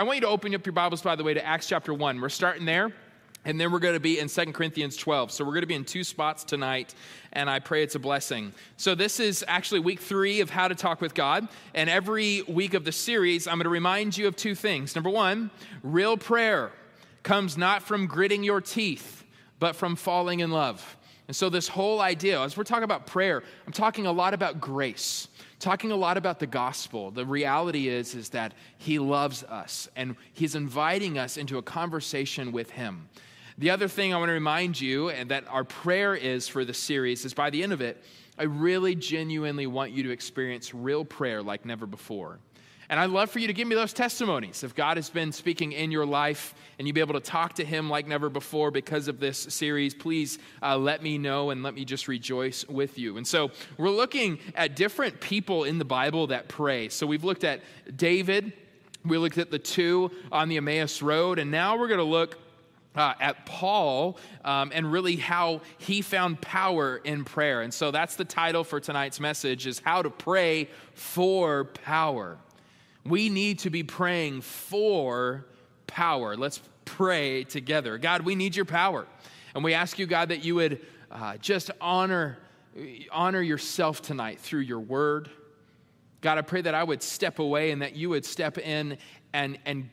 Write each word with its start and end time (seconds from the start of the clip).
I 0.00 0.02
want 0.02 0.16
you 0.16 0.22
to 0.22 0.28
open 0.28 0.54
up 0.54 0.64
your 0.64 0.72
Bibles, 0.72 1.02
by 1.02 1.14
the 1.14 1.22
way, 1.22 1.34
to 1.34 1.44
Acts 1.44 1.66
chapter 1.66 1.92
1. 1.92 2.22
We're 2.22 2.30
starting 2.30 2.64
there. 2.64 2.90
And 3.44 3.60
then 3.60 3.70
we're 3.70 3.80
going 3.80 3.92
to 3.92 4.00
be 4.00 4.18
in 4.18 4.28
2 4.28 4.46
Corinthians 4.46 4.96
12. 4.96 5.30
So 5.30 5.44
we're 5.44 5.50
going 5.50 5.60
to 5.60 5.66
be 5.66 5.74
in 5.74 5.84
two 5.84 6.04
spots 6.04 6.42
tonight, 6.42 6.94
and 7.34 7.50
I 7.50 7.58
pray 7.58 7.82
it's 7.82 7.96
a 7.96 7.98
blessing. 7.98 8.54
So 8.78 8.94
this 8.94 9.20
is 9.20 9.44
actually 9.46 9.80
week 9.80 10.00
three 10.00 10.40
of 10.40 10.48
How 10.48 10.68
to 10.68 10.74
Talk 10.74 11.02
with 11.02 11.12
God. 11.12 11.48
And 11.74 11.90
every 11.90 12.40
week 12.48 12.72
of 12.72 12.86
the 12.86 12.92
series, 12.92 13.46
I'm 13.46 13.56
going 13.56 13.64
to 13.64 13.68
remind 13.68 14.16
you 14.16 14.26
of 14.26 14.36
two 14.36 14.54
things. 14.54 14.94
Number 14.94 15.10
one, 15.10 15.50
real 15.82 16.16
prayer 16.16 16.72
comes 17.22 17.58
not 17.58 17.82
from 17.82 18.06
gritting 18.06 18.42
your 18.42 18.62
teeth, 18.62 19.22
but 19.58 19.76
from 19.76 19.96
falling 19.96 20.40
in 20.40 20.50
love. 20.50 20.96
And 21.28 21.36
so, 21.36 21.50
this 21.50 21.68
whole 21.68 22.00
idea, 22.00 22.40
as 22.40 22.56
we're 22.56 22.64
talking 22.64 22.84
about 22.84 23.06
prayer, 23.06 23.42
I'm 23.66 23.72
talking 23.74 24.06
a 24.06 24.12
lot 24.12 24.32
about 24.32 24.62
grace 24.62 25.28
talking 25.60 25.92
a 25.92 25.96
lot 25.96 26.16
about 26.16 26.40
the 26.40 26.46
gospel. 26.46 27.10
The 27.10 27.24
reality 27.24 27.88
is, 27.88 28.14
is 28.14 28.30
that 28.30 28.54
he 28.78 28.98
loves 28.98 29.44
us 29.44 29.88
and 29.94 30.16
he's 30.32 30.54
inviting 30.54 31.18
us 31.18 31.36
into 31.36 31.58
a 31.58 31.62
conversation 31.62 32.50
with 32.50 32.70
him. 32.70 33.08
The 33.58 33.70
other 33.70 33.88
thing 33.88 34.14
I 34.14 34.16
want 34.16 34.30
to 34.30 34.34
remind 34.34 34.80
you, 34.80 35.10
and 35.10 35.30
that 35.30 35.44
our 35.48 35.64
prayer 35.64 36.14
is 36.14 36.48
for 36.48 36.64
the 36.64 36.72
series, 36.72 37.26
is 37.26 37.34
by 37.34 37.50
the 37.50 37.62
end 37.62 37.74
of 37.74 37.82
it, 37.82 38.02
I 38.38 38.44
really 38.44 38.94
genuinely 38.94 39.66
want 39.66 39.92
you 39.92 40.02
to 40.04 40.10
experience 40.10 40.72
real 40.72 41.04
prayer 41.04 41.42
like 41.42 41.66
never 41.66 41.84
before. 41.84 42.38
And 42.90 42.98
I'd 42.98 43.10
love 43.10 43.30
for 43.30 43.38
you 43.38 43.46
to 43.46 43.52
give 43.52 43.68
me 43.68 43.76
those 43.76 43.92
testimonies. 43.92 44.64
If 44.64 44.74
God 44.74 44.96
has 44.96 45.08
been 45.08 45.30
speaking 45.30 45.70
in 45.70 45.92
your 45.92 46.04
life 46.04 46.56
and 46.76 46.88
you 46.88 46.92
be 46.92 46.98
able 46.98 47.14
to 47.14 47.20
talk 47.20 47.54
to 47.54 47.64
Him 47.64 47.88
like 47.88 48.08
never 48.08 48.28
before 48.28 48.72
because 48.72 49.06
of 49.06 49.20
this 49.20 49.38
series, 49.38 49.94
please 49.94 50.40
uh, 50.60 50.76
let 50.76 51.00
me 51.00 51.16
know 51.16 51.50
and 51.50 51.62
let 51.62 51.72
me 51.72 51.84
just 51.84 52.08
rejoice 52.08 52.66
with 52.68 52.98
you. 52.98 53.16
And 53.16 53.24
so 53.24 53.52
we're 53.78 53.90
looking 53.90 54.40
at 54.56 54.74
different 54.74 55.20
people 55.20 55.62
in 55.62 55.78
the 55.78 55.84
Bible 55.84 56.26
that 56.26 56.48
pray. 56.48 56.88
So 56.88 57.06
we've 57.06 57.22
looked 57.22 57.44
at 57.44 57.60
David, 57.96 58.52
we 59.04 59.18
looked 59.18 59.38
at 59.38 59.52
the 59.52 59.60
two 59.60 60.10
on 60.32 60.48
the 60.48 60.56
Emmaus 60.56 61.00
Road, 61.00 61.38
and 61.38 61.48
now 61.48 61.78
we're 61.78 61.86
going 61.86 61.98
to 61.98 62.04
look 62.04 62.38
uh, 62.96 63.14
at 63.20 63.46
Paul 63.46 64.18
um, 64.44 64.72
and 64.74 64.90
really 64.90 65.14
how 65.14 65.60
he 65.78 66.02
found 66.02 66.40
power 66.40 67.00
in 67.04 67.24
prayer. 67.24 67.62
And 67.62 67.72
so 67.72 67.92
that's 67.92 68.16
the 68.16 68.24
title 68.24 68.64
for 68.64 68.80
tonight's 68.80 69.20
message 69.20 69.68
is 69.68 69.78
how 69.78 70.02
to 70.02 70.10
pray 70.10 70.68
for 70.92 71.66
power. 71.66 72.36
We 73.04 73.28
need 73.28 73.60
to 73.60 73.70
be 73.70 73.82
praying 73.82 74.42
for 74.42 75.46
power. 75.86 76.36
Let's 76.36 76.60
pray 76.84 77.44
together. 77.44 77.98
God, 77.98 78.22
we 78.22 78.34
need 78.34 78.54
your 78.54 78.64
power. 78.64 79.06
And 79.54 79.64
we 79.64 79.74
ask 79.74 79.98
you, 79.98 80.06
God, 80.06 80.28
that 80.28 80.44
you 80.44 80.54
would 80.56 80.80
uh, 81.10 81.36
just 81.38 81.70
honor, 81.80 82.38
honor 83.10 83.40
yourself 83.40 84.02
tonight 84.02 84.40
through 84.40 84.60
your 84.60 84.80
word. 84.80 85.30
God, 86.20 86.38
I 86.38 86.42
pray 86.42 86.60
that 86.62 86.74
I 86.74 86.84
would 86.84 87.02
step 87.02 87.38
away 87.38 87.70
and 87.70 87.82
that 87.82 87.96
you 87.96 88.10
would 88.10 88.24
step 88.24 88.58
in 88.58 88.98
and, 89.32 89.58
and 89.64 89.88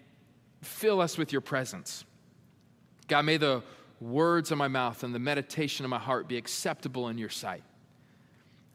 fill 0.61 0.99
us 0.99 1.17
with 1.17 1.31
your 1.31 1.41
presence. 1.41 2.03
God, 3.07 3.23
may 3.25 3.37
the 3.37 3.63
words 4.01 4.51
of 4.51 4.57
my 4.57 4.67
mouth 4.67 5.03
and 5.03 5.15
the 5.15 5.19
meditation 5.19 5.85
of 5.85 5.89
my 5.89 5.97
heart 5.97 6.27
be 6.27 6.37
acceptable 6.37 7.07
in 7.07 7.17
your 7.17 7.29
sight. 7.29 7.63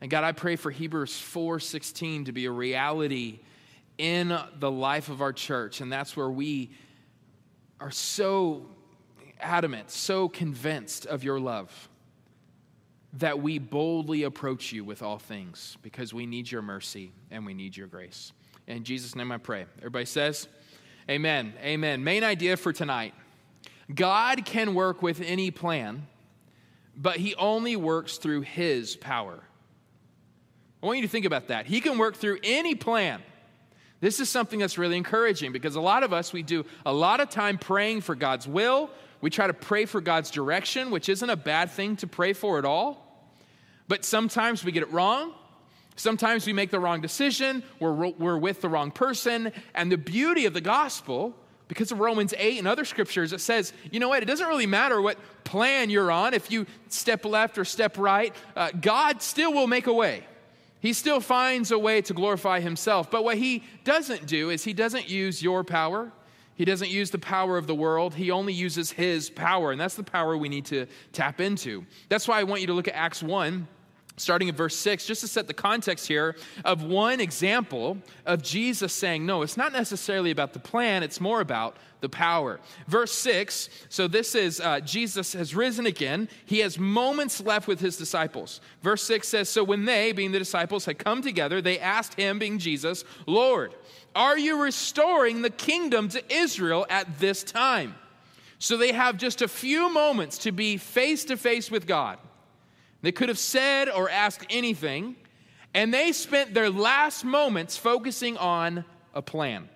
And 0.00 0.10
God, 0.10 0.24
I 0.24 0.32
pray 0.32 0.56
for 0.56 0.70
Hebrews 0.70 1.12
4:16 1.12 2.24
to 2.24 2.32
be 2.32 2.46
a 2.46 2.50
reality 2.50 3.40
in 4.02 4.36
the 4.58 4.70
life 4.70 5.08
of 5.08 5.22
our 5.22 5.32
church, 5.32 5.80
and 5.80 5.92
that's 5.92 6.16
where 6.16 6.28
we 6.28 6.72
are 7.78 7.92
so 7.92 8.66
adamant, 9.40 9.92
so 9.92 10.28
convinced 10.28 11.06
of 11.06 11.22
your 11.22 11.38
love 11.38 11.88
that 13.12 13.40
we 13.40 13.60
boldly 13.60 14.24
approach 14.24 14.72
you 14.72 14.84
with 14.84 15.02
all 15.02 15.18
things 15.18 15.76
because 15.82 16.12
we 16.12 16.26
need 16.26 16.50
your 16.50 16.62
mercy 16.62 17.12
and 17.30 17.46
we 17.46 17.54
need 17.54 17.76
your 17.76 17.86
grace. 17.86 18.32
In 18.66 18.82
Jesus' 18.82 19.14
name 19.14 19.30
I 19.30 19.38
pray. 19.38 19.66
Everybody 19.78 20.06
says, 20.06 20.48
Amen. 21.08 21.54
Amen. 21.62 22.02
Main 22.02 22.24
idea 22.24 22.56
for 22.56 22.72
tonight 22.72 23.14
God 23.94 24.44
can 24.44 24.74
work 24.74 25.00
with 25.00 25.20
any 25.20 25.52
plan, 25.52 26.08
but 26.96 27.18
he 27.18 27.36
only 27.36 27.76
works 27.76 28.16
through 28.16 28.40
his 28.40 28.96
power. 28.96 29.44
I 30.82 30.86
want 30.86 30.98
you 30.98 31.04
to 31.04 31.08
think 31.08 31.24
about 31.24 31.48
that. 31.48 31.66
He 31.66 31.80
can 31.80 31.98
work 31.98 32.16
through 32.16 32.38
any 32.42 32.74
plan. 32.74 33.22
This 34.02 34.18
is 34.18 34.28
something 34.28 34.58
that's 34.58 34.78
really 34.78 34.96
encouraging 34.96 35.52
because 35.52 35.76
a 35.76 35.80
lot 35.80 36.02
of 36.02 36.12
us, 36.12 36.32
we 36.32 36.42
do 36.42 36.66
a 36.84 36.92
lot 36.92 37.20
of 37.20 37.30
time 37.30 37.56
praying 37.56 38.00
for 38.00 38.16
God's 38.16 38.48
will. 38.48 38.90
We 39.20 39.30
try 39.30 39.46
to 39.46 39.54
pray 39.54 39.84
for 39.84 40.00
God's 40.00 40.32
direction, 40.32 40.90
which 40.90 41.08
isn't 41.08 41.30
a 41.30 41.36
bad 41.36 41.70
thing 41.70 41.94
to 41.98 42.08
pray 42.08 42.32
for 42.32 42.58
at 42.58 42.64
all. 42.64 43.30
But 43.86 44.04
sometimes 44.04 44.64
we 44.64 44.72
get 44.72 44.82
it 44.82 44.90
wrong. 44.90 45.32
Sometimes 45.94 46.48
we 46.48 46.52
make 46.52 46.72
the 46.72 46.80
wrong 46.80 47.00
decision. 47.00 47.62
We're, 47.78 47.92
we're 47.92 48.38
with 48.38 48.60
the 48.60 48.68
wrong 48.68 48.90
person. 48.90 49.52
And 49.72 49.92
the 49.92 49.98
beauty 49.98 50.46
of 50.46 50.52
the 50.52 50.60
gospel 50.60 51.36
because 51.68 51.92
of 51.92 52.00
Romans 52.00 52.34
8 52.36 52.58
and 52.58 52.66
other 52.66 52.84
scriptures, 52.84 53.32
it 53.32 53.40
says, 53.40 53.72
you 53.92 54.00
know 54.00 54.08
what, 54.08 54.24
it 54.24 54.26
doesn't 54.26 54.48
really 54.48 54.66
matter 54.66 55.00
what 55.00 55.16
plan 55.44 55.90
you're 55.90 56.10
on, 56.10 56.34
if 56.34 56.50
you 56.50 56.66
step 56.88 57.24
left 57.24 57.56
or 57.56 57.64
step 57.64 57.96
right, 57.98 58.34
uh, 58.56 58.72
God 58.80 59.22
still 59.22 59.52
will 59.52 59.68
make 59.68 59.86
a 59.86 59.92
way. 59.92 60.24
He 60.82 60.92
still 60.92 61.20
finds 61.20 61.70
a 61.70 61.78
way 61.78 62.02
to 62.02 62.12
glorify 62.12 62.58
himself. 62.58 63.08
But 63.08 63.22
what 63.22 63.38
he 63.38 63.62
doesn't 63.84 64.26
do 64.26 64.50
is 64.50 64.64
he 64.64 64.72
doesn't 64.72 65.08
use 65.08 65.40
your 65.40 65.62
power. 65.62 66.10
He 66.56 66.64
doesn't 66.64 66.90
use 66.90 67.10
the 67.10 67.20
power 67.20 67.56
of 67.56 67.68
the 67.68 67.74
world. 67.74 68.14
He 68.14 68.32
only 68.32 68.52
uses 68.52 68.90
his 68.90 69.30
power. 69.30 69.70
And 69.70 69.80
that's 69.80 69.94
the 69.94 70.02
power 70.02 70.36
we 70.36 70.48
need 70.48 70.64
to 70.66 70.86
tap 71.12 71.40
into. 71.40 71.86
That's 72.08 72.26
why 72.26 72.40
I 72.40 72.42
want 72.42 72.62
you 72.62 72.66
to 72.66 72.72
look 72.72 72.88
at 72.88 72.96
Acts 72.96 73.22
1 73.22 73.68
starting 74.16 74.48
at 74.48 74.54
verse 74.54 74.76
6, 74.76 75.06
just 75.06 75.22
to 75.22 75.28
set 75.28 75.46
the 75.46 75.54
context 75.54 76.06
here 76.06 76.36
of 76.64 76.82
one 76.82 77.20
example 77.20 77.98
of 78.26 78.42
Jesus 78.42 78.92
saying, 78.92 79.24
No, 79.24 79.42
it's 79.42 79.56
not 79.56 79.72
necessarily 79.72 80.30
about 80.30 80.52
the 80.52 80.58
plan, 80.58 81.02
it's 81.02 81.20
more 81.20 81.40
about 81.40 81.76
the 82.00 82.08
power. 82.08 82.60
Verse 82.88 83.12
6, 83.12 83.68
so 83.88 84.08
this 84.08 84.34
is 84.34 84.60
uh, 84.60 84.80
Jesus 84.80 85.32
has 85.32 85.54
risen 85.54 85.86
again. 85.86 86.28
He 86.44 86.58
has 86.58 86.78
moments 86.78 87.40
left 87.40 87.68
with 87.68 87.80
his 87.80 87.96
disciples. 87.96 88.60
Verse 88.82 89.02
6 89.04 89.26
says, 89.26 89.48
So 89.48 89.64
when 89.64 89.84
they, 89.84 90.12
being 90.12 90.32
the 90.32 90.38
disciples, 90.38 90.84
had 90.84 90.98
come 90.98 91.22
together, 91.22 91.62
they 91.62 91.78
asked 91.78 92.14
him, 92.14 92.38
being 92.38 92.58
Jesus, 92.58 93.04
Lord, 93.26 93.74
are 94.14 94.36
you 94.36 94.62
restoring 94.62 95.42
the 95.42 95.50
kingdom 95.50 96.08
to 96.10 96.22
Israel 96.32 96.86
at 96.90 97.18
this 97.18 97.42
time? 97.42 97.94
So 98.58 98.76
they 98.76 98.92
have 98.92 99.16
just 99.16 99.42
a 99.42 99.48
few 99.48 99.92
moments 99.92 100.38
to 100.38 100.52
be 100.52 100.76
face 100.76 101.24
to 101.26 101.36
face 101.36 101.70
with 101.70 101.86
God. 101.86 102.18
They 103.02 103.12
could 103.12 103.28
have 103.28 103.38
said 103.38 103.88
or 103.88 104.08
asked 104.08 104.46
anything, 104.48 105.16
and 105.74 105.92
they 105.92 106.12
spent 106.12 106.54
their 106.54 106.70
last 106.70 107.24
moments 107.24 107.76
focusing 107.76 108.36
on 108.36 108.84
a 109.12 109.20
plan. 109.20 109.68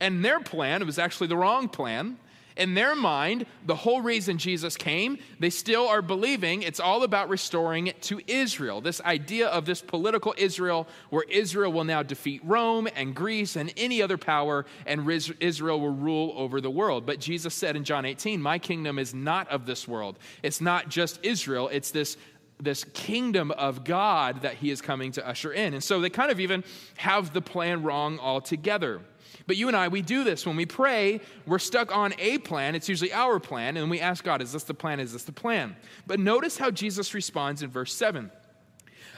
And 0.00 0.24
their 0.24 0.40
plan, 0.40 0.84
was 0.84 0.98
actually 0.98 1.28
the 1.28 1.36
wrong 1.36 1.68
plan. 1.68 2.18
In 2.56 2.72
their 2.74 2.96
mind, 2.96 3.44
the 3.66 3.74
whole 3.74 4.00
reason 4.00 4.38
Jesus 4.38 4.76
came, 4.76 5.18
they 5.38 5.50
still 5.50 5.86
are 5.88 6.00
believing 6.00 6.62
it's 6.62 6.80
all 6.80 7.02
about 7.02 7.28
restoring 7.28 7.86
it 7.86 8.00
to 8.02 8.20
Israel. 8.26 8.80
This 8.80 9.00
idea 9.02 9.48
of 9.48 9.66
this 9.66 9.82
political 9.82 10.34
Israel, 10.38 10.88
where 11.10 11.24
Israel 11.28 11.72
will 11.72 11.84
now 11.84 12.02
defeat 12.02 12.40
Rome 12.44 12.88
and 12.96 13.14
Greece 13.14 13.56
and 13.56 13.72
any 13.76 14.00
other 14.00 14.16
power, 14.16 14.64
and 14.86 15.08
Israel 15.40 15.80
will 15.80 15.94
rule 15.94 16.32
over 16.36 16.60
the 16.60 16.70
world. 16.70 17.04
But 17.04 17.20
Jesus 17.20 17.54
said 17.54 17.76
in 17.76 17.84
John 17.84 18.06
18, 18.06 18.40
My 18.40 18.58
kingdom 18.58 18.98
is 18.98 19.12
not 19.12 19.48
of 19.50 19.66
this 19.66 19.86
world. 19.86 20.18
It's 20.42 20.60
not 20.60 20.88
just 20.88 21.20
Israel, 21.22 21.68
it's 21.68 21.90
this 21.90 22.16
this 22.58 22.84
kingdom 22.94 23.50
of 23.50 23.84
God 23.84 24.40
that 24.42 24.54
he 24.54 24.70
is 24.70 24.80
coming 24.80 25.12
to 25.12 25.28
usher 25.28 25.52
in. 25.52 25.74
And 25.74 25.84
so 25.84 26.00
they 26.00 26.08
kind 26.08 26.30
of 26.30 26.40
even 26.40 26.64
have 26.96 27.34
the 27.34 27.42
plan 27.42 27.82
wrong 27.82 28.18
altogether. 28.18 29.02
But 29.46 29.56
you 29.56 29.68
and 29.68 29.76
I, 29.76 29.88
we 29.88 30.02
do 30.02 30.24
this. 30.24 30.44
When 30.44 30.56
we 30.56 30.66
pray, 30.66 31.20
we're 31.46 31.58
stuck 31.58 31.94
on 31.94 32.14
a 32.18 32.38
plan. 32.38 32.74
It's 32.74 32.88
usually 32.88 33.12
our 33.12 33.38
plan. 33.38 33.76
And 33.76 33.88
we 33.88 34.00
ask 34.00 34.24
God, 34.24 34.42
is 34.42 34.52
this 34.52 34.64
the 34.64 34.74
plan? 34.74 34.98
Is 34.98 35.12
this 35.12 35.22
the 35.22 35.32
plan? 35.32 35.76
But 36.06 36.18
notice 36.18 36.58
how 36.58 36.70
Jesus 36.70 37.14
responds 37.14 37.62
in 37.62 37.70
verse 37.70 37.92
7. 37.94 38.30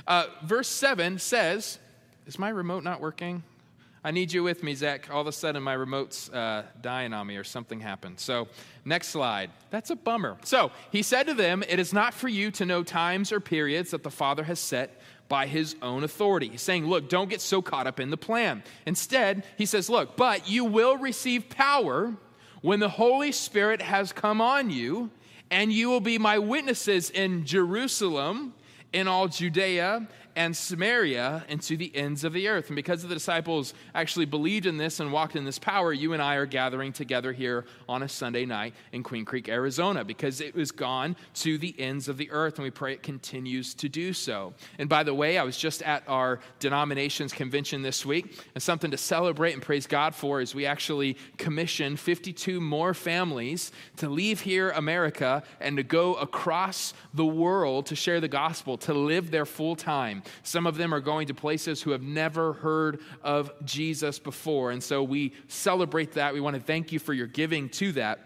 Uh, 0.06 0.26
verse 0.42 0.68
7 0.68 1.18
says, 1.18 1.78
Is 2.26 2.38
my 2.38 2.50
remote 2.50 2.84
not 2.84 3.00
working? 3.00 3.42
I 4.04 4.10
need 4.10 4.32
you 4.32 4.42
with 4.42 4.62
me, 4.62 4.74
Zach. 4.74 5.08
All 5.10 5.20
of 5.20 5.26
a 5.26 5.32
sudden, 5.32 5.62
my 5.62 5.72
remote's 5.72 6.30
uh, 6.30 6.62
dying 6.80 7.12
on 7.12 7.26
me 7.26 7.36
or 7.36 7.44
something 7.44 7.80
happened. 7.80 8.20
So, 8.20 8.48
next 8.84 9.08
slide. 9.08 9.50
That's 9.70 9.90
a 9.90 9.96
bummer. 9.96 10.36
So, 10.44 10.70
he 10.92 11.02
said 11.02 11.26
to 11.26 11.34
them, 11.34 11.64
It 11.68 11.78
is 11.78 11.92
not 11.92 12.14
for 12.14 12.28
you 12.28 12.50
to 12.52 12.64
know 12.64 12.82
times 12.82 13.32
or 13.32 13.40
periods 13.40 13.90
that 13.90 14.04
the 14.04 14.10
Father 14.10 14.44
has 14.44 14.60
set 14.60 15.00
by 15.28 15.46
his 15.46 15.76
own 15.82 16.04
authority. 16.04 16.48
He's 16.48 16.62
saying, 16.62 16.86
look, 16.86 17.08
don't 17.08 17.28
get 17.28 17.40
so 17.40 17.60
caught 17.60 17.86
up 17.86 18.00
in 18.00 18.10
the 18.10 18.16
plan. 18.16 18.62
Instead, 18.86 19.44
he 19.56 19.66
says, 19.66 19.90
look, 19.90 20.16
but 20.16 20.48
you 20.48 20.64
will 20.64 20.96
receive 20.96 21.48
power 21.48 22.14
when 22.62 22.80
the 22.80 22.88
Holy 22.88 23.32
Spirit 23.32 23.82
has 23.82 24.12
come 24.12 24.40
on 24.40 24.70
you, 24.70 25.10
and 25.50 25.72
you 25.72 25.88
will 25.88 26.00
be 26.00 26.18
my 26.18 26.38
witnesses 26.38 27.10
in 27.10 27.44
Jerusalem, 27.44 28.54
in 28.92 29.06
all 29.06 29.28
Judea 29.28 30.08
and 30.38 30.56
Samaria 30.56 31.44
and 31.48 31.60
to 31.62 31.76
the 31.76 31.94
ends 31.96 32.22
of 32.22 32.32
the 32.32 32.46
earth. 32.46 32.68
And 32.68 32.76
because 32.76 33.02
the 33.02 33.12
disciples 33.12 33.74
actually 33.92 34.24
believed 34.24 34.66
in 34.66 34.76
this 34.76 35.00
and 35.00 35.12
walked 35.12 35.34
in 35.34 35.44
this 35.44 35.58
power, 35.58 35.92
you 35.92 36.12
and 36.12 36.22
I 36.22 36.36
are 36.36 36.46
gathering 36.46 36.92
together 36.92 37.32
here 37.32 37.64
on 37.88 38.04
a 38.04 38.08
Sunday 38.08 38.46
night 38.46 38.72
in 38.92 39.02
Queen 39.02 39.24
Creek, 39.24 39.48
Arizona, 39.48 40.04
because 40.04 40.40
it 40.40 40.54
was 40.54 40.70
gone 40.70 41.16
to 41.34 41.58
the 41.58 41.74
ends 41.76 42.06
of 42.06 42.18
the 42.18 42.30
earth, 42.30 42.54
and 42.54 42.62
we 42.62 42.70
pray 42.70 42.92
it 42.92 43.02
continues 43.02 43.74
to 43.74 43.88
do 43.88 44.12
so. 44.12 44.54
And 44.78 44.88
by 44.88 45.02
the 45.02 45.12
way, 45.12 45.38
I 45.38 45.42
was 45.42 45.58
just 45.58 45.82
at 45.82 46.04
our 46.06 46.38
denominations 46.60 47.32
convention 47.32 47.82
this 47.82 48.06
week, 48.06 48.38
and 48.54 48.62
something 48.62 48.92
to 48.92 48.96
celebrate 48.96 49.54
and 49.54 49.62
praise 49.62 49.88
God 49.88 50.14
for 50.14 50.40
is 50.40 50.54
we 50.54 50.66
actually 50.66 51.16
commissioned 51.36 51.98
52 51.98 52.60
more 52.60 52.94
families 52.94 53.72
to 53.96 54.08
leave 54.08 54.42
here, 54.42 54.70
America, 54.70 55.42
and 55.60 55.76
to 55.78 55.82
go 55.82 56.14
across 56.14 56.94
the 57.12 57.26
world 57.26 57.86
to 57.86 57.96
share 57.96 58.20
the 58.20 58.28
gospel, 58.28 58.78
to 58.78 58.94
live 58.94 59.32
there 59.32 59.44
full 59.44 59.74
time. 59.74 60.22
Some 60.42 60.66
of 60.66 60.76
them 60.76 60.92
are 60.94 61.00
going 61.00 61.28
to 61.28 61.34
places 61.34 61.82
who 61.82 61.90
have 61.90 62.02
never 62.02 62.54
heard 62.54 63.00
of 63.22 63.52
Jesus 63.64 64.18
before. 64.18 64.70
And 64.70 64.82
so 64.82 65.02
we 65.02 65.32
celebrate 65.48 66.12
that. 66.12 66.34
We 66.34 66.40
want 66.40 66.56
to 66.56 66.62
thank 66.62 66.92
you 66.92 66.98
for 66.98 67.12
your 67.12 67.26
giving 67.26 67.68
to 67.70 67.92
that. 67.92 68.20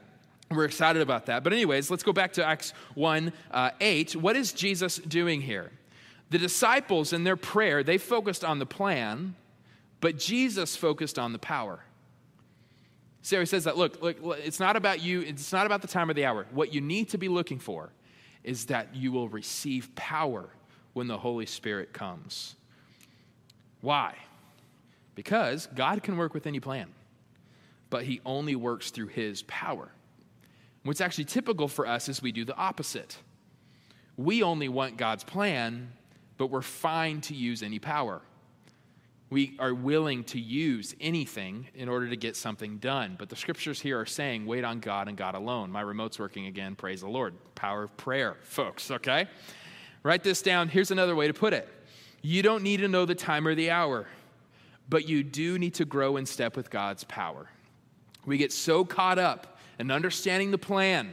We're 0.50 0.64
excited 0.64 1.02
about 1.02 1.26
that. 1.26 1.44
But, 1.44 1.52
anyways, 1.52 1.90
let's 1.90 2.02
go 2.02 2.12
back 2.12 2.34
to 2.34 2.44
Acts 2.44 2.74
1 2.94 3.32
uh, 3.50 3.70
8. 3.80 4.16
What 4.16 4.36
is 4.36 4.52
Jesus 4.52 4.96
doing 4.96 5.40
here? 5.40 5.72
The 6.30 6.38
disciples 6.38 7.12
in 7.12 7.24
their 7.24 7.36
prayer, 7.36 7.82
they 7.82 7.98
focused 7.98 8.44
on 8.44 8.58
the 8.58 8.66
plan, 8.66 9.34
but 10.00 10.18
Jesus 10.18 10.76
focused 10.76 11.18
on 11.18 11.32
the 11.32 11.38
power. 11.38 11.80
Sarah 13.22 13.46
says 13.46 13.64
that, 13.64 13.76
look, 13.76 14.02
look, 14.02 14.18
it's 14.44 14.58
not 14.58 14.74
about 14.74 15.00
you, 15.00 15.20
it's 15.20 15.52
not 15.52 15.64
about 15.64 15.80
the 15.80 15.88
time 15.88 16.10
or 16.10 16.14
the 16.14 16.24
hour. 16.24 16.46
What 16.50 16.74
you 16.74 16.80
need 16.80 17.10
to 17.10 17.18
be 17.18 17.28
looking 17.28 17.60
for 17.60 17.92
is 18.42 18.66
that 18.66 18.94
you 18.96 19.12
will 19.12 19.28
receive 19.28 19.94
power 19.94 20.48
when 20.92 21.06
the 21.06 21.18
Holy 21.18 21.46
Spirit 21.46 21.92
comes. 21.92 22.56
Why? 23.80 24.14
Because 25.14 25.68
God 25.74 26.02
can 26.02 26.16
work 26.16 26.34
with 26.34 26.46
any 26.46 26.60
plan, 26.60 26.88
but 27.90 28.04
He 28.04 28.20
only 28.24 28.56
works 28.56 28.90
through 28.90 29.08
His 29.08 29.42
power. 29.42 29.90
What's 30.84 31.00
actually 31.00 31.24
typical 31.24 31.68
for 31.68 31.86
us 31.86 32.08
is 32.08 32.22
we 32.22 32.32
do 32.32 32.44
the 32.44 32.56
opposite. 32.56 33.16
We 34.16 34.42
only 34.42 34.68
want 34.68 34.96
God's 34.96 35.24
plan, 35.24 35.92
but 36.38 36.48
we're 36.48 36.62
fine 36.62 37.20
to 37.22 37.34
use 37.34 37.62
any 37.62 37.78
power. 37.78 38.20
We 39.30 39.56
are 39.58 39.72
willing 39.72 40.24
to 40.24 40.38
use 40.38 40.94
anything 41.00 41.68
in 41.74 41.88
order 41.88 42.08
to 42.08 42.16
get 42.16 42.36
something 42.36 42.76
done. 42.76 43.16
But 43.18 43.30
the 43.30 43.36
scriptures 43.36 43.80
here 43.80 43.98
are 43.98 44.06
saying, 44.06 44.44
wait 44.44 44.62
on 44.62 44.80
God 44.80 45.08
and 45.08 45.16
God 45.16 45.34
alone. 45.34 45.70
My 45.70 45.80
remote's 45.80 46.18
working 46.18 46.46
again. 46.46 46.74
Praise 46.74 47.00
the 47.00 47.08
Lord. 47.08 47.34
Power 47.54 47.84
of 47.84 47.96
prayer, 47.96 48.36
folks, 48.42 48.90
okay? 48.90 49.28
Write 50.02 50.22
this 50.22 50.42
down. 50.42 50.68
Here's 50.68 50.90
another 50.90 51.14
way 51.14 51.26
to 51.26 51.34
put 51.34 51.52
it 51.52 51.68
You 52.22 52.42
don't 52.42 52.62
need 52.62 52.78
to 52.78 52.88
know 52.88 53.04
the 53.04 53.14
time 53.14 53.46
or 53.46 53.54
the 53.54 53.70
hour, 53.70 54.06
but 54.88 55.08
you 55.08 55.22
do 55.22 55.58
need 55.58 55.74
to 55.74 55.84
grow 55.84 56.16
in 56.16 56.26
step 56.26 56.56
with 56.56 56.70
God's 56.70 57.04
power. 57.04 57.48
We 58.24 58.38
get 58.38 58.52
so 58.52 58.84
caught 58.84 59.18
up 59.18 59.58
in 59.78 59.90
understanding 59.90 60.50
the 60.50 60.58
plan, 60.58 61.12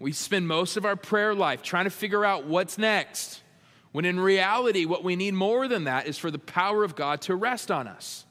we 0.00 0.12
spend 0.12 0.48
most 0.48 0.76
of 0.76 0.84
our 0.84 0.96
prayer 0.96 1.34
life 1.34 1.62
trying 1.62 1.84
to 1.84 1.90
figure 1.90 2.24
out 2.24 2.46
what's 2.46 2.78
next. 2.78 3.42
When 3.92 4.04
in 4.04 4.20
reality, 4.20 4.84
what 4.84 5.02
we 5.02 5.16
need 5.16 5.34
more 5.34 5.66
than 5.66 5.84
that 5.84 6.06
is 6.06 6.18
for 6.18 6.30
the 6.30 6.38
power 6.38 6.84
of 6.84 6.94
God 6.94 7.20
to 7.22 7.34
rest 7.34 7.70
on 7.70 7.88
us, 7.88 8.24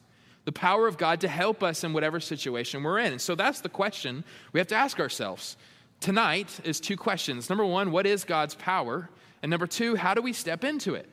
the 0.44 0.52
power 0.52 0.86
of 0.86 0.96
God 0.96 1.20
to 1.22 1.28
help 1.28 1.62
us 1.62 1.84
in 1.84 1.92
whatever 1.92 2.20
situation 2.20 2.82
we're 2.82 2.98
in. 2.98 3.12
And 3.12 3.20
so 3.20 3.34
that's 3.34 3.60
the 3.60 3.68
question 3.68 4.24
we 4.52 4.60
have 4.60 4.68
to 4.68 4.74
ask 4.74 4.98
ourselves. 5.00 5.56
Tonight 6.00 6.60
is 6.64 6.80
two 6.80 6.96
questions. 6.96 7.48
Number 7.48 7.66
one, 7.66 7.90
what 7.90 8.06
is 8.06 8.24
God's 8.24 8.54
power? 8.54 9.10
And 9.42 9.50
number 9.50 9.66
two, 9.66 9.96
how 9.96 10.14
do 10.14 10.22
we 10.22 10.32
step 10.32 10.64
into 10.64 10.94
it? 10.94 11.08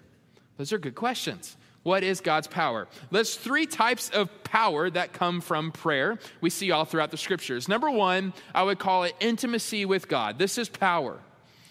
Those 0.58 0.74
are 0.74 0.78
good 0.78 0.96
questions. 0.96 1.58
What 1.84 2.04
is 2.04 2.20
God's 2.20 2.48
power? 2.48 2.88
There's 3.12 3.36
three 3.36 3.68
types 3.68 4.10
of 4.10 4.44
power 4.44 4.90
that 4.90 5.14
come 5.14 5.40
from 5.40 5.72
prayer. 5.72 6.18
We 6.42 6.50
see 6.50 6.72
all 6.72 6.84
throughout 6.84 7.12
the 7.12 7.18
scriptures. 7.18 7.68
Number 7.68 7.92
one, 7.92 8.34
I 8.56 8.64
would 8.64 8.80
call 8.80 9.04
it 9.04 9.16
intimacy 9.20 9.86
with 9.86 10.08
God. 10.08 10.40
This 10.40 10.58
is 10.58 10.68
power. 10.68 11.20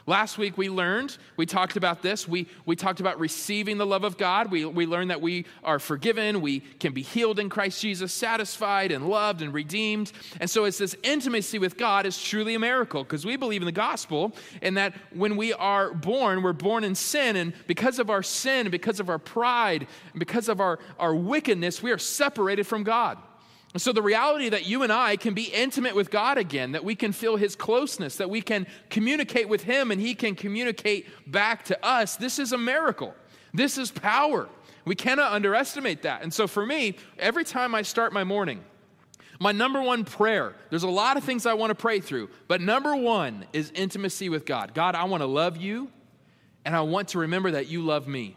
Last 0.06 0.36
week 0.36 0.58
we 0.58 0.68
learned, 0.68 1.16
we 1.38 1.46
talked 1.46 1.78
about 1.78 2.02
this. 2.02 2.28
We, 2.28 2.46
we 2.66 2.76
talked 2.76 3.00
about 3.00 3.18
receiving 3.18 3.78
the 3.78 3.86
love 3.86 4.04
of 4.04 4.18
God. 4.18 4.50
We, 4.50 4.66
we 4.66 4.84
learned 4.84 5.10
that 5.10 5.22
we 5.22 5.46
are 5.62 5.78
forgiven. 5.78 6.42
We 6.42 6.60
can 6.60 6.92
be 6.92 7.00
healed 7.00 7.38
in 7.38 7.48
Christ 7.48 7.80
Jesus, 7.80 8.12
satisfied 8.12 8.92
and 8.92 9.08
loved 9.08 9.40
and 9.40 9.54
redeemed. 9.54 10.12
And 10.40 10.50
so 10.50 10.66
it's 10.66 10.76
this 10.76 10.94
intimacy 11.02 11.58
with 11.58 11.78
God 11.78 12.04
is 12.04 12.22
truly 12.22 12.54
a 12.54 12.58
miracle 12.58 13.02
because 13.02 13.24
we 13.24 13.36
believe 13.36 13.62
in 13.62 13.66
the 13.66 13.72
gospel 13.72 14.34
and 14.60 14.76
that 14.76 14.94
when 15.14 15.36
we 15.36 15.54
are 15.54 15.94
born, 15.94 16.42
we're 16.42 16.52
born 16.52 16.84
in 16.84 16.94
sin. 16.94 17.36
And 17.36 17.54
because 17.66 17.98
of 17.98 18.10
our 18.10 18.22
sin, 18.22 18.68
because 18.68 19.00
of 19.00 19.08
our 19.08 19.18
pride, 19.18 19.86
because 20.18 20.50
of 20.50 20.60
our, 20.60 20.80
our 20.98 21.14
wickedness, 21.14 21.82
we 21.82 21.92
are 21.92 21.98
separated 21.98 22.66
from 22.66 22.82
God. 22.82 23.16
So, 23.76 23.92
the 23.92 24.02
reality 24.02 24.50
that 24.50 24.66
you 24.66 24.84
and 24.84 24.92
I 24.92 25.16
can 25.16 25.34
be 25.34 25.44
intimate 25.44 25.96
with 25.96 26.08
God 26.08 26.38
again, 26.38 26.72
that 26.72 26.84
we 26.84 26.94
can 26.94 27.10
feel 27.10 27.36
His 27.36 27.56
closeness, 27.56 28.16
that 28.16 28.30
we 28.30 28.40
can 28.40 28.68
communicate 28.88 29.48
with 29.48 29.64
Him 29.64 29.90
and 29.90 30.00
He 30.00 30.14
can 30.14 30.36
communicate 30.36 31.08
back 31.26 31.64
to 31.64 31.84
us, 31.84 32.14
this 32.14 32.38
is 32.38 32.52
a 32.52 32.58
miracle. 32.58 33.14
This 33.52 33.76
is 33.76 33.90
power. 33.90 34.48
We 34.84 34.94
cannot 34.94 35.32
underestimate 35.32 36.02
that. 36.02 36.22
And 36.22 36.32
so, 36.32 36.46
for 36.46 36.64
me, 36.64 36.96
every 37.18 37.44
time 37.44 37.74
I 37.74 37.82
start 37.82 38.12
my 38.12 38.22
morning, 38.22 38.62
my 39.40 39.50
number 39.50 39.82
one 39.82 40.04
prayer, 40.04 40.54
there's 40.70 40.84
a 40.84 40.88
lot 40.88 41.16
of 41.16 41.24
things 41.24 41.44
I 41.44 41.54
want 41.54 41.70
to 41.70 41.74
pray 41.74 41.98
through, 41.98 42.30
but 42.46 42.60
number 42.60 42.94
one 42.94 43.44
is 43.52 43.72
intimacy 43.74 44.28
with 44.28 44.46
God. 44.46 44.72
God, 44.72 44.94
I 44.94 45.04
want 45.04 45.22
to 45.22 45.26
love 45.26 45.56
you, 45.56 45.90
and 46.64 46.76
I 46.76 46.82
want 46.82 47.08
to 47.08 47.18
remember 47.18 47.50
that 47.52 47.66
you 47.66 47.82
love 47.82 48.06
me. 48.06 48.36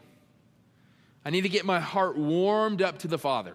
I 1.24 1.30
need 1.30 1.42
to 1.42 1.48
get 1.48 1.64
my 1.64 1.78
heart 1.78 2.18
warmed 2.18 2.82
up 2.82 2.98
to 3.00 3.08
the 3.08 3.18
Father. 3.18 3.54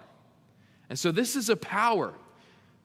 And 0.94 1.00
so 1.00 1.12
this 1.12 1.36
is 1.36 1.50
a 1.50 1.56
power 1.56 2.14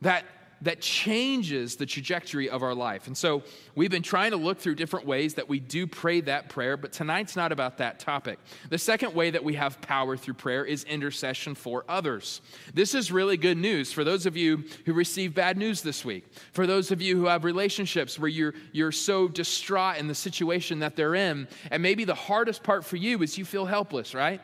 that 0.00 0.24
that 0.62 0.80
changes 0.80 1.76
the 1.76 1.84
trajectory 1.84 2.48
of 2.48 2.62
our 2.62 2.74
life. 2.74 3.06
And 3.06 3.14
so 3.14 3.42
we've 3.74 3.90
been 3.90 4.02
trying 4.02 4.30
to 4.30 4.38
look 4.38 4.58
through 4.58 4.76
different 4.76 5.04
ways 5.04 5.34
that 5.34 5.46
we 5.46 5.60
do 5.60 5.86
pray 5.86 6.22
that 6.22 6.48
prayer, 6.48 6.78
but 6.78 6.90
tonight's 6.90 7.36
not 7.36 7.52
about 7.52 7.76
that 7.78 8.00
topic. 8.00 8.38
The 8.70 8.78
second 8.78 9.14
way 9.14 9.30
that 9.30 9.44
we 9.44 9.54
have 9.54 9.78
power 9.82 10.16
through 10.16 10.34
prayer 10.34 10.64
is 10.64 10.84
intercession 10.84 11.54
for 11.54 11.84
others. 11.86 12.40
This 12.72 12.94
is 12.94 13.12
really 13.12 13.36
good 13.36 13.58
news 13.58 13.92
for 13.92 14.04
those 14.04 14.24
of 14.24 14.38
you 14.38 14.64
who 14.86 14.94
receive 14.94 15.34
bad 15.34 15.58
news 15.58 15.82
this 15.82 16.02
week, 16.02 16.24
for 16.52 16.66
those 16.66 16.90
of 16.90 17.02
you 17.02 17.14
who 17.14 17.26
have 17.26 17.44
relationships 17.44 18.18
where 18.18 18.30
you're, 18.30 18.54
you're 18.72 18.90
so 18.90 19.28
distraught 19.28 19.98
in 19.98 20.08
the 20.08 20.14
situation 20.14 20.78
that 20.78 20.96
they're 20.96 21.14
in, 21.14 21.46
and 21.70 21.82
maybe 21.82 22.04
the 22.04 22.14
hardest 22.14 22.62
part 22.62 22.86
for 22.86 22.96
you 22.96 23.22
is 23.22 23.36
you 23.36 23.44
feel 23.44 23.66
helpless, 23.66 24.14
right? 24.14 24.40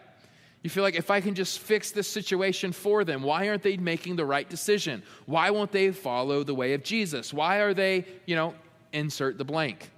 You 0.64 0.70
feel 0.70 0.82
like 0.82 0.94
if 0.94 1.10
I 1.10 1.20
can 1.20 1.34
just 1.34 1.58
fix 1.58 1.90
this 1.90 2.08
situation 2.08 2.72
for 2.72 3.04
them, 3.04 3.22
why 3.22 3.48
aren't 3.48 3.62
they 3.62 3.76
making 3.76 4.16
the 4.16 4.24
right 4.24 4.48
decision? 4.48 5.02
Why 5.26 5.50
won't 5.50 5.70
they 5.70 5.92
follow 5.92 6.42
the 6.42 6.54
way 6.54 6.72
of 6.72 6.82
Jesus? 6.82 7.34
Why 7.34 7.58
are 7.58 7.74
they, 7.74 8.06
you 8.24 8.34
know, 8.34 8.54
insert 8.90 9.36
the 9.36 9.44
blank? 9.44 9.90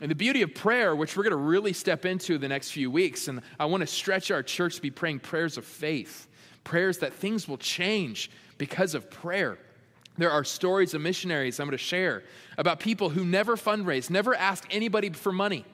And 0.00 0.10
the 0.10 0.16
beauty 0.16 0.42
of 0.42 0.56
prayer, 0.56 0.96
which 0.96 1.16
we're 1.16 1.22
going 1.22 1.30
to 1.30 1.36
really 1.36 1.72
step 1.72 2.04
into 2.04 2.36
the 2.36 2.48
next 2.48 2.72
few 2.72 2.90
weeks, 2.90 3.28
and 3.28 3.40
I 3.60 3.66
want 3.66 3.82
to 3.82 3.86
stretch 3.86 4.32
our 4.32 4.42
church 4.42 4.74
to 4.74 4.82
be 4.82 4.90
praying 4.90 5.20
prayers 5.20 5.56
of 5.56 5.64
faith, 5.64 6.26
prayers 6.64 6.98
that 6.98 7.14
things 7.14 7.46
will 7.46 7.56
change 7.56 8.28
because 8.58 8.96
of 8.96 9.08
prayer. 9.08 9.56
There 10.18 10.32
are 10.32 10.42
stories 10.42 10.94
of 10.94 11.00
missionaries 11.00 11.60
I'm 11.60 11.66
going 11.68 11.78
to 11.78 11.78
share 11.78 12.24
about 12.58 12.80
people 12.80 13.08
who 13.08 13.24
never 13.24 13.56
fundraise, 13.56 14.10
never 14.10 14.34
ask 14.34 14.66
anybody 14.68 15.10
for 15.10 15.30
money 15.30 15.64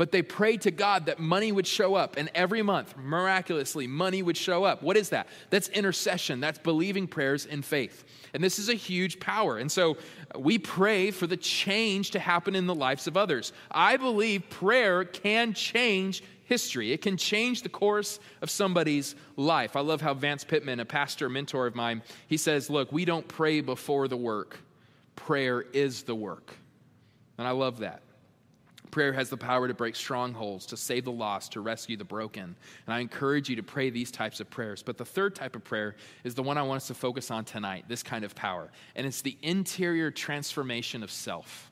but 0.00 0.12
they 0.12 0.22
prayed 0.22 0.62
to 0.62 0.70
God 0.70 1.04
that 1.04 1.18
money 1.18 1.52
would 1.52 1.66
show 1.66 1.94
up, 1.94 2.16
and 2.16 2.30
every 2.34 2.62
month, 2.62 2.96
miraculously, 2.96 3.86
money 3.86 4.22
would 4.22 4.34
show 4.38 4.64
up. 4.64 4.82
What 4.82 4.96
is 4.96 5.10
that? 5.10 5.28
That's 5.50 5.68
intercession, 5.68 6.40
that's 6.40 6.58
believing 6.58 7.06
prayers 7.06 7.44
in 7.44 7.60
faith. 7.60 8.06
And 8.32 8.42
this 8.42 8.58
is 8.58 8.70
a 8.70 8.74
huge 8.74 9.20
power. 9.20 9.58
And 9.58 9.70
so 9.70 9.98
we 10.34 10.56
pray 10.56 11.10
for 11.10 11.26
the 11.26 11.36
change 11.36 12.12
to 12.12 12.18
happen 12.18 12.54
in 12.54 12.66
the 12.66 12.74
lives 12.74 13.08
of 13.08 13.18
others. 13.18 13.52
I 13.70 13.98
believe 13.98 14.48
prayer 14.48 15.04
can 15.04 15.52
change 15.52 16.24
history. 16.44 16.92
It 16.92 17.02
can 17.02 17.18
change 17.18 17.60
the 17.60 17.68
course 17.68 18.20
of 18.40 18.48
somebody's 18.48 19.14
life. 19.36 19.76
I 19.76 19.80
love 19.80 20.00
how 20.00 20.14
Vance 20.14 20.44
Pitman, 20.44 20.80
a 20.80 20.86
pastor 20.86 21.28
mentor 21.28 21.66
of 21.66 21.74
mine, 21.74 22.02
he 22.26 22.38
says, 22.38 22.70
"Look, 22.70 22.90
we 22.90 23.04
don't 23.04 23.28
pray 23.28 23.60
before 23.60 24.08
the 24.08 24.16
work. 24.16 24.60
Prayer 25.14 25.60
is 25.60 26.04
the 26.04 26.14
work." 26.14 26.56
And 27.36 27.46
I 27.46 27.50
love 27.50 27.80
that. 27.80 28.00
Prayer 28.90 29.12
has 29.12 29.30
the 29.30 29.36
power 29.36 29.68
to 29.68 29.74
break 29.74 29.94
strongholds, 29.94 30.66
to 30.66 30.76
save 30.76 31.04
the 31.04 31.12
lost, 31.12 31.52
to 31.52 31.60
rescue 31.60 31.96
the 31.96 32.04
broken. 32.04 32.56
And 32.86 32.94
I 32.94 33.00
encourage 33.00 33.48
you 33.48 33.56
to 33.56 33.62
pray 33.62 33.90
these 33.90 34.10
types 34.10 34.40
of 34.40 34.50
prayers. 34.50 34.82
But 34.82 34.98
the 34.98 35.04
third 35.04 35.34
type 35.34 35.54
of 35.54 35.64
prayer 35.64 35.96
is 36.24 36.34
the 36.34 36.42
one 36.42 36.58
I 36.58 36.62
want 36.62 36.78
us 36.78 36.86
to 36.88 36.94
focus 36.94 37.30
on 37.30 37.44
tonight 37.44 37.84
this 37.88 38.02
kind 38.02 38.24
of 38.24 38.34
power. 38.34 38.70
And 38.96 39.06
it's 39.06 39.22
the 39.22 39.36
interior 39.42 40.10
transformation 40.10 41.02
of 41.02 41.10
self. 41.10 41.70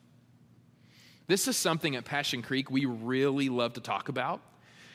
This 1.27 1.47
is 1.47 1.57
something 1.57 1.95
at 1.95 2.05
Passion 2.05 2.41
Creek 2.41 2.71
we 2.71 2.85
really 2.85 3.49
love 3.49 3.73
to 3.73 3.81
talk 3.81 4.09
about 4.09 4.41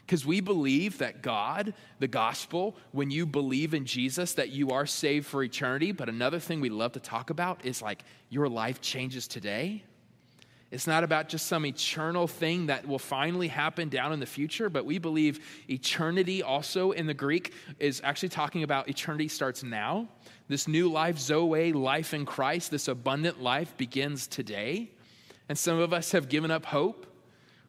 because 0.07 0.27
we 0.27 0.41
believe 0.41 0.99
that 0.99 1.23
God, 1.23 1.75
the 1.99 2.09
gospel, 2.09 2.77
when 2.93 3.11
you 3.11 3.25
believe 3.25 3.73
in 3.73 3.87
Jesus, 3.87 4.35
that 4.35 4.51
you 4.51 4.71
are 4.71 4.87
saved 4.87 5.27
for 5.27 5.43
eternity. 5.43 5.93
But 5.93 6.09
another 6.09 6.39
thing 6.39 6.61
we 6.61 6.71
love 6.71 6.93
to 6.93 7.01
talk 7.01 7.31
about 7.31 7.65
is 7.65 7.81
like 7.81 8.05
your 8.29 8.49
life 8.49 8.81
changes 8.81 9.29
today 9.29 9.85
It's 10.71 10.87
not 10.87 11.05
about 11.05 11.29
just 11.29 11.47
some 11.47 11.65
eternal 11.67 12.27
thing 12.27 12.67
that 12.67 12.87
will 12.87 12.99
finally 12.99 13.49
happen 13.49 13.89
down 13.89 14.13
in 14.13 14.19
the 14.19 14.27
future, 14.27 14.69
but 14.69 14.85
we 14.85 14.99
believe 14.99 15.39
eternity 15.71 16.43
also 16.43 16.91
in 16.91 17.07
the 17.07 17.15
Greek 17.15 17.53
is 17.79 18.01
actually 18.03 18.31
talking 18.31 18.65
about 18.65 18.89
eternity 18.89 19.29
starts 19.29 19.63
now. 19.63 20.09
This 20.49 20.67
new 20.67 20.91
life, 20.91 21.19
Zoe, 21.19 21.73
life 21.73 22.13
in 22.13 22.27
Christ, 22.27 22.71
this 22.71 22.89
abundant 22.89 23.41
life 23.41 23.77
begins 23.77 24.27
today. 24.27 24.91
And 25.49 25.57
some 25.57 25.79
of 25.79 25.93
us 25.93 26.13
have 26.13 26.29
given 26.29 26.51
up 26.51 26.67
hope. 26.67 27.07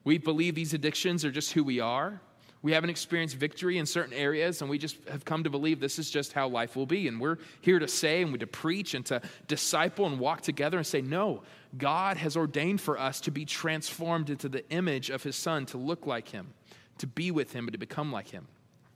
We 0.03 0.17
believe 0.17 0.55
these 0.55 0.73
addictions 0.73 1.23
are 1.25 1.31
just 1.31 1.51
who 1.53 1.63
we 1.63 1.79
are. 1.79 2.21
We 2.65 2.71
haven't 2.71 2.89
experienced 2.89 3.35
victory 3.35 3.77
in 3.77 3.85
certain 3.85 4.15
areas, 4.15 4.61
and 4.61 4.69
we 4.71 4.79
just 4.79 4.97
have 5.07 5.23
come 5.23 5.43
to 5.43 5.51
believe 5.51 5.79
this 5.79 5.99
is 5.99 6.09
just 6.09 6.33
how 6.33 6.47
life 6.47 6.75
will 6.75 6.87
be. 6.87 7.07
And 7.07 7.21
we're 7.21 7.37
here 7.61 7.77
to 7.77 7.87
say 7.87 8.23
and 8.23 8.39
to 8.39 8.47
preach 8.47 8.95
and 8.95 9.05
to 9.05 9.21
disciple 9.47 10.07
and 10.07 10.17
walk 10.17 10.41
together 10.41 10.79
and 10.79 10.87
say, 10.87 10.99
no, 10.99 11.43
God 11.77 12.17
has 12.17 12.35
ordained 12.35 12.81
for 12.81 12.99
us 12.99 13.21
to 13.21 13.29
be 13.29 13.45
transformed 13.45 14.31
into 14.31 14.49
the 14.49 14.67
image 14.71 15.11
of 15.11 15.21
his 15.21 15.35
son, 15.35 15.67
to 15.67 15.77
look 15.77 16.07
like 16.07 16.29
him, 16.29 16.55
to 16.97 17.05
be 17.05 17.29
with 17.29 17.53
him, 17.53 17.65
and 17.65 17.73
to 17.73 17.77
become 17.77 18.11
like 18.11 18.29
him. 18.29 18.47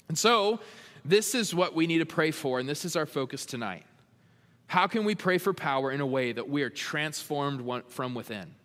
And 0.07 0.17
so, 0.17 0.61
this 1.05 1.35
is 1.35 1.53
what 1.53 1.75
we 1.75 1.85
need 1.85 1.99
to 1.99 2.07
pray 2.07 2.31
for, 2.31 2.59
and 2.59 2.67
this 2.67 2.85
is 2.85 2.95
our 2.95 3.05
focus 3.05 3.45
tonight. 3.45 3.85
How 4.65 4.87
can 4.87 5.05
we 5.05 5.13
pray 5.13 5.37
for 5.37 5.53
power 5.53 5.91
in 5.91 6.01
a 6.01 6.07
way 6.07 6.31
that 6.31 6.49
we 6.49 6.63
are 6.63 6.71
transformed 6.71 7.83
from 7.89 8.15
within? 8.15 8.55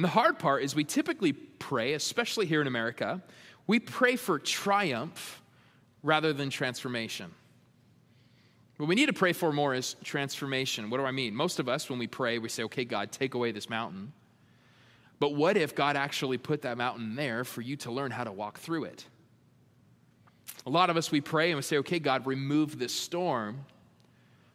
And 0.00 0.04
the 0.06 0.08
hard 0.08 0.38
part 0.38 0.62
is 0.62 0.74
we 0.74 0.84
typically 0.84 1.34
pray, 1.34 1.92
especially 1.92 2.46
here 2.46 2.62
in 2.62 2.66
America, 2.66 3.20
we 3.66 3.78
pray 3.78 4.16
for 4.16 4.38
triumph 4.38 5.42
rather 6.02 6.32
than 6.32 6.48
transformation. 6.48 7.30
What 8.78 8.88
we 8.88 8.94
need 8.94 9.08
to 9.08 9.12
pray 9.12 9.34
for 9.34 9.52
more 9.52 9.74
is 9.74 9.96
transformation. 10.02 10.88
What 10.88 10.96
do 10.96 11.04
I 11.04 11.10
mean? 11.10 11.34
Most 11.34 11.58
of 11.58 11.68
us, 11.68 11.90
when 11.90 11.98
we 11.98 12.06
pray, 12.06 12.38
we 12.38 12.48
say, 12.48 12.62
okay, 12.62 12.86
God, 12.86 13.12
take 13.12 13.34
away 13.34 13.52
this 13.52 13.68
mountain. 13.68 14.14
But 15.18 15.34
what 15.34 15.58
if 15.58 15.74
God 15.74 15.96
actually 15.96 16.38
put 16.38 16.62
that 16.62 16.78
mountain 16.78 17.14
there 17.14 17.44
for 17.44 17.60
you 17.60 17.76
to 17.76 17.92
learn 17.92 18.10
how 18.10 18.24
to 18.24 18.32
walk 18.32 18.58
through 18.58 18.84
it? 18.84 19.04
A 20.64 20.70
lot 20.70 20.88
of 20.88 20.96
us, 20.96 21.12
we 21.12 21.20
pray 21.20 21.50
and 21.50 21.56
we 21.56 21.62
say, 21.62 21.76
okay, 21.76 21.98
God, 21.98 22.26
remove 22.26 22.78
this 22.78 22.94
storm. 22.94 23.66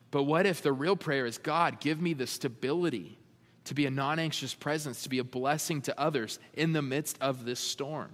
But 0.10 0.24
what 0.24 0.48
if 0.48 0.64
the 0.64 0.74
real 0.74 0.96
prayer 0.96 1.28
is, 1.28 1.38
God, 1.38 1.80
give 1.80 2.02
me 2.02 2.16
the 2.16 2.26
stability 2.26 3.20
to 3.66 3.74
be 3.74 3.86
a 3.86 3.92
non 3.92 4.20
anxious 4.20 4.54
presence, 4.54 5.04
to 5.04 5.10
be 5.10 5.20
a 5.20 5.24
blessing 5.24 5.82
to 5.84 6.00
others 6.00 6.40
in 6.54 6.74
the 6.74 6.82
midst 6.82 7.18
of 7.22 7.46
this 7.46 7.60
storm? 7.60 8.12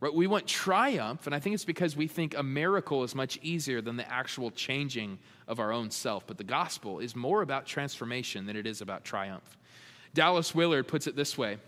Right? 0.00 0.14
We 0.14 0.28
want 0.28 0.46
triumph, 0.46 1.26
and 1.26 1.34
I 1.34 1.40
think 1.40 1.54
it's 1.54 1.64
because 1.64 1.96
we 1.96 2.06
think 2.06 2.36
a 2.36 2.42
miracle 2.42 3.02
is 3.02 3.14
much 3.14 3.38
easier 3.42 3.80
than 3.80 3.96
the 3.96 4.10
actual 4.10 4.50
changing 4.52 5.18
of 5.48 5.58
our 5.58 5.72
own 5.72 5.90
self. 5.90 6.26
But 6.26 6.38
the 6.38 6.44
gospel 6.44 7.00
is 7.00 7.16
more 7.16 7.42
about 7.42 7.66
transformation 7.66 8.46
than 8.46 8.56
it 8.56 8.66
is 8.66 8.80
about 8.80 9.04
triumph. 9.04 9.58
Dallas 10.14 10.54
Willard 10.54 10.86
puts 10.86 11.06
it 11.06 11.16
this 11.16 11.36
way 11.36 11.58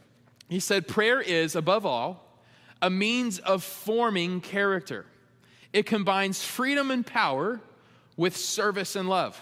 He 0.48 0.60
said, 0.60 0.86
Prayer 0.86 1.20
is, 1.20 1.56
above 1.56 1.84
all, 1.84 2.38
a 2.80 2.88
means 2.88 3.38
of 3.40 3.64
forming 3.64 4.40
character. 4.40 5.06
It 5.72 5.86
combines 5.86 6.42
freedom 6.42 6.90
and 6.90 7.06
power 7.06 7.60
with 8.16 8.36
service 8.36 8.96
and 8.96 9.08
love. 9.08 9.40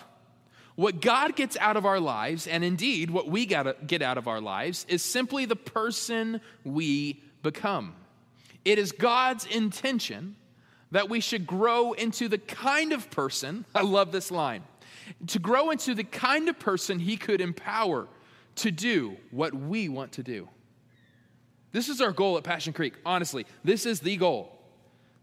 What 0.79 1.01
God 1.01 1.35
gets 1.35 1.57
out 1.57 1.77
of 1.77 1.85
our 1.85 1.99
lives, 1.99 2.47
and 2.47 2.63
indeed 2.63 3.11
what 3.11 3.27
we 3.27 3.47
get 3.47 4.01
out 4.01 4.17
of 4.17 4.29
our 4.29 4.41
lives, 4.41 4.87
is 4.89 5.03
simply 5.03 5.45
the 5.45 5.57
person 5.57 6.41
we 6.63 7.21
become. 7.43 7.97
It 8.65 8.79
is 8.79 8.93
God's 8.93 9.45
intention 9.47 10.37
that 10.93 11.09
we 11.09 11.19
should 11.19 11.49
grow 11.49 11.95
into 11.95 12.29
the 12.29 12.39
kind 12.39 12.93
of 12.93 13.11
person, 13.11 13.65
I 13.75 13.83
love 13.83 14.13
this 14.13 14.31
line, 14.31 14.63
to 15.27 15.41
grow 15.41 15.71
into 15.71 15.97
the 15.97 16.05
kind 16.05 16.49
of 16.49 16.61
person 16.61 17.01
He 17.01 17.17
could 17.17 17.41
empower 17.41 18.07
to 18.55 18.71
do 18.71 19.17
what 19.33 19.53
we 19.53 19.89
want 19.89 20.13
to 20.13 20.23
do. 20.23 20.49
This 21.73 21.89
is 21.89 22.01
our 22.01 22.13
goal 22.13 22.39
at 22.39 22.45
Passion 22.45 22.73
Creek, 22.73 22.95
honestly. 23.05 23.47
This 23.65 23.85
is 23.85 23.99
the 23.99 24.17
goal. 24.17 24.55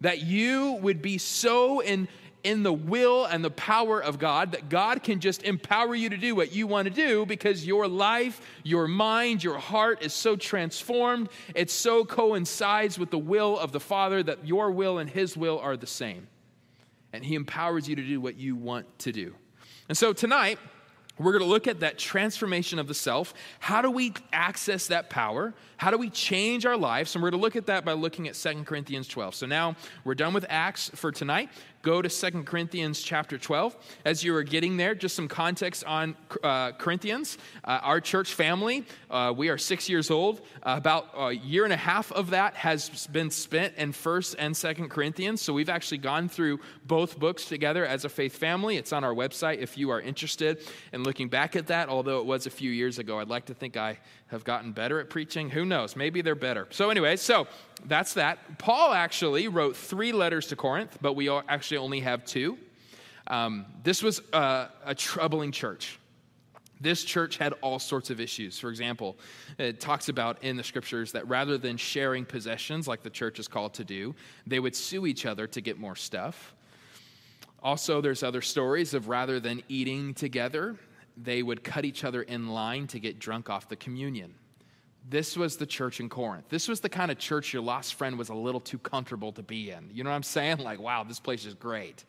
That 0.01 0.19
you 0.19 0.73
would 0.81 1.01
be 1.01 1.17
so 1.17 1.79
in, 1.79 2.09
in 2.45 2.61
the 2.61 2.71
will 2.71 3.25
and 3.25 3.43
the 3.43 3.49
power 3.49 4.01
of 4.01 4.19
God 4.19 4.51
that 4.51 4.69
God 4.69 5.01
can 5.03 5.19
just 5.19 5.43
empower 5.43 5.95
you 5.95 6.09
to 6.09 6.17
do 6.17 6.35
what 6.35 6.53
you 6.53 6.67
want 6.67 6.87
to 6.87 6.93
do 6.93 7.25
because 7.25 7.65
your 7.65 7.87
life, 7.87 8.39
your 8.63 8.87
mind, 8.87 9.43
your 9.43 9.57
heart 9.57 10.03
is 10.03 10.13
so 10.13 10.35
transformed. 10.35 11.29
It 11.55 11.71
so 11.71 12.05
coincides 12.05 12.99
with 12.99 13.09
the 13.09 13.17
will 13.17 13.57
of 13.57 13.71
the 13.71 13.79
Father 13.79 14.21
that 14.23 14.45
your 14.45 14.71
will 14.71 14.99
and 14.99 15.09
His 15.09 15.35
will 15.35 15.59
are 15.59 15.75
the 15.75 15.87
same. 15.87 16.27
And 17.11 17.25
He 17.25 17.33
empowers 17.33 17.89
you 17.89 17.95
to 17.95 18.03
do 18.03 18.21
what 18.21 18.37
you 18.37 18.55
want 18.55 18.99
to 18.99 19.11
do. 19.11 19.33
And 19.89 19.97
so 19.97 20.13
tonight, 20.13 20.59
we're 21.17 21.31
going 21.31 21.43
to 21.43 21.49
look 21.49 21.67
at 21.67 21.79
that 21.79 21.97
transformation 21.97 22.77
of 22.77 22.87
the 22.87 22.93
self. 22.93 23.33
How 23.59 23.81
do 23.81 23.89
we 23.89 24.13
access 24.33 24.87
that 24.87 25.09
power? 25.09 25.53
How 25.77 25.89
do 25.89 25.97
we 25.97 26.09
change 26.09 26.65
our 26.65 26.75
lives? 26.75 27.15
And 27.15 27.23
we're 27.23 27.31
going 27.31 27.39
to 27.39 27.43
look 27.43 27.55
at 27.55 27.67
that 27.67 27.85
by 27.85 27.93
looking 27.93 28.27
at 28.27 28.35
2 28.35 28.63
Corinthians 28.65 29.07
12. 29.07 29.33
So 29.33 29.45
now 29.45 29.75
we're 30.03 30.15
done 30.15 30.33
with 30.33 30.45
Acts 30.49 30.91
for 30.93 31.11
tonight 31.13 31.49
go 31.85 32.01
to 32.01 32.09
Second 32.09 32.47
Corinthians 32.47 32.99
chapter 32.99 33.37
12. 33.37 33.77
As 34.05 34.23
you 34.23 34.35
are 34.35 34.41
getting 34.41 34.75
there, 34.75 34.95
just 34.95 35.15
some 35.15 35.27
context 35.27 35.83
on 35.83 36.15
uh, 36.43 36.71
Corinthians. 36.71 37.37
Uh, 37.63 37.79
our 37.83 38.01
church 38.01 38.33
family, 38.33 38.83
uh, 39.11 39.31
we 39.37 39.49
are 39.49 39.57
six 39.59 39.87
years 39.87 40.09
old. 40.09 40.41
Uh, 40.63 40.73
about 40.77 41.09
a 41.15 41.31
year 41.31 41.63
and 41.63 41.71
a 41.71 41.77
half 41.77 42.11
of 42.11 42.31
that 42.31 42.55
has 42.55 43.05
been 43.05 43.29
spent 43.29 43.75
in 43.75 43.91
First 43.91 44.35
and 44.39 44.57
Second 44.57 44.89
Corinthians. 44.89 45.43
So 45.43 45.53
we've 45.53 45.69
actually 45.69 45.99
gone 45.99 46.27
through 46.27 46.59
both 46.87 47.19
books 47.19 47.45
together 47.45 47.85
as 47.85 48.03
a 48.03 48.09
faith 48.09 48.35
family. 48.35 48.77
It's 48.77 48.91
on 48.91 49.03
our 49.03 49.13
website 49.13 49.59
if 49.59 49.77
you 49.77 49.91
are 49.91 50.01
interested 50.01 50.63
in 50.91 51.03
looking 51.03 51.29
back 51.29 51.55
at 51.55 51.67
that, 51.67 51.87
although 51.87 52.19
it 52.19 52.25
was 52.25 52.47
a 52.47 52.49
few 52.49 52.71
years 52.71 52.97
ago. 52.97 53.19
I'd 53.19 53.29
like 53.29 53.45
to 53.45 53.53
think 53.53 53.77
I 53.77 53.99
have 54.27 54.43
gotten 54.43 54.71
better 54.71 54.99
at 54.99 55.09
preaching. 55.09 55.49
Who 55.49 55.65
knows? 55.65 55.95
Maybe 55.95 56.21
they're 56.21 56.35
better. 56.35 56.67
So, 56.71 56.89
anyway, 56.89 57.15
so 57.15 57.47
that's 57.85 58.15
that. 58.15 58.57
Paul 58.57 58.93
actually 58.93 59.47
wrote 59.47 59.75
three 59.75 60.11
letters 60.11 60.47
to 60.47 60.55
Corinth, 60.55 60.97
but 61.01 61.13
we 61.13 61.29
actually 61.29 61.77
only 61.77 61.99
have 61.99 62.25
two. 62.25 62.57
Um, 63.27 63.65
this 63.83 64.01
was 64.03 64.21
a, 64.33 64.69
a 64.85 64.95
troubling 64.95 65.51
church. 65.51 65.99
This 66.81 67.03
church 67.03 67.37
had 67.37 67.53
all 67.61 67.79
sorts 67.79 68.09
of 68.09 68.19
issues. 68.19 68.59
For 68.59 68.69
example, 68.69 69.17
it 69.57 69.79
talks 69.79 70.09
about 70.09 70.43
in 70.43 70.57
the 70.57 70.63
scriptures 70.63 71.13
that 71.13 71.27
rather 71.27 71.57
than 71.57 71.77
sharing 71.77 72.25
possessions 72.25 72.87
like 72.87 73.01
the 73.01 73.09
church 73.09 73.39
is 73.39 73.47
called 73.47 73.73
to 73.75 73.83
do, 73.83 74.13
they 74.45 74.59
would 74.59 74.75
sue 74.75 75.05
each 75.05 75.25
other 75.25 75.47
to 75.47 75.61
get 75.61 75.79
more 75.79 75.95
stuff. 75.95 76.53
Also, 77.63 78.01
there's 78.01 78.23
other 78.23 78.41
stories 78.41 78.93
of 78.93 79.07
rather 79.07 79.39
than 79.39 79.63
eating 79.69 80.13
together, 80.13 80.75
they 81.17 81.43
would 81.43 81.63
cut 81.63 81.85
each 81.85 82.03
other 82.03 82.21
in 82.21 82.49
line 82.49 82.87
to 82.87 82.99
get 82.99 83.19
drunk 83.19 83.49
off 83.49 83.69
the 83.69 83.75
communion. 83.75 84.35
This 85.07 85.37
was 85.37 85.57
the 85.57 85.65
church 85.65 85.99
in 85.99 86.09
Corinth. 86.09 86.45
This 86.49 86.67
was 86.67 86.79
the 86.79 86.89
kind 86.89 87.11
of 87.11 87.19
church 87.19 87.53
your 87.53 87.61
lost 87.61 87.93
friend 87.93 88.17
was 88.17 88.29
a 88.29 88.33
little 88.33 88.59
too 88.59 88.79
comfortable 88.79 89.31
to 89.33 89.43
be 89.43 89.69
in. 89.69 89.89
You 89.93 90.03
know 90.03 90.09
what 90.09 90.15
I'm 90.15 90.23
saying? 90.23 90.57
Like, 90.63 90.79
wow, 90.79 91.03
this 91.03 91.19
place 91.19 91.45
is 91.45 91.53
great. 91.53 92.03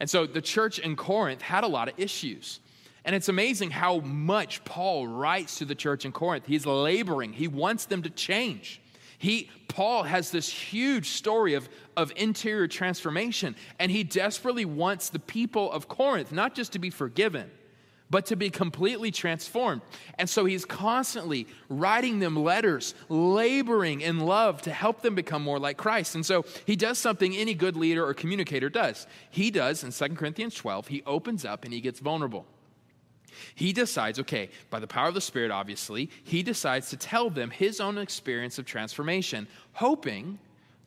And 0.00 0.08
so 0.08 0.26
the 0.26 0.40
church 0.40 0.78
in 0.78 0.96
Corinth 0.96 1.42
had 1.42 1.62
a 1.62 1.66
lot 1.66 1.88
of 1.88 1.94
issues. 1.98 2.60
And 3.04 3.14
it's 3.14 3.28
amazing 3.28 3.70
how 3.70 3.98
much 3.98 4.64
Paul 4.64 5.06
writes 5.06 5.58
to 5.58 5.64
the 5.64 5.74
church 5.74 6.04
in 6.04 6.12
Corinth. 6.12 6.46
He's 6.46 6.66
laboring, 6.66 7.32
he 7.32 7.48
wants 7.48 7.86
them 7.86 8.02
to 8.02 8.10
change. 8.10 8.80
He, 9.18 9.50
Paul 9.68 10.02
has 10.02 10.32
this 10.32 10.48
huge 10.48 11.10
story 11.10 11.54
of, 11.54 11.68
of 11.96 12.12
interior 12.16 12.66
transformation, 12.66 13.54
and 13.78 13.92
he 13.92 14.02
desperately 14.02 14.64
wants 14.64 15.10
the 15.10 15.20
people 15.20 15.70
of 15.70 15.86
Corinth 15.86 16.32
not 16.32 16.56
just 16.56 16.72
to 16.72 16.80
be 16.80 16.90
forgiven, 16.90 17.48
but 18.12 18.26
to 18.26 18.36
be 18.36 18.50
completely 18.50 19.10
transformed. 19.10 19.80
And 20.18 20.28
so 20.28 20.44
he's 20.44 20.66
constantly 20.66 21.46
writing 21.70 22.18
them 22.18 22.36
letters, 22.36 22.94
laboring 23.08 24.02
in 24.02 24.20
love 24.20 24.60
to 24.62 24.70
help 24.70 25.00
them 25.00 25.14
become 25.14 25.42
more 25.42 25.58
like 25.58 25.78
Christ. 25.78 26.14
And 26.14 26.24
so 26.24 26.44
he 26.66 26.76
does 26.76 26.98
something 26.98 27.34
any 27.34 27.54
good 27.54 27.74
leader 27.74 28.06
or 28.06 28.12
communicator 28.12 28.68
does. 28.68 29.06
He 29.30 29.50
does 29.50 29.82
in 29.82 29.92
2 29.92 30.14
Corinthians 30.14 30.54
12, 30.54 30.88
he 30.88 31.02
opens 31.06 31.46
up 31.46 31.64
and 31.64 31.72
he 31.72 31.80
gets 31.80 32.00
vulnerable. 32.00 32.44
He 33.54 33.72
decides, 33.72 34.20
okay, 34.20 34.50
by 34.68 34.78
the 34.78 34.86
power 34.86 35.08
of 35.08 35.14
the 35.14 35.22
Spirit, 35.22 35.50
obviously, 35.50 36.10
he 36.22 36.42
decides 36.42 36.90
to 36.90 36.98
tell 36.98 37.30
them 37.30 37.48
his 37.48 37.80
own 37.80 37.96
experience 37.96 38.58
of 38.58 38.66
transformation, 38.66 39.48
hoping 39.72 40.38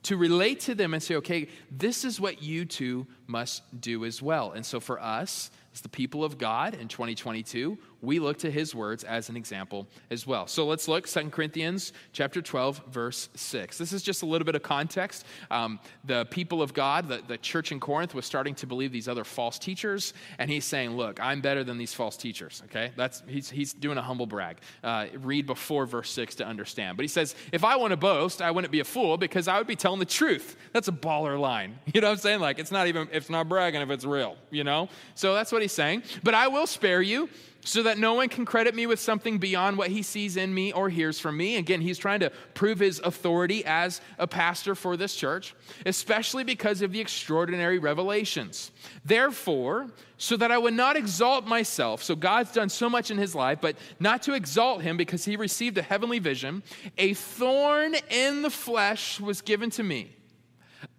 to 0.04 0.16
relate 0.16 0.60
to 0.60 0.76
them 0.76 0.94
and 0.94 1.02
say, 1.02 1.16
okay, 1.16 1.48
this 1.72 2.06
is 2.06 2.22
what 2.22 2.44
you 2.44 2.66
too 2.66 3.08
must 3.26 3.64
do 3.82 4.06
as 4.06 4.22
well. 4.22 4.52
And 4.52 4.64
so 4.64 4.80
for 4.80 5.02
us, 5.02 5.50
as 5.76 5.82
the 5.82 5.90
people 5.90 6.24
of 6.24 6.38
God 6.38 6.74
in 6.74 6.88
2022, 6.88 7.78
we 8.06 8.20
look 8.20 8.38
to 8.40 8.52
his 8.52 8.76
words 8.76 9.04
as 9.04 9.30
an 9.30 9.38
example 9.38 9.88
as 10.10 10.26
well. 10.28 10.48
So 10.48 10.66
let's 10.66 10.88
look 10.88 11.08
2 11.08 11.30
Corinthians 11.30 11.94
chapter 12.14 12.42
12, 12.42 12.84
verse 12.90 13.30
6. 13.36 13.78
This 13.78 13.94
is 13.94 14.04
just 14.04 14.24
a 14.24 14.26
little 14.26 14.46
bit 14.46 14.56
of 14.56 14.64
context. 14.64 15.26
Um, 15.52 15.80
the 16.04 16.26
people 16.26 16.62
of 16.62 16.74
God, 16.74 17.08
the, 17.08 17.22
the 17.28 17.38
church 17.38 17.72
in 17.72 17.80
Corinth, 17.80 18.14
was 18.14 18.26
starting 18.26 18.56
to 18.56 18.68
believe 18.68 18.92
these 18.92 19.08
other 19.08 19.24
false 19.24 19.60
teachers, 19.60 20.14
and 20.38 20.50
he's 20.50 20.66
saying, 20.66 20.96
Look, 20.96 21.20
I'm 21.22 21.42
better 21.42 21.64
than 21.64 21.78
these 21.78 21.94
false 21.94 22.18
teachers. 22.18 22.62
Okay? 22.66 22.92
That's 22.96 23.24
he's 23.28 23.50
he's 23.50 23.74
doing 23.74 23.98
a 23.98 24.02
humble 24.02 24.26
brag. 24.26 24.58
Uh, 24.84 25.08
read 25.22 25.46
before 25.46 25.86
verse 25.86 26.12
6 26.12 26.36
to 26.36 26.46
understand. 26.46 26.98
But 26.98 27.04
he 27.04 27.08
says, 27.08 27.36
if 27.52 27.64
I 27.64 27.76
want 27.76 27.92
to 27.92 27.98
boast, 27.98 28.42
I 28.42 28.52
wouldn't 28.52 28.72
be 28.72 28.80
a 28.80 28.86
fool 28.86 29.18
because 29.18 29.48
I 29.48 29.58
would 29.58 29.68
be 29.68 29.76
telling 29.76 30.00
the 30.00 30.06
truth. 30.06 30.56
That's 30.74 30.88
a 30.88 30.94
baller 30.94 31.40
line. 31.40 31.80
You 31.96 32.02
know 32.02 32.08
what 32.08 32.16
I'm 32.16 32.20
saying? 32.20 32.40
Like 32.42 32.60
it's 32.60 32.72
not 32.72 32.88
even 32.88 33.08
it's 33.14 33.30
not 33.30 33.48
bragging 33.48 33.80
if 33.80 33.90
it's 33.90 34.04
real, 34.04 34.36
you 34.52 34.66
know? 34.66 34.90
So 35.14 35.34
that's 35.34 35.50
what 35.50 35.62
he's 35.62 35.72
saying. 35.72 36.04
But 36.24 36.34
I 36.34 36.50
will 36.50 36.68
spare 36.68 37.02
you 37.02 37.30
so 37.66 37.82
that 37.82 37.98
no 37.98 38.14
one 38.14 38.30
can 38.30 38.46
credit 38.46 38.76
me 38.76 38.86
with 38.86 39.00
something 39.00 39.40
beyond 39.40 39.76
what 39.78 39.90
he 39.90 40.04
sees 40.04 40.38
in 40.38 40.54
me 40.54 40.72
or 40.72 40.88
hears 40.88 41.20
from 41.20 41.36
me. 41.36 41.58
Again, 41.58 41.82
he's 41.82 41.98
trying 41.98 42.20
to 42.20 42.32
prove 42.54 42.80
his 42.80 43.00
authority 43.00 43.66
as 43.66 44.02
a 44.20 44.28
pastor 44.28 44.76
for 44.76 44.96
this 44.96 45.16
church, 45.16 45.56
especially 45.86 46.44
because 46.44 46.84
of 46.84 46.92
the 46.92 47.02
extraordinary 47.02 47.80
revelations. 47.80 48.72
Therefore, 49.04 49.88
so 50.18 50.38
that 50.38 50.52
I 50.52 50.60
would 50.60 50.76
not 50.76 50.96
exalt 50.96 51.48
myself, 51.48 52.04
so 52.04 52.16
God's 52.16 52.52
done 52.52 52.70
so 52.70 52.88
much 52.88 53.10
in 53.10 53.18
his 53.18 53.34
life, 53.34 53.58
but 53.62 53.76
not 54.00 54.22
to 54.24 54.34
exalt 54.34 54.84
him 54.84 54.96
because 54.96 55.26
he 55.26 55.36
received 55.36 55.78
a 55.80 55.82
heavenly 55.82 56.20
vision, 56.20 56.62
a 57.00 57.16
thorn 57.16 57.96
in 58.12 58.44
the 58.44 58.52
flesh 58.52 59.20
was 59.20 59.42
given 59.42 59.72
to 59.72 59.84
me, 59.84 60.16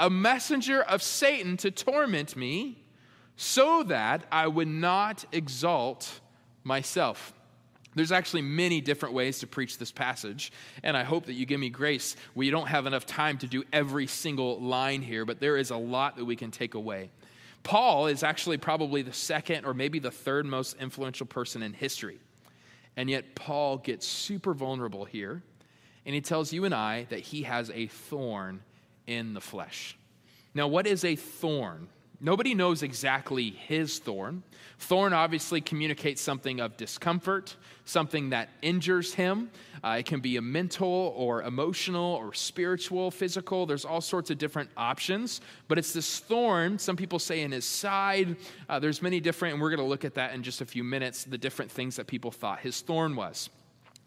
a 0.01 0.11
messenger 0.11 0.83
of 0.83 1.01
Satan 1.01 1.57
to 1.59 1.71
torment 1.71 2.35
me, 2.35 2.83
so 3.37 3.85
that 3.85 4.25
I 4.33 4.49
would 4.49 4.69
not 4.69 5.25
exalt 5.31 6.21
myself. 6.67 7.33
There's 7.95 8.13
actually 8.13 8.43
many 8.43 8.83
different 8.83 9.15
ways 9.15 9.39
to 9.39 9.47
preach 9.47 9.79
this 9.79 9.93
passage, 9.93 10.53
and 10.83 10.97
I 10.97 11.05
hope 11.05 11.27
that 11.27 11.33
you 11.33 11.47
give 11.47 11.61
me 11.61 11.71
grace. 11.71 12.15
We 12.35 12.51
don't 12.51 12.67
have 12.67 12.85
enough 12.85 13.07
time 13.07 13.39
to 13.39 13.47
do 13.47 13.65
every 13.73 14.07
single 14.07 14.61
line 14.61 15.01
here, 15.01 15.25
but 15.25 15.41
there 15.41 15.57
is 15.57 15.71
a 15.71 15.77
lot 15.77 16.17
that 16.17 16.25
we 16.27 16.37
can 16.37 16.51
take 16.51 16.75
away. 16.75 17.11
Paul 17.63 18.09
is 18.09 18.23
actually 18.23 18.59
probably 18.59 19.01
the 19.01 19.15
second 19.15 19.65
or 19.65 19.73
maybe 19.73 19.99
the 19.99 20.11
third 20.11 20.45
most 20.45 20.77
influential 20.79 21.25
person 21.25 21.63
in 21.63 21.73
history. 21.73 22.19
And 22.97 23.09
yet, 23.09 23.35
Paul 23.35 23.79
gets 23.79 24.07
super 24.07 24.53
vulnerable 24.53 25.05
here, 25.05 25.43
and 26.05 26.15
he 26.15 26.21
tells 26.21 26.53
you 26.53 26.65
and 26.65 26.75
I 26.75 27.05
that 27.11 27.21
he 27.21 27.45
has 27.45 27.71
a 27.71 27.87
thorn 27.87 28.61
in 29.07 29.35
the 29.35 29.41
flesh. 29.41 29.97
Now, 30.53 30.67
what 30.67 30.87
is 30.87 31.05
a 31.05 31.17
thorn? 31.17 31.89
Nobody 32.21 32.55
knows 32.55 32.83
exactly 32.83 33.51
his 33.51 33.99
thorn. 33.99 34.43
Thorn 34.79 35.13
obviously 35.13 35.61
communicates 35.61 36.23
something 36.23 36.61
of 36.61 36.77
discomfort, 36.77 37.57
something 37.85 38.31
that 38.31 38.49
injures 38.63 39.13
him. 39.13 39.51
Uh, 39.85 39.97
it 39.99 40.07
can 40.07 40.21
be 40.21 40.37
a 40.39 40.43
mental 40.43 41.15
or 41.17 41.43
emotional 41.43 42.15
or 42.15 42.33
spiritual, 42.33 43.11
physical. 43.11 43.67
There's 43.67 43.85
all 43.85 44.01
sorts 44.01 44.31
of 44.31 44.39
different 44.39 44.71
options, 44.77 45.43
but 45.69 45.79
it's 45.79 45.93
this 45.93 46.19
thorn. 46.19 46.79
Some 46.79 46.97
people 46.97 47.19
say 47.19 47.43
in 47.43 47.53
his 47.53 47.67
side. 47.67 48.37
Uh, 48.69 48.79
there's 48.79 49.03
many 49.03 49.21
different, 49.21 49.55
and 49.55 49.63
we're 49.63 49.71
going 49.71 49.81
to 49.81 49.87
look 49.87 50.05
at 50.05 50.15
that 50.15 50.35
in 50.35 50.43
just 50.43 50.63
a 50.63 50.67
few 50.67 50.85
minutes, 50.85 51.25
the 51.25 51.39
different 51.39 51.71
things 51.71 51.97
that 51.97 52.07
people 52.07 52.31
thought 52.31 52.61
his 52.61 52.81
thorn 52.81 53.15
was. 53.15 53.51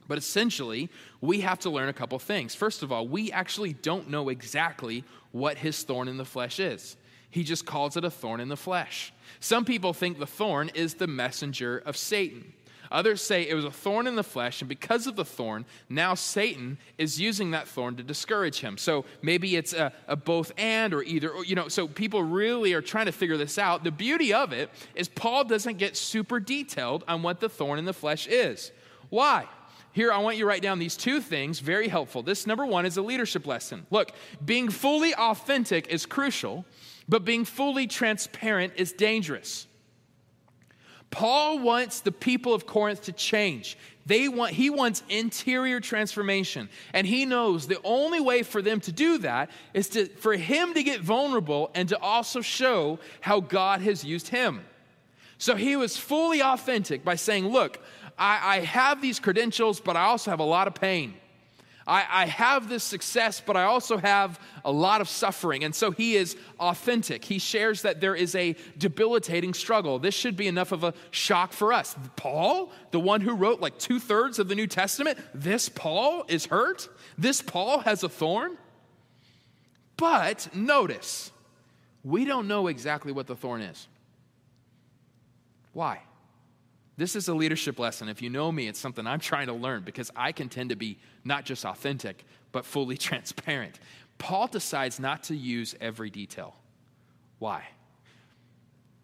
But 0.08 0.18
essentially, 0.18 0.90
we 1.22 1.42
have 1.42 1.60
to 1.60 1.70
learn 1.70 1.90
a 1.90 1.94
couple 1.94 2.18
things. 2.18 2.56
First 2.56 2.82
of 2.82 2.92
all, 2.92 3.08
we 3.08 3.32
actually 3.32 3.74
don't 3.74 4.10
know 4.10 4.30
exactly 4.30 5.04
what 5.32 5.60
his 5.60 5.84
thorn 5.84 6.08
in 6.08 6.18
the 6.18 6.26
flesh 6.26 6.60
is. 6.60 6.98
He 7.30 7.44
just 7.44 7.66
calls 7.66 7.96
it 7.96 8.04
a 8.04 8.10
thorn 8.10 8.40
in 8.40 8.50
the 8.50 8.58
flesh. 8.58 9.14
Some 9.40 9.66
people 9.66 9.94
think 9.94 10.20
the 10.20 10.26
thorn 10.26 10.70
is 10.74 10.96
the 10.96 11.08
messenger 11.08 11.78
of 11.86 11.96
Satan. 11.96 12.54
Others 12.92 13.22
say 13.22 13.48
it 13.48 13.54
was 13.54 13.66
a 13.66 13.72
thorn 13.72 14.08
in 14.08 14.16
the 14.16 14.24
flesh, 14.24 14.62
and 14.62 14.70
because 14.70 15.06
of 15.06 15.16
the 15.16 15.26
thorn, 15.26 15.66
now 15.90 16.16
Satan 16.16 16.80
is 16.98 17.22
using 17.22 17.52
that 17.52 17.68
thorn 17.68 17.96
to 17.98 18.04
discourage 18.04 18.62
him. 18.62 18.78
So 18.78 19.06
maybe 19.22 19.56
it's 19.56 19.74
a, 19.74 19.94
a, 20.08 20.16
both 20.16 20.52
and 20.58 20.92
or 20.94 21.04
either, 21.04 21.30
or, 21.30 21.46
you 21.46 21.56
know, 21.56 21.68
so 21.68 21.88
people 21.88 22.24
really 22.24 22.74
are 22.74 22.82
trying 22.82 23.06
to 23.06 23.12
figure 23.12 23.38
this 23.38 23.60
out. 23.60 23.84
The 23.84 23.92
beauty 23.92 24.34
of 24.34 24.54
it 24.54 24.72
is 24.96 25.08
Paul 25.08 25.44
doesn't 25.44 25.78
get 25.78 25.96
super 25.98 26.40
detailed 26.40 27.04
on 27.08 27.22
what 27.22 27.40
the 27.40 27.50
thorn 27.50 27.78
in 27.78 27.86
the 27.86 27.94
flesh 27.94 28.26
is. 28.26 28.72
Why? 29.10 29.48
Here, 29.92 30.12
I 30.12 30.20
want 30.20 30.38
you 30.38 30.44
to 30.44 30.48
write 30.48 30.62
down 30.62 30.80
these 30.80 30.96
two 30.96 31.20
things, 31.20 31.60
very 31.60 31.88
helpful. 31.88 32.24
This 32.24 32.48
number 32.48 32.66
one 32.66 32.86
is 32.86 32.98
a 32.98 33.02
leadership 33.02 33.46
lesson. 33.46 33.86
Look, 33.92 34.12
being 34.44 34.70
fully 34.70 35.14
authentic 35.14 35.88
is 35.88 36.06
crucial 36.06 36.66
but 37.10 37.26
being 37.26 37.44
fully 37.44 37.88
transparent 37.88 38.74
is 38.76 38.94
dangerous. 38.94 39.66
Paul 41.10 41.58
wants 41.60 42.02
the 42.02 42.12
people 42.12 42.54
of 42.54 42.68
Corinth 42.68 43.02
to 43.04 43.12
change. 43.12 43.78
They 44.06 44.30
want, 44.30 44.54
he 44.54 44.70
wants 44.70 45.02
interior 45.10 45.80
transformation. 45.80 46.70
And 46.94 47.08
he 47.08 47.26
knows 47.26 47.66
the 47.66 47.80
only 47.84 48.20
way 48.20 48.44
for 48.44 48.62
them 48.62 48.80
to 48.82 48.92
do 48.92 49.18
that 49.20 49.50
is 49.74 49.90
to, 49.90 50.06
for 50.06 50.34
him 50.34 50.76
to 50.76 50.84
get 50.84 51.02
vulnerable 51.02 51.72
and 51.74 51.90
to 51.90 52.00
also 52.00 52.42
show 52.42 53.00
how 53.22 53.40
God 53.40 53.82
has 53.82 54.04
used 54.04 54.28
him. 54.28 54.62
So 55.40 55.56
he 55.56 55.76
was 55.76 55.98
fully 55.98 56.44
authentic 56.44 57.04
by 57.04 57.16
saying, 57.16 57.48
Look, 57.48 57.80
I, 58.20 58.58
I 58.58 58.60
have 58.60 59.02
these 59.02 59.20
credentials, 59.20 59.80
but 59.80 59.96
I 59.96 60.04
also 60.04 60.30
have 60.30 60.40
a 60.40 60.44
lot 60.44 60.68
of 60.68 60.76
pain. 60.76 61.16
I, 61.90 62.06
I 62.10 62.26
have 62.28 62.70
this 62.70 62.84
success, 62.84 63.42
but 63.44 63.58
I 63.58 63.64
also 63.64 63.98
have 63.98 64.40
a 64.64 64.72
lot 64.72 65.02
of 65.02 65.10
suffering. 65.10 65.64
And 65.64 65.74
so 65.74 65.90
he 65.90 66.16
is 66.16 66.38
authentic. 66.60 67.26
He 67.26 67.40
shares 67.40 67.82
that 67.82 68.00
there 68.00 68.16
is 68.16 68.36
a 68.36 68.56
debilitating 68.78 69.56
struggle. 69.56 69.98
This 69.98 70.14
should 70.14 70.38
be 70.38 70.48
enough 70.48 70.72
of 70.72 70.84
a 70.84 70.94
shock 71.10 71.52
for 71.52 71.74
us. 71.74 71.96
Paul, 72.16 72.72
the 72.92 73.00
one 73.00 73.22
who 73.22 73.34
wrote 73.34 73.60
like 73.60 73.80
two 73.80 74.00
thirds 74.00 74.38
of 74.38 74.48
the 74.48 74.56
New 74.56 74.68
Testament, 74.68 75.18
this 75.34 75.68
Paul 75.68 76.26
is 76.28 76.46
hurt? 76.46 76.88
This 77.18 77.42
Paul 77.42 77.80
has 77.80 78.04
a 78.04 78.10
thorn? 78.10 78.56
But 79.98 80.56
notice, 80.56 81.32
we 82.04 82.24
don't 82.24 82.48
know 82.48 82.68
exactly 82.68 83.12
what 83.12 83.26
the 83.26 83.36
thorn 83.36 83.62
is. 83.62 83.88
Why? 85.74 86.02
This 87.00 87.16
is 87.16 87.30
a 87.30 87.34
leadership 87.34 87.80
lesson. 87.80 88.10
If 88.10 88.22
you 88.22 88.30
know 88.30 88.52
me, 88.52 88.68
it's 88.68 88.78
something 88.78 89.08
I'm 89.08 89.22
trying 89.22 89.48
to 89.48 89.54
learn 89.54 89.84
because 89.84 90.12
I 90.18 90.34
can 90.34 90.50
tend 90.50 90.72
to 90.72 90.76
be 90.76 90.98
not 91.24 91.46
just 91.46 91.64
authentic, 91.64 92.26
but 92.52 92.66
fully 92.66 92.98
transparent. 93.10 93.80
Paul 94.18 94.48
decides 94.48 95.00
not 95.00 95.24
to 95.24 95.36
use 95.36 95.76
every 95.80 96.10
detail. 96.10 96.58
Why? 97.38 97.64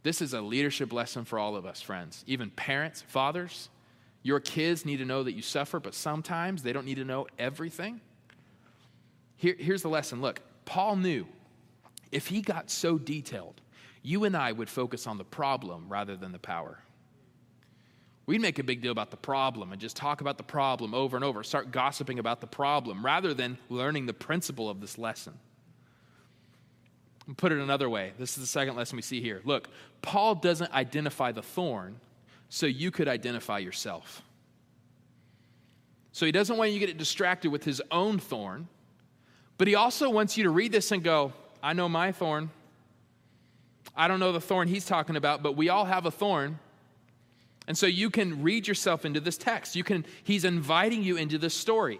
This 0.03 0.21
is 0.21 0.33
a 0.33 0.41
leadership 0.41 0.91
lesson 0.91 1.23
for 1.23 1.39
all 1.39 1.55
of 1.55 1.65
us, 1.65 1.81
friends. 1.81 2.25
Even 2.27 2.49
parents, 2.49 3.01
fathers, 3.01 3.69
your 4.23 4.41
kids 4.41 4.83
need 4.83 4.97
to 4.97 5.05
know 5.05 5.23
that 5.23 5.31
you 5.31 5.41
suffer, 5.41 5.79
but 5.79 5.93
sometimes 5.93 6.63
they 6.63 6.73
don't 6.73 6.85
need 6.85 6.95
to 6.95 7.05
know 7.05 7.27
everything. 7.39 8.01
Here, 9.37 9.55
here's 9.57 9.83
the 9.83 9.89
lesson 9.89 10.19
look, 10.19 10.41
Paul 10.65 10.97
knew 10.97 11.27
if 12.11 12.27
he 12.27 12.41
got 12.41 12.69
so 12.69 12.97
detailed, 12.97 13.61
you 14.03 14.25
and 14.25 14.35
I 14.35 14.51
would 14.51 14.69
focus 14.69 15.07
on 15.07 15.17
the 15.17 15.23
problem 15.23 15.85
rather 15.87 16.17
than 16.17 16.33
the 16.33 16.39
power. 16.39 16.79
We'd 18.27 18.41
make 18.41 18.57
a 18.57 18.63
big 18.63 18.81
deal 18.81 18.91
about 18.91 19.11
the 19.11 19.17
problem 19.17 19.71
and 19.71 19.79
just 19.79 19.95
talk 19.95 20.21
about 20.21 20.37
the 20.37 20.43
problem 20.43 20.95
over 20.95 21.15
and 21.15 21.23
over, 21.23 21.43
start 21.43 21.71
gossiping 21.71 22.17
about 22.17 22.41
the 22.41 22.47
problem 22.47 23.05
rather 23.05 23.33
than 23.33 23.57
learning 23.69 24.07
the 24.07 24.13
principle 24.13 24.69
of 24.69 24.81
this 24.81 24.97
lesson. 24.97 25.33
Put 27.37 27.51
it 27.51 27.59
another 27.59 27.89
way. 27.89 28.13
This 28.17 28.31
is 28.31 28.43
the 28.43 28.47
second 28.47 28.75
lesson 28.75 28.95
we 28.95 29.01
see 29.01 29.21
here. 29.21 29.41
Look, 29.45 29.69
Paul 30.01 30.35
doesn't 30.35 30.71
identify 30.73 31.31
the 31.31 31.41
thorn 31.41 31.99
so 32.49 32.65
you 32.65 32.91
could 32.91 33.07
identify 33.07 33.59
yourself. 33.59 34.21
So 36.11 36.25
he 36.25 36.31
doesn't 36.31 36.57
want 36.57 36.71
you 36.71 36.79
to 36.79 36.85
get 36.85 36.97
distracted 36.97 37.51
with 37.51 37.63
his 37.63 37.81
own 37.91 38.19
thorn, 38.19 38.67
but 39.57 39.67
he 39.67 39.75
also 39.75 40.09
wants 40.09 40.37
you 40.37 40.43
to 40.43 40.49
read 40.49 40.71
this 40.71 40.91
and 40.91 41.03
go, 41.03 41.33
I 41.61 41.73
know 41.73 41.89
my 41.89 42.11
thorn. 42.11 42.51
I 43.95 44.07
don't 44.07 44.19
know 44.19 44.31
the 44.31 44.41
thorn 44.41 44.67
he's 44.67 44.85
talking 44.85 45.15
about, 45.15 45.43
but 45.43 45.57
we 45.57 45.69
all 45.69 45.85
have 45.85 46.05
a 46.05 46.11
thorn. 46.11 46.59
And 47.67 47.77
so 47.77 47.87
you 47.87 48.09
can 48.09 48.43
read 48.43 48.67
yourself 48.67 49.05
into 49.05 49.19
this 49.19 49.37
text. 49.37 49.75
You 49.75 49.83
can 49.83 50.05
he's 50.23 50.45
inviting 50.45 51.03
you 51.03 51.17
into 51.17 51.37
this 51.37 51.53
story. 51.53 51.99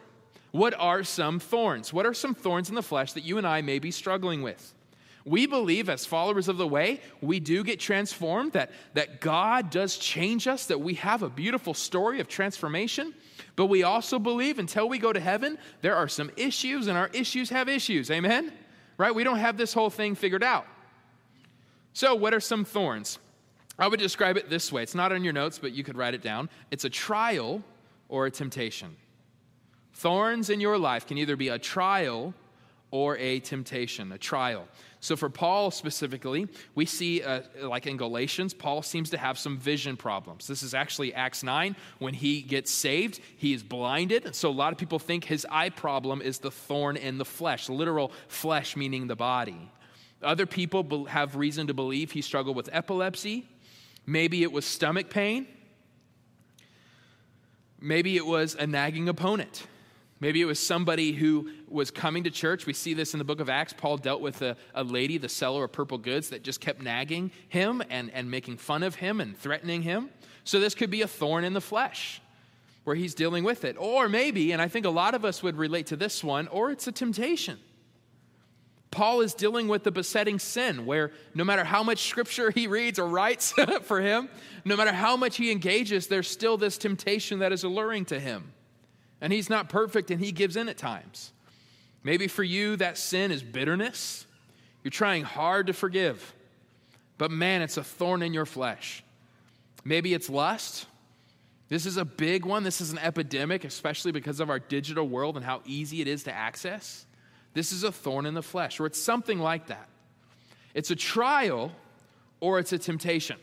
What 0.52 0.74
are 0.78 1.04
some 1.04 1.40
thorns? 1.40 1.92
What 1.92 2.06
are 2.06 2.14
some 2.14 2.34
thorns 2.34 2.70
in 2.70 2.76
the 2.76 2.84
flesh 2.84 3.14
that 3.14 3.24
you 3.24 3.38
and 3.38 3.46
I 3.46 3.62
may 3.62 3.80
be 3.80 3.92
struggling 3.92 4.42
with? 4.42 4.74
We 5.26 5.48
believe 5.48 5.90
as 5.90 6.06
followers 6.06 6.48
of 6.48 6.58
the 6.58 6.68
way, 6.68 7.02
we 7.20 7.40
do 7.40 7.64
get 7.64 7.80
transformed, 7.80 8.54
that, 8.54 8.72
that 8.94 9.20
God 9.22 9.72
does 9.72 9.98
change 9.98 10.48
us, 10.48 10.68
that 10.68 10.80
we 10.80 10.94
have 10.94 11.24
a 11.24 11.30
beautiful 11.30 11.74
story 11.74 12.20
of 12.20 12.28
transformation. 12.28 13.14
But 13.56 13.66
we 13.66 13.82
also 13.82 14.20
believe 14.20 14.60
until 14.60 14.88
we 14.88 15.00
go 15.00 15.12
to 15.12 15.20
heaven, 15.20 15.58
there 15.82 15.96
are 15.96 16.08
some 16.08 16.30
issues, 16.38 16.86
and 16.86 16.96
our 16.96 17.10
issues 17.12 17.50
have 17.50 17.68
issues. 17.68 18.12
Amen? 18.12 18.54
Right? 18.98 19.16
We 19.16 19.24
don't 19.24 19.40
have 19.40 19.58
this 19.58 19.74
whole 19.74 19.90
thing 19.90 20.14
figured 20.14 20.44
out. 20.44 20.68
So, 21.94 22.14
what 22.14 22.34
are 22.34 22.40
some 22.40 22.64
thorns? 22.64 23.18
I 23.78 23.88
would 23.88 24.00
describe 24.00 24.38
it 24.38 24.50
this 24.50 24.72
way 24.72 24.84
it's 24.84 24.96
not 24.96 25.12
on 25.12 25.24
your 25.24 25.34
notes, 25.34 25.60
but 25.60 25.74
you 25.74 25.84
could 25.84 25.98
write 25.98 26.14
it 26.14 26.22
down. 26.22 26.50
It's 26.72 26.86
a 26.86 26.90
trial 26.90 27.62
or 28.10 28.26
a 28.26 28.32
temptation. 28.32 28.96
Thorns 29.94 30.50
in 30.50 30.60
your 30.60 30.78
life 30.78 31.08
can 31.08 31.18
either 31.18 31.36
be 31.36 31.50
a 31.50 31.60
trial 31.60 32.34
or 32.92 33.18
a 33.18 33.40
temptation, 33.40 34.12
a 34.12 34.18
trial. 34.18 34.68
So, 35.00 35.16
for 35.16 35.30
Paul 35.30 35.70
specifically, 35.72 36.48
we 36.76 36.86
see, 36.86 37.22
uh, 37.22 37.42
like 37.62 37.88
in 37.88 37.98
Galatians, 37.98 38.54
Paul 38.54 38.82
seems 38.82 39.10
to 39.10 39.18
have 39.18 39.38
some 39.38 39.58
vision 39.58 39.98
problems. 39.98 40.48
This 40.48 40.64
is 40.64 40.74
actually 40.74 41.14
Acts 41.14 41.44
9. 41.44 41.76
When 42.00 42.14
he 42.14 42.42
gets 42.42 42.72
saved, 42.72 43.20
he 43.38 43.54
is 43.54 43.64
blinded. 43.64 44.34
So, 44.36 44.50
a 44.50 44.52
lot 44.52 44.72
of 44.72 44.80
people 44.80 45.00
think 45.00 45.26
his 45.26 45.46
eye 45.50 45.70
problem 45.70 46.22
is 46.22 46.40
the 46.40 46.52
thorn 46.52 46.96
in 46.96 47.18
the 47.18 47.26
flesh, 47.26 47.70
literal 47.70 48.12
flesh 48.28 48.76
meaning 48.76 49.08
the 49.08 49.16
body. 49.16 49.70
Other 50.24 50.46
people 50.46 51.06
have 51.06 51.36
reason 51.36 51.68
to 51.68 51.74
believe 51.74 52.12
he 52.12 52.22
struggled 52.22 52.56
with 52.56 52.70
epilepsy 52.72 53.46
Maybe 54.06 54.44
it 54.44 54.52
was 54.52 54.66
stomach 54.66 55.10
pain. 55.10 55.48
Maybe 57.80 58.18
it 58.18 58.26
was 58.26 58.56
a 58.56 58.66
nagging 58.66 59.10
opponent. 59.10 59.68
Maybe 60.20 60.42
it 60.42 60.46
was 60.46 60.60
somebody 60.60 61.12
who 61.12 61.52
was 61.68 61.92
coming 61.92 62.24
to 62.24 62.32
church. 62.32 62.66
We 62.66 62.74
see 62.74 62.94
this 62.94 63.14
in 63.14 63.18
the 63.18 63.26
book 63.26 63.42
of 63.42 63.50
Acts. 63.50 63.74
Paul 63.74 63.98
dealt 63.98 64.22
with 64.22 64.42
a, 64.42 64.56
a, 64.74 64.84
lady, 64.84 65.18
the 65.18 65.30
seller 65.30 65.66
of 65.66 65.72
purple 65.72 65.98
goods, 65.98 66.30
that 66.30 66.42
just 66.42 66.62
kept 66.62 66.82
nagging 66.82 67.32
him 67.50 67.84
and, 67.90 68.10
and 68.12 68.32
making 68.32 68.58
fun 68.58 68.82
of 68.82 68.96
him 68.96 69.20
and 69.20 69.38
threatening 69.38 69.82
him. 69.82 70.10
So 70.46 70.60
this 70.60 70.74
could 70.74 70.90
be 70.90 71.02
a 71.02 71.08
thorn 71.08 71.44
in 71.44 71.54
the 71.54 71.62
flesh 71.62 72.22
where 72.86 72.96
he's 72.96 73.14
dealing 73.14 73.44
with 73.44 73.66
it. 73.66 73.76
Or 73.78 74.08
maybe, 74.08 74.52
and 74.52 74.62
I 74.62 74.68
think 74.68 74.86
a 74.86 74.90
lot 74.90 75.16
of 75.16 75.26
us 75.26 75.44
would 75.44 75.58
relate 75.58 75.88
to 75.88 75.96
this 75.96 76.24
one, 76.24 76.48
or 76.48 76.72
it's 76.72 76.88
a 76.88 76.92
temptation. 76.92 77.60
Paul 78.96 79.20
is 79.20 79.34
dealing 79.34 79.68
with 79.68 79.84
the 79.84 79.92
besetting 79.92 80.40
sin 80.40 80.86
where 80.86 81.12
no 81.34 81.44
matter 81.44 81.66
how 81.66 81.84
much 81.84 82.08
scripture 82.08 82.50
he 82.50 82.66
reads 82.66 82.98
or 82.98 83.06
writes 83.06 83.52
for 83.82 84.00
him, 84.00 84.30
no 84.64 84.78
matter 84.78 84.94
how 84.94 85.18
much 85.18 85.36
he 85.36 85.52
engages, 85.52 86.08
there's 86.08 86.30
still 86.30 86.56
this 86.56 86.78
temptation 86.78 87.40
that 87.40 87.52
is 87.52 87.66
alluring 87.66 88.06
to 88.06 88.18
him. 88.18 88.54
And 89.20 89.34
he's 89.34 89.50
not 89.50 89.68
perfect 89.68 90.12
and 90.12 90.22
he 90.22 90.32
gives 90.32 90.56
in 90.56 90.70
at 90.70 90.78
times. 90.78 91.34
Maybe 92.04 92.30
for 92.30 92.42
you, 92.42 92.78
that 92.78 92.98
sin 92.98 93.32
is 93.32 93.44
bitterness. 93.44 94.26
You're 94.82 94.92
trying 94.92 95.24
hard 95.26 95.68
to 95.68 95.74
forgive, 95.74 96.34
but 97.18 97.32
man, 97.32 97.62
it's 97.62 97.76
a 97.76 97.84
thorn 97.84 98.22
in 98.22 98.34
your 98.34 98.46
flesh. 98.46 99.04
Maybe 99.84 100.14
it's 100.14 100.30
lust. 100.30 100.86
This 101.68 101.86
is 101.86 101.98
a 101.98 102.06
big 102.06 102.46
one. 102.46 102.64
This 102.64 102.80
is 102.80 102.94
an 102.94 103.00
epidemic, 103.00 103.66
especially 103.66 104.14
because 104.14 104.40
of 104.40 104.50
our 104.50 104.60
digital 104.60 105.06
world 105.06 105.36
and 105.36 105.46
how 105.46 105.62
easy 105.66 106.00
it 106.00 106.08
is 106.08 106.24
to 106.24 106.34
access. 106.34 107.06
This 107.56 107.72
is 107.72 107.84
a 107.84 107.92
thorn 107.92 108.28
in 108.28 108.36
the 108.36 108.44
flesh, 108.44 108.80
or 108.80 108.86
it's 108.86 109.00
something 109.00 109.40
like 109.40 109.68
that. 109.68 109.88
It's 110.76 110.92
a 110.92 110.96
trial 110.96 111.72
or 112.42 112.60
it's 112.60 112.74
a 112.74 112.78
temptation. 112.78 113.38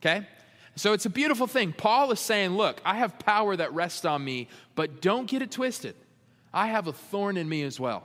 Okay? 0.00 0.26
So 0.74 0.94
it's 0.94 1.04
a 1.04 1.10
beautiful 1.10 1.46
thing. 1.46 1.72
Paul 1.72 2.10
is 2.10 2.18
saying, 2.18 2.56
Look, 2.56 2.80
I 2.84 2.96
have 2.96 3.18
power 3.18 3.54
that 3.54 3.72
rests 3.74 4.04
on 4.04 4.24
me, 4.24 4.48
but 4.74 5.00
don't 5.02 5.26
get 5.26 5.42
it 5.42 5.50
twisted. 5.50 5.94
I 6.52 6.68
have 6.68 6.86
a 6.86 6.92
thorn 6.92 7.36
in 7.36 7.48
me 7.48 7.62
as 7.62 7.78
well. 7.78 8.04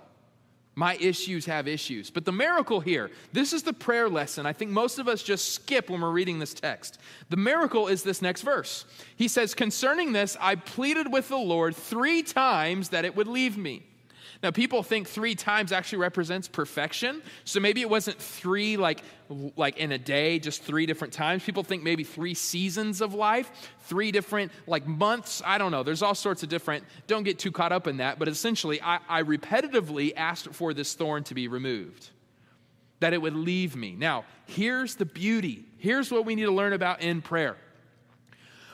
My 0.76 0.96
issues 0.96 1.46
have 1.46 1.67
issues. 1.67 2.10
But 2.10 2.26
the 2.26 2.32
miracle 2.34 2.82
here, 2.82 3.10
this 3.32 3.54
is 3.54 3.63
the 3.63 3.74
prayer 3.74 4.10
lesson 4.10 4.46
I 4.46 4.54
think 4.54 4.72
most 4.72 5.00
of 5.00 5.08
us 5.08 5.24
just 5.24 5.54
skip 5.54 5.89
when 5.89 6.02
we're 6.02 6.12
reading 6.12 6.39
this 6.39 6.54
text. 6.54 6.98
The 7.30 7.38
miracle 7.38 7.88
is 7.88 8.04
this 8.04 8.22
next 8.22 8.41
verse. 8.41 8.84
He 9.15 9.30
says, 9.30 9.54
Concerning 9.54 10.12
this, 10.12 10.36
I 10.41 10.56
pleaded 10.56 11.12
with 11.12 11.30
the 11.30 11.38
Lord 11.38 11.74
three 11.74 12.22
times 12.22 12.89
that 12.89 13.06
it 13.06 13.15
would 13.15 13.28
leave 13.28 13.58
me. 13.58 13.84
Now, 14.43 14.49
people 14.49 14.82
think 14.82 15.08
three 15.08 15.36
times 15.36 15.71
actually 15.71 15.99
represents 15.99 16.47
perfection. 16.47 17.21
So 17.43 17.60
maybe 17.60 17.82
it 17.82 17.89
wasn't 17.89 18.17
three 18.17 18.75
like, 18.75 19.04
like 19.56 19.77
in 19.77 19.91
a 19.91 19.99
day, 19.99 20.39
just 20.39 20.63
three 20.63 20.88
different 20.88 21.13
times. 21.13 21.43
People 21.43 21.63
think 21.63 21.84
maybe 21.84 22.04
three 22.04 22.34
seasons 22.34 23.01
of 23.01 23.13
life, 23.13 23.51
three 23.82 24.12
different 24.12 24.51
like 24.65 24.88
months. 24.88 25.43
I 25.45 25.60
don't 25.60 25.71
know. 25.71 25.84
There's 25.84 26.01
all 26.01 26.15
sorts 26.15 26.41
of 26.41 26.49
different, 26.49 26.84
don't 27.06 27.23
get 27.23 27.38
too 27.38 27.51
caught 27.51 27.71
up 27.71 27.86
in 27.86 27.97
that. 27.97 28.17
But 28.17 28.27
essentially, 28.27 28.82
I, 28.82 28.99
I 29.08 29.21
repetitively 29.21 30.13
asked 30.17 30.47
for 30.54 30.73
this 30.73 30.95
thorn 30.95 31.23
to 31.25 31.36
be 31.36 31.47
removed, 31.47 32.10
that 32.99 33.13
it 33.13 33.21
would 33.21 33.36
leave 33.36 33.75
me. 33.75 33.95
Now, 33.95 34.25
here's 34.47 34.95
the 34.95 35.06
beauty. 35.06 35.65
Here's 35.77 36.12
what 36.12 36.25
we 36.25 36.34
need 36.34 36.45
to 36.45 36.51
learn 36.51 36.73
about 36.73 37.01
in 37.01 37.21
prayer. 37.21 37.58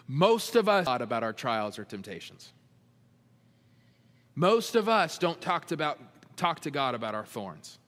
Most 0.08 0.56
of 0.56 0.70
us 0.70 0.86
thought 0.86 1.02
about 1.02 1.24
our 1.24 1.34
trials 1.34 1.78
or 1.78 1.84
temptations. 1.84 2.54
Most 4.38 4.76
of 4.76 4.88
us 4.88 5.18
don't 5.18 5.42
talk 5.42 5.66
to, 5.66 5.74
about, 5.74 6.00
talk 6.38 6.60
to 6.60 6.70
God 6.70 6.94
about 6.94 7.16
our 7.16 7.26
thorns. 7.26 7.80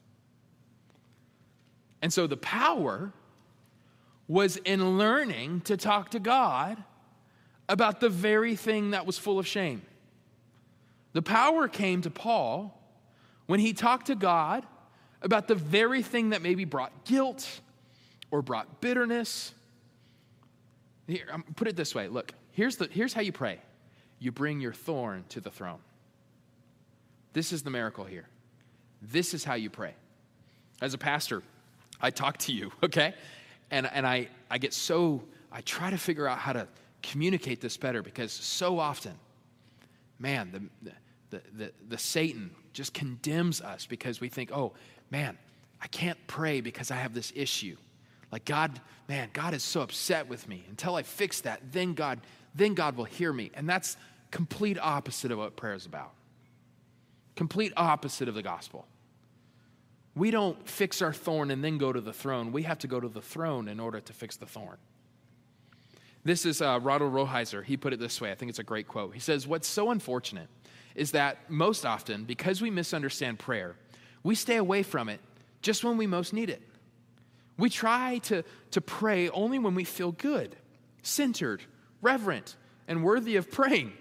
And 2.02 2.12
so 2.12 2.26
the 2.26 2.38
power 2.38 3.14
was 4.28 4.58
in 4.58 4.98
learning 4.98 5.62
to 5.62 5.78
talk 5.78 6.10
to 6.10 6.20
God 6.20 6.84
about 7.70 8.00
the 8.00 8.10
very 8.10 8.56
thing 8.56 8.92
that 8.92 9.06
was 9.06 9.16
full 9.16 9.38
of 9.38 9.46
shame. 9.46 9.84
The 11.14 11.22
power 11.22 11.68
came 11.68 12.02
to 12.02 12.10
Paul 12.10 12.76
when 13.46 13.60
he 13.60 13.72
talked 13.72 14.08
to 14.08 14.16
God 14.16 14.66
about 15.22 15.48
the 15.48 15.56
very 15.56 16.02
thing 16.02 16.32
that 16.32 16.42
maybe 16.42 16.66
brought 16.66 17.06
guilt 17.06 17.62
or 18.32 18.42
brought 18.42 18.82
bitterness. 18.82 19.54
Here, 21.06 21.28
put 21.56 21.68
it 21.68 21.76
this 21.76 21.94
way 21.94 22.08
look, 22.08 22.32
here's, 22.54 22.78
the, 22.78 22.88
here's 22.92 23.14
how 23.14 23.22
you 23.22 23.32
pray 23.32 23.60
you 24.18 24.32
bring 24.32 24.60
your 24.60 24.74
thorn 24.74 25.26
to 25.30 25.42
the 25.42 25.52
throne. 25.52 25.80
This 27.34 27.54
is 27.54 27.63
the 27.63 27.70
miracle 27.70 28.06
here. 28.06 28.28
This 29.02 29.34
is 29.34 29.44
how 29.44 29.54
you 29.54 29.70
pray. 29.70 29.94
As 30.82 30.94
a 30.94 30.98
pastor, 30.98 31.44
I 32.02 32.10
talk 32.10 32.38
to 32.39 32.54
you, 32.54 32.72
okay? 32.84 33.13
And, 33.72 33.89
and 33.92 34.06
I, 34.06 34.30
I 34.50 34.58
get 34.58 34.74
so, 34.74 35.24
I 35.52 35.62
try 35.62 35.89
to 35.89 35.98
figure 35.98 36.28
out 36.28 36.39
how 36.39 36.54
to 36.54 36.68
communicate 37.02 37.62
this 37.62 37.78
better 37.78 38.02
because 38.02 38.32
so 38.32 38.80
often, 38.80 39.13
man, 40.18 40.70
the, 40.82 40.92
the, 41.30 41.42
the, 41.56 41.72
the 41.88 41.98
Satan 41.98 42.52
just 42.74 42.94
condemns 42.94 43.62
us 43.62 43.86
because 43.86 44.20
we 44.20 44.30
think, 44.30 44.52
oh, 44.52 44.74
man, 45.12 45.38
I 45.82 45.88
can't 45.88 46.18
pray 46.28 46.62
because 46.62 46.92
I 46.92 46.96
have 46.96 47.13
this 47.13 47.32
issue. 47.36 47.78
Like 48.32 48.46
God, 48.46 48.80
man, 49.08 49.30
God 49.34 49.54
is 49.54 49.63
so 49.63 49.82
upset 49.82 50.28
with 50.28 50.48
me. 50.48 50.65
Until 50.70 50.96
I 50.96 51.04
fix 51.04 51.42
that, 51.42 51.72
then 51.72 51.94
God, 51.94 52.20
then 52.54 52.74
God 52.74 52.96
will 52.96 53.06
hear 53.06 53.34
me. 53.34 53.52
And 53.54 53.68
that's 53.68 53.98
complete 54.32 54.78
opposite 54.80 55.32
of 55.32 55.39
what 55.39 55.56
prayer 55.56 55.74
is 55.74 55.86
about. 55.86 56.12
Complete 57.39 57.71
opposite 57.78 58.28
of 58.28 58.36
the 58.36 58.41
gospel. 58.41 58.86
We 60.13 60.30
don't 60.30 60.67
fix 60.67 61.02
our 61.02 61.13
thorn 61.13 61.52
and 61.52 61.63
then 61.63 61.78
go 61.78 61.93
to 61.93 62.02
the 62.02 62.12
throne. 62.12 62.52
We 62.52 62.63
have 62.63 62.80
to 62.80 62.88
go 62.88 62.99
to 62.99 63.08
the 63.08 63.21
throne 63.21 63.69
in 63.69 63.80
order 63.80 64.02
to 64.02 64.12
fix 64.12 64.36
the 64.36 64.45
thorn. 64.45 64.75
This 66.25 66.45
is 66.45 66.62
uh, 66.62 66.82
Ronald 66.84 67.13
Rolheiser. 67.13 67.63
He 67.63 67.78
put 67.78 67.93
it 67.93 67.99
this 68.02 68.19
way. 68.19 68.30
I 68.30 68.36
think 68.36 68.49
it's 68.49 68.60
a 68.60 68.63
great 68.63 68.89
quote. 68.89 69.13
He 69.13 69.21
says, 69.21 69.47
What's 69.47 69.69
so 69.69 69.91
unfortunate 69.91 70.49
is 70.95 71.12
that 71.12 71.49
most 71.49 71.86
often, 71.86 72.25
because 72.25 72.62
we 72.62 72.69
misunderstand 72.69 73.39
prayer, 73.39 73.78
we 74.21 74.36
stay 74.36 74.58
away 74.58 74.84
from 74.84 75.08
it 75.08 75.21
just 75.62 75.86
when 75.86 75.95
we 75.95 76.08
most 76.08 76.34
need 76.34 76.49
it. 76.49 76.62
We 77.58 77.69
try 77.69 78.17
to, 78.23 78.43
to 78.71 78.82
pray 78.82 79.30
only 79.30 79.60
when 79.60 79.75
we 79.75 79.86
feel 79.86 80.12
good, 80.12 80.58
centered, 81.04 81.63
reverent, 82.02 82.58
and 82.86 83.02
worthy 83.02 83.38
of 83.38 83.49
praying. 83.49 83.93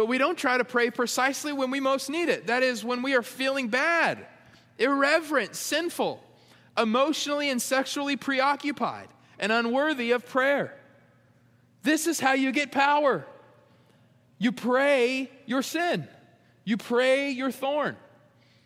But 0.00 0.08
we 0.08 0.16
don't 0.16 0.38
try 0.38 0.56
to 0.56 0.64
pray 0.64 0.90
precisely 0.90 1.52
when 1.52 1.70
we 1.70 1.78
most 1.78 2.08
need 2.08 2.30
it. 2.30 2.46
That 2.46 2.62
is, 2.62 2.82
when 2.82 3.02
we 3.02 3.14
are 3.14 3.22
feeling 3.22 3.68
bad, 3.68 4.26
irreverent, 4.78 5.54
sinful, 5.54 6.24
emotionally 6.78 7.50
and 7.50 7.60
sexually 7.60 8.16
preoccupied, 8.16 9.08
and 9.38 9.52
unworthy 9.52 10.12
of 10.12 10.26
prayer. 10.26 10.74
This 11.82 12.06
is 12.06 12.18
how 12.18 12.32
you 12.32 12.50
get 12.50 12.72
power. 12.72 13.26
You 14.38 14.52
pray 14.52 15.30
your 15.44 15.60
sin, 15.60 16.08
you 16.64 16.78
pray 16.78 17.28
your 17.32 17.50
thorn. 17.50 17.94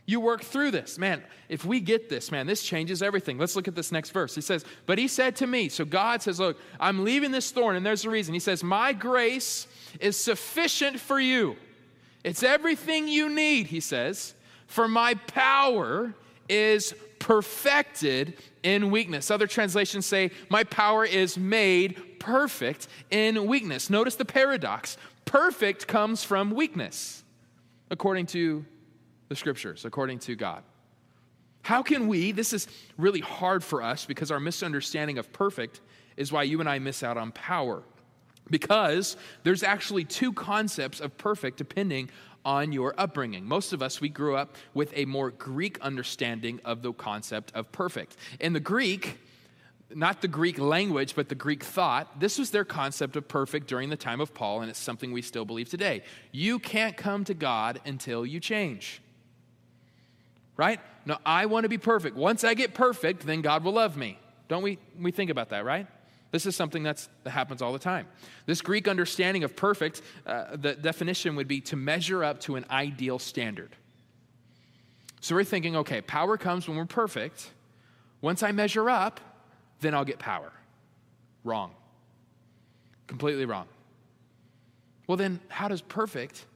You 0.07 0.21
work 0.21 0.43
through 0.43 0.71
this. 0.71 0.99
Man, 0.99 1.23
if 1.49 1.65
we 1.65 1.81
get 1.81 2.09
this, 2.11 2.31
man, 2.31 2.47
this 2.47 2.63
changes 2.63 3.03
everything. 3.03 3.39
Let's 3.39 3.57
look 3.57 3.69
at 3.69 3.75
this 3.75 3.91
next 3.91 4.11
verse. 4.11 4.35
He 4.35 4.43
says, 4.43 4.65
But 4.87 4.99
he 4.99 5.09
said 5.09 5.37
to 5.37 5.47
me, 5.47 5.69
so 5.71 5.85
God 5.85 6.21
says, 6.21 6.39
Look, 6.39 6.59
I'm 6.79 7.05
leaving 7.05 7.31
this 7.31 7.51
thorn, 7.51 7.77
and 7.77 7.87
there's 7.87 8.05
a 8.05 8.11
reason. 8.11 8.35
He 8.35 8.41
says, 8.41 8.63
My 8.63 8.93
grace 8.93 9.67
is 10.01 10.17
sufficient 10.17 11.01
for 11.01 11.19
you. 11.19 11.57
It's 12.23 12.43
everything 12.43 13.09
you 13.09 13.29
need, 13.29 13.67
he 13.69 13.81
says, 13.81 14.35
for 14.67 14.89
my 14.89 15.15
power 15.15 16.15
is 16.49 16.95
perfected 17.19 18.37
in 18.63 18.91
weakness. 18.91 19.31
Other 19.31 19.47
translations 19.47 20.05
say, 20.05 20.31
My 20.51 20.65
power 20.65 21.07
is 21.07 21.39
made 21.39 22.19
perfect 22.19 22.89
in 23.11 23.47
weakness. 23.47 23.89
Notice 23.89 24.17
the 24.17 24.25
paradox 24.27 24.99
perfect 25.25 25.87
comes 25.87 26.23
from 26.23 26.51
weakness, 26.51 27.25
according 27.91 28.27
to 28.27 28.67
the 29.35 29.39
scriptures, 29.39 29.85
according 29.85 30.21
to 30.21 30.37
God. 30.37 30.63
How 31.63 31.83
can 31.83 32.07
we, 32.07 32.31
this 32.31 32.53
is 32.53 32.69
really 32.97 33.21
hard 33.21 33.65
for 33.65 33.83
us 33.83 34.07
because 34.07 34.31
our 34.31 34.39
misunderstanding 34.39 35.19
of 35.19 35.33
perfect 35.33 35.81
is 36.17 36.31
why 36.31 36.45
you 36.45 36.61
and 36.61 36.69
I 36.69 36.79
miss 36.79 37.03
out 37.03 37.17
on 37.17 37.33
power. 37.33 37.83
Because 38.49 39.17
there's 39.43 39.63
actually 39.63 40.05
two 40.05 40.33
concepts 40.33 41.01
of 41.01 41.17
perfect 41.19 41.57
depending 41.57 42.11
on 42.45 42.71
your 42.73 42.95
upbringing. 42.99 43.45
Most 43.47 43.73
of 43.73 43.83
us, 43.83 44.01
we 44.01 44.09
grew 44.09 44.37
up 44.37 44.55
with 44.75 44.93
a 44.95 45.07
more 45.07 45.31
Greek 45.31 45.81
understanding 45.81 46.61
of 46.65 46.83
the 46.83 46.93
concept 46.93 47.51
of 47.55 47.73
perfect. 47.73 48.17
In 48.39 48.53
the 48.53 48.61
Greek, 48.61 49.19
not 49.95 50.21
the 50.21 50.29
Greek 50.29 50.59
language, 50.59 51.15
but 51.17 51.29
the 51.29 51.35
Greek 51.35 51.65
thought, 51.65 52.21
this 52.21 52.39
was 52.39 52.51
their 52.51 52.65
concept 52.65 53.17
of 53.17 53.27
perfect 53.27 53.67
during 53.67 53.89
the 53.89 53.97
time 53.97 54.21
of 54.21 54.35
Paul, 54.35 54.61
and 54.61 54.71
it's 54.71 54.79
something 54.79 55.11
we 55.11 55.23
still 55.23 55.47
believe 55.47 55.71
today. 55.71 56.03
You 56.31 56.59
can't 56.59 56.97
come 56.97 57.25
to 57.25 57.35
God 57.35 57.81
until 57.87 58.27
you 58.27 58.41
change. 58.41 59.01
Right? 60.57 60.81
No, 61.05 61.19
I 61.27 61.47
want 61.47 61.65
to 61.65 61.69
be 61.69 61.79
perfect. 61.79 62.17
Once 62.17 62.45
I 62.45 62.55
get 62.55 62.75
perfect, 62.75 63.27
then 63.27 63.41
God 63.41 63.65
will 63.65 63.73
love 63.73 63.97
me. 63.97 64.19
Don't 64.49 64.63
we, 64.63 64.79
we 64.99 65.11
think 65.11 65.31
about 65.31 65.51
that, 65.51 65.65
right? 65.65 65.87
This 66.31 66.47
is 66.47 66.57
something 66.57 66.83
that's, 66.83 67.09
that 67.23 67.31
happens 67.31 67.63
all 67.63 67.73
the 67.73 67.79
time. 67.79 68.07
This 68.47 68.61
Greek 68.61 68.89
understanding 68.89 69.45
of 69.45 69.55
perfect, 69.55 70.03
uh, 70.27 70.57
the 70.57 70.75
definition 70.75 71.37
would 71.37 71.49
be 71.49 71.61
to 71.63 71.77
measure 71.77 72.25
up 72.25 72.41
to 72.41 72.57
an 72.57 72.65
ideal 72.71 73.19
standard. 73.19 73.77
So 75.21 75.35
we're 75.35 75.45
thinking, 75.45 75.77
okay, 75.77 76.01
power 76.01 76.37
comes 76.37 76.69
when 76.69 76.77
we're 76.77 76.87
perfect. 76.87 77.51
Once 78.21 78.43
I 78.43 78.53
measure 78.53 78.91
up, 78.91 79.21
then 79.81 79.95
I'll 79.95 80.05
get 80.05 80.19
power. 80.19 80.53
Wrong. 81.45 81.73
Completely 83.07 83.45
wrong. 83.45 83.67
Well, 85.07 85.17
then, 85.17 85.41
how 85.49 85.69
does 85.69 85.83
perfect 85.83 86.47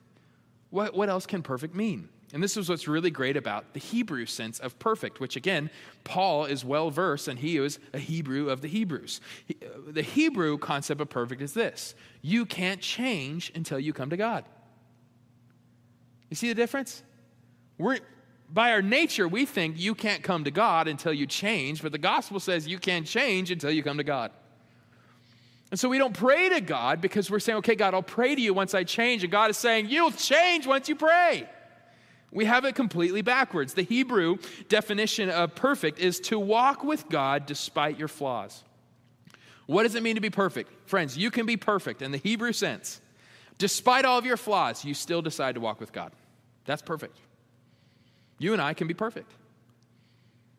What, 0.70 0.94
what 0.94 1.08
else 1.08 1.26
can 1.26 1.42
perfect 1.42 1.74
mean? 1.74 2.08
And 2.32 2.42
this 2.42 2.58
is 2.58 2.68
what's 2.68 2.86
really 2.86 3.10
great 3.10 3.36
about 3.36 3.72
the 3.72 3.80
Hebrew 3.80 4.26
sense 4.26 4.58
of 4.58 4.78
perfect, 4.78 5.18
which 5.18 5.34
again, 5.34 5.70
Paul 6.04 6.44
is 6.44 6.62
well 6.62 6.90
versed 6.90 7.26
and 7.26 7.38
he 7.38 7.56
is 7.56 7.78
a 7.94 7.98
Hebrew 7.98 8.50
of 8.50 8.60
the 8.60 8.68
Hebrews. 8.68 9.20
Uh, 9.50 9.66
the 9.88 10.02
Hebrew 10.02 10.58
concept 10.58 11.00
of 11.00 11.08
perfect 11.08 11.40
is 11.40 11.54
this 11.54 11.94
you 12.20 12.44
can't 12.44 12.80
change 12.80 13.50
until 13.54 13.78
you 13.78 13.92
come 13.92 14.10
to 14.10 14.16
God. 14.16 14.44
You 16.28 16.36
see 16.36 16.48
the 16.48 16.54
difference? 16.54 17.02
We're, 17.78 17.98
by 18.50 18.72
our 18.72 18.82
nature, 18.82 19.26
we 19.26 19.46
think 19.46 19.78
you 19.78 19.94
can't 19.94 20.22
come 20.22 20.44
to 20.44 20.50
God 20.50 20.86
until 20.86 21.12
you 21.12 21.26
change, 21.26 21.80
but 21.80 21.92
the 21.92 21.98
gospel 21.98 22.40
says 22.40 22.68
you 22.68 22.78
can't 22.78 23.06
change 23.06 23.50
until 23.50 23.70
you 23.70 23.82
come 23.82 23.96
to 23.96 24.04
God. 24.04 24.32
And 25.70 25.78
so 25.78 25.88
we 25.88 25.98
don't 25.98 26.14
pray 26.14 26.48
to 26.50 26.60
God 26.60 27.00
because 27.00 27.30
we're 27.30 27.40
saying, 27.40 27.58
okay, 27.58 27.74
God, 27.74 27.94
I'll 27.94 28.02
pray 28.02 28.34
to 28.34 28.40
you 28.40 28.52
once 28.52 28.74
I 28.74 28.84
change. 28.84 29.22
And 29.22 29.30
God 29.30 29.50
is 29.50 29.56
saying, 29.56 29.88
you'll 29.88 30.10
change 30.10 30.66
once 30.66 30.88
you 30.88 30.96
pray. 30.96 31.48
We 32.30 32.44
have 32.44 32.64
it 32.64 32.74
completely 32.74 33.22
backwards. 33.22 33.74
The 33.74 33.82
Hebrew 33.82 34.36
definition 34.68 35.30
of 35.30 35.54
perfect 35.54 35.98
is 35.98 36.20
to 36.20 36.38
walk 36.38 36.84
with 36.84 37.08
God 37.08 37.46
despite 37.46 37.98
your 37.98 38.08
flaws. 38.08 38.64
What 39.66 39.82
does 39.82 39.94
it 39.94 40.02
mean 40.02 40.14
to 40.14 40.20
be 40.20 40.30
perfect? 40.30 40.88
Friends, 40.88 41.16
you 41.16 41.30
can 41.30 41.46
be 41.46 41.56
perfect 41.56 42.02
in 42.02 42.10
the 42.10 42.18
Hebrew 42.18 42.52
sense. 42.52 43.00
Despite 43.58 44.04
all 44.04 44.18
of 44.18 44.24
your 44.24 44.36
flaws, 44.36 44.84
you 44.84 44.94
still 44.94 45.20
decide 45.20 45.56
to 45.56 45.60
walk 45.60 45.80
with 45.80 45.92
God. 45.92 46.12
That's 46.64 46.82
perfect. 46.82 47.16
You 48.38 48.52
and 48.52 48.62
I 48.62 48.72
can 48.72 48.86
be 48.86 48.94
perfect 48.94 49.32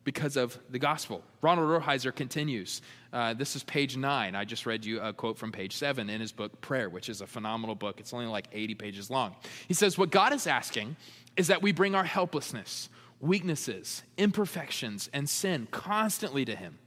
because 0.04 0.38
of 0.38 0.58
the 0.70 0.80
gospel. 0.80 1.24
Ronald 1.42 1.70
Rolheiser 1.70 2.14
continues. 2.14 2.82
Uh, 3.14 3.34
this 3.34 3.56
is 3.56 3.64
page 3.64 3.96
nine. 3.96 4.36
I 4.36 4.44
just 4.44 4.66
read 4.66 4.84
you 4.84 5.00
a 5.00 5.14
quote 5.14 5.38
from 5.38 5.52
page 5.52 5.76
seven 5.76 6.10
in 6.10 6.20
his 6.20 6.32
book, 6.32 6.60
Prayer, 6.62 6.90
which 6.90 7.10
is 7.10 7.22
a 7.22 7.28
phenomenal 7.28 7.76
book. 7.76 8.00
It's 8.00 8.14
only 8.14 8.26
like 8.26 8.48
80 8.52 8.76
pages 8.76 9.10
long. 9.10 9.36
He 9.68 9.74
says, 9.74 9.98
What 9.98 10.12
God 10.12 10.34
is 10.34 10.48
asking 10.48 10.96
is 11.40 11.48
that 11.48 11.62
we 11.62 11.72
bring 11.72 11.96
our 11.96 12.04
helplessness, 12.04 12.90
weaknesses, 13.22 14.04
imperfections, 14.18 15.10
and 15.14 15.30
sin 15.30 15.70
constantly 15.72 16.44
to 16.44 16.54
Him, 16.54 16.78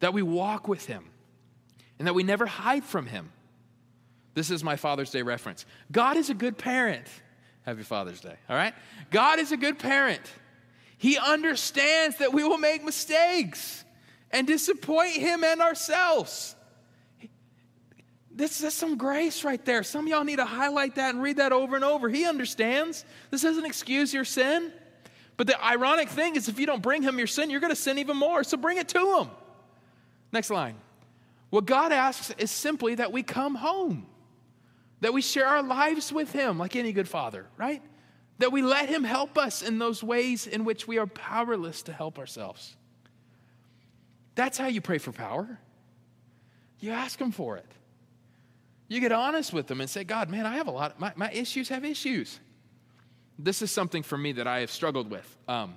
that 0.00 0.12
we 0.12 0.22
walk 0.22 0.66
with 0.66 0.86
Him, 0.86 1.04
and 1.96 2.08
that 2.08 2.14
we 2.14 2.24
never 2.24 2.46
hide 2.46 2.82
from 2.82 3.06
Him. 3.06 3.30
This 4.34 4.50
is 4.50 4.64
my 4.64 4.74
Father's 4.74 5.12
Day 5.12 5.22
reference. 5.22 5.66
God 5.92 6.16
is 6.16 6.30
a 6.30 6.34
good 6.34 6.58
parent. 6.58 7.06
Happy 7.62 7.84
Father's 7.84 8.20
Day, 8.20 8.34
all 8.50 8.56
right? 8.56 8.74
God 9.12 9.38
is 9.38 9.52
a 9.52 9.56
good 9.56 9.78
parent. 9.78 10.22
He 10.98 11.16
understands 11.16 12.18
that 12.18 12.32
we 12.32 12.42
will 12.42 12.58
make 12.58 12.82
mistakes 12.82 13.84
and 14.32 14.48
disappoint 14.48 15.12
Him 15.12 15.44
and 15.44 15.60
ourselves. 15.60 16.56
This 18.36 18.62
is 18.62 18.74
some 18.74 18.96
grace 18.96 19.44
right 19.44 19.64
there. 19.64 19.84
Some 19.84 20.06
of 20.06 20.08
y'all 20.08 20.24
need 20.24 20.36
to 20.36 20.44
highlight 20.44 20.96
that 20.96 21.14
and 21.14 21.22
read 21.22 21.36
that 21.36 21.52
over 21.52 21.76
and 21.76 21.84
over. 21.84 22.08
He 22.08 22.24
understands. 22.24 23.04
This 23.30 23.42
doesn't 23.42 23.64
excuse 23.64 24.12
your 24.12 24.24
sin. 24.24 24.72
But 25.36 25.46
the 25.46 25.64
ironic 25.64 26.08
thing 26.08 26.34
is, 26.34 26.48
if 26.48 26.58
you 26.58 26.66
don't 26.66 26.82
bring 26.82 27.02
him 27.02 27.16
your 27.16 27.28
sin, 27.28 27.48
you're 27.48 27.60
going 27.60 27.72
to 27.72 27.76
sin 27.76 27.98
even 27.98 28.16
more. 28.16 28.42
So 28.42 28.56
bring 28.56 28.78
it 28.78 28.88
to 28.88 29.18
him. 29.18 29.30
Next 30.32 30.50
line. 30.50 30.74
What 31.50 31.66
God 31.66 31.92
asks 31.92 32.34
is 32.36 32.50
simply 32.50 32.96
that 32.96 33.12
we 33.12 33.22
come 33.22 33.54
home, 33.54 34.06
that 35.00 35.12
we 35.12 35.22
share 35.22 35.46
our 35.46 35.62
lives 35.62 36.12
with 36.12 36.32
him 36.32 36.58
like 36.58 36.74
any 36.74 36.92
good 36.92 37.08
father, 37.08 37.46
right? 37.56 37.82
That 38.38 38.50
we 38.50 38.62
let 38.62 38.88
him 38.88 39.04
help 39.04 39.38
us 39.38 39.62
in 39.62 39.78
those 39.78 40.02
ways 40.02 40.48
in 40.48 40.64
which 40.64 40.88
we 40.88 40.98
are 40.98 41.06
powerless 41.06 41.82
to 41.82 41.92
help 41.92 42.18
ourselves. 42.18 42.76
That's 44.34 44.58
how 44.58 44.66
you 44.66 44.80
pray 44.80 44.98
for 44.98 45.12
power. 45.12 45.60
You 46.80 46.90
ask 46.90 47.20
him 47.20 47.30
for 47.30 47.56
it. 47.56 47.66
You 48.88 49.00
get 49.00 49.12
honest 49.12 49.52
with 49.52 49.66
them 49.66 49.80
and 49.80 49.88
say, 49.88 50.04
God, 50.04 50.28
man, 50.28 50.46
I 50.46 50.56
have 50.56 50.66
a 50.66 50.70
lot, 50.70 51.00
my, 51.00 51.12
my 51.16 51.30
issues 51.30 51.68
have 51.70 51.84
issues. 51.84 52.38
This 53.38 53.62
is 53.62 53.70
something 53.70 54.02
for 54.02 54.16
me 54.16 54.32
that 54.32 54.46
I 54.46 54.60
have 54.60 54.70
struggled 54.70 55.10
with. 55.10 55.36
Um, 55.48 55.74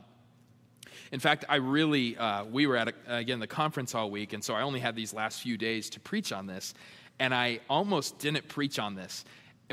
in 1.11 1.19
fact, 1.19 1.45
I 1.47 1.55
really, 1.55 2.17
uh, 2.17 2.43
we 2.45 2.67
were 2.67 2.75
at, 2.75 2.89
a, 2.89 2.93
again, 3.07 3.39
the 3.39 3.47
conference 3.47 3.95
all 3.95 4.11
week, 4.11 4.33
and 4.33 4.43
so 4.43 4.53
I 4.53 4.61
only 4.61 4.79
had 4.79 4.95
these 4.95 5.13
last 5.13 5.41
few 5.41 5.57
days 5.57 5.89
to 5.91 5.99
preach 5.99 6.31
on 6.31 6.47
this, 6.47 6.73
and 7.19 7.33
I 7.33 7.61
almost 7.69 8.19
didn't 8.19 8.47
preach 8.47 8.77
on 8.77 8.95
this. 8.95 9.23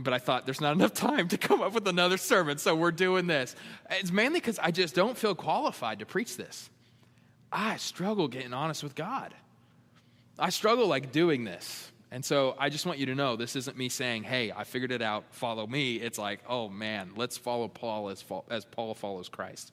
But 0.00 0.12
I 0.12 0.18
thought 0.18 0.44
there's 0.44 0.60
not 0.60 0.74
enough 0.74 0.94
time 0.94 1.28
to 1.28 1.38
come 1.38 1.60
up 1.60 1.72
with 1.72 1.86
another 1.88 2.16
sermon, 2.16 2.58
so 2.58 2.74
we're 2.74 2.92
doing 2.92 3.26
this. 3.26 3.56
It's 3.90 4.12
mainly 4.12 4.40
because 4.40 4.58
I 4.58 4.70
just 4.70 4.94
don't 4.94 5.16
feel 5.16 5.34
qualified 5.34 5.98
to 5.98 6.06
preach 6.06 6.36
this. 6.36 6.70
I 7.52 7.76
struggle 7.76 8.28
getting 8.28 8.52
honest 8.52 8.82
with 8.82 8.94
God. 8.94 9.34
I 10.38 10.50
struggle 10.50 10.88
like 10.88 11.12
doing 11.12 11.44
this. 11.44 11.90
And 12.14 12.24
so 12.24 12.54
I 12.60 12.68
just 12.68 12.86
want 12.86 13.00
you 13.00 13.06
to 13.06 13.16
know 13.16 13.34
this 13.34 13.56
isn't 13.56 13.76
me 13.76 13.88
saying, 13.88 14.22
hey, 14.22 14.52
I 14.52 14.62
figured 14.62 14.92
it 14.92 15.02
out, 15.02 15.24
follow 15.32 15.66
me. 15.66 15.96
It's 15.96 16.16
like, 16.16 16.38
oh 16.48 16.68
man, 16.68 17.10
let's 17.16 17.36
follow 17.36 17.66
Paul 17.66 18.08
as, 18.08 18.24
as 18.48 18.64
Paul 18.64 18.94
follows 18.94 19.28
Christ. 19.28 19.72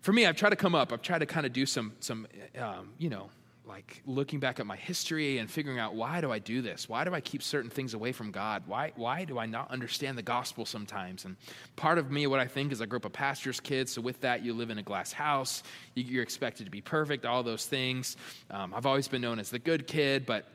For 0.00 0.10
me, 0.10 0.24
I've 0.24 0.36
tried 0.36 0.50
to 0.50 0.56
come 0.56 0.74
up, 0.74 0.90
I've 0.90 1.02
tried 1.02 1.18
to 1.18 1.26
kind 1.26 1.44
of 1.44 1.52
do 1.52 1.66
some, 1.66 1.92
some 2.00 2.26
um, 2.58 2.92
you 2.96 3.10
know, 3.10 3.28
like 3.66 4.00
looking 4.06 4.40
back 4.40 4.58
at 4.58 4.64
my 4.64 4.76
history 4.76 5.36
and 5.36 5.50
figuring 5.50 5.78
out 5.78 5.94
why 5.94 6.22
do 6.22 6.32
I 6.32 6.38
do 6.38 6.62
this? 6.62 6.88
Why 6.88 7.04
do 7.04 7.12
I 7.12 7.20
keep 7.20 7.42
certain 7.42 7.70
things 7.70 7.92
away 7.92 8.12
from 8.12 8.30
God? 8.30 8.62
Why, 8.66 8.92
why 8.96 9.24
do 9.24 9.38
I 9.38 9.44
not 9.44 9.70
understand 9.70 10.16
the 10.16 10.22
gospel 10.22 10.64
sometimes? 10.64 11.26
And 11.26 11.36
part 11.76 11.98
of 11.98 12.10
me, 12.10 12.26
what 12.26 12.40
I 12.40 12.46
think 12.46 12.72
is 12.72 12.80
I 12.80 12.86
grew 12.86 12.96
up 12.96 13.04
a 13.04 13.10
pastor's 13.10 13.60
kid, 13.60 13.90
so 13.90 14.00
with 14.00 14.18
that, 14.22 14.42
you 14.42 14.54
live 14.54 14.70
in 14.70 14.78
a 14.78 14.82
glass 14.82 15.12
house, 15.12 15.62
you're 15.94 16.22
expected 16.22 16.64
to 16.64 16.70
be 16.70 16.80
perfect, 16.80 17.26
all 17.26 17.42
those 17.42 17.66
things. 17.66 18.16
Um, 18.50 18.72
I've 18.74 18.86
always 18.86 19.08
been 19.08 19.20
known 19.20 19.38
as 19.38 19.50
the 19.50 19.58
good 19.58 19.86
kid, 19.86 20.24
but 20.24 20.46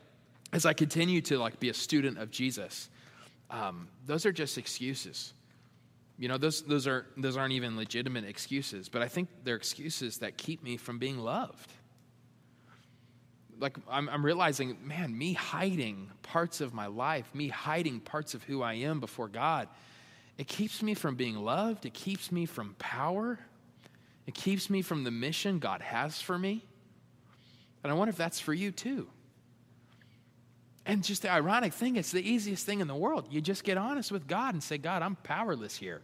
as 0.51 0.65
I 0.65 0.73
continue 0.73 1.21
to 1.21 1.37
like 1.37 1.59
be 1.59 1.69
a 1.69 1.73
student 1.73 2.17
of 2.17 2.31
Jesus, 2.31 2.89
um, 3.49 3.87
those 4.05 4.25
are 4.25 4.31
just 4.31 4.57
excuses. 4.57 5.33
You 6.17 6.27
know, 6.27 6.37
those, 6.37 6.61
those, 6.63 6.85
are, 6.85 7.05
those 7.17 7.37
aren't 7.37 7.53
even 7.53 7.77
legitimate 7.77 8.25
excuses, 8.25 8.89
but 8.89 9.01
I 9.01 9.07
think 9.07 9.29
they're 9.43 9.55
excuses 9.55 10.17
that 10.17 10.37
keep 10.37 10.61
me 10.63 10.75
from 10.75 10.99
being 10.99 11.17
loved. 11.17 11.71
Like, 13.57 13.77
I'm, 13.89 14.09
I'm 14.09 14.25
realizing, 14.25 14.77
man, 14.83 15.17
me 15.17 15.33
hiding 15.33 16.09
parts 16.23 16.61
of 16.61 16.73
my 16.73 16.87
life, 16.87 17.29
me 17.33 17.47
hiding 17.47 17.99
parts 17.99 18.33
of 18.33 18.43
who 18.43 18.61
I 18.61 18.73
am 18.73 18.99
before 18.99 19.27
God, 19.27 19.67
it 20.37 20.47
keeps 20.47 20.81
me 20.81 20.93
from 20.93 21.15
being 21.15 21.35
loved. 21.35 21.85
It 21.85 21.93
keeps 21.93 22.31
me 22.31 22.45
from 22.45 22.75
power. 22.79 23.39
It 24.25 24.33
keeps 24.33 24.69
me 24.69 24.81
from 24.81 25.03
the 25.03 25.11
mission 25.11 25.59
God 25.59 25.81
has 25.81 26.21
for 26.21 26.37
me. 26.37 26.63
And 27.83 27.91
I 27.91 27.95
wonder 27.95 28.09
if 28.09 28.17
that's 28.17 28.39
for 28.39 28.53
you 28.53 28.71
too. 28.71 29.07
And 30.89 31.03
just 31.03 31.21
the 31.21 31.31
ironic 31.31 31.71
thing, 31.71 31.97
it's 31.97 32.11
the 32.11 32.27
easiest 32.27 32.65
thing 32.65 32.79
in 32.79 32.87
the 32.87 32.95
world. 32.95 33.27
You 33.29 33.41
just 33.41 33.63
get 33.63 33.77
honest 33.77 34.11
with 34.11 34.25
God 34.25 34.55
and 34.55 34.63
say, 34.63 34.79
God, 34.79 35.03
I'm 35.03 35.15
powerless 35.17 35.75
here. 35.75 36.01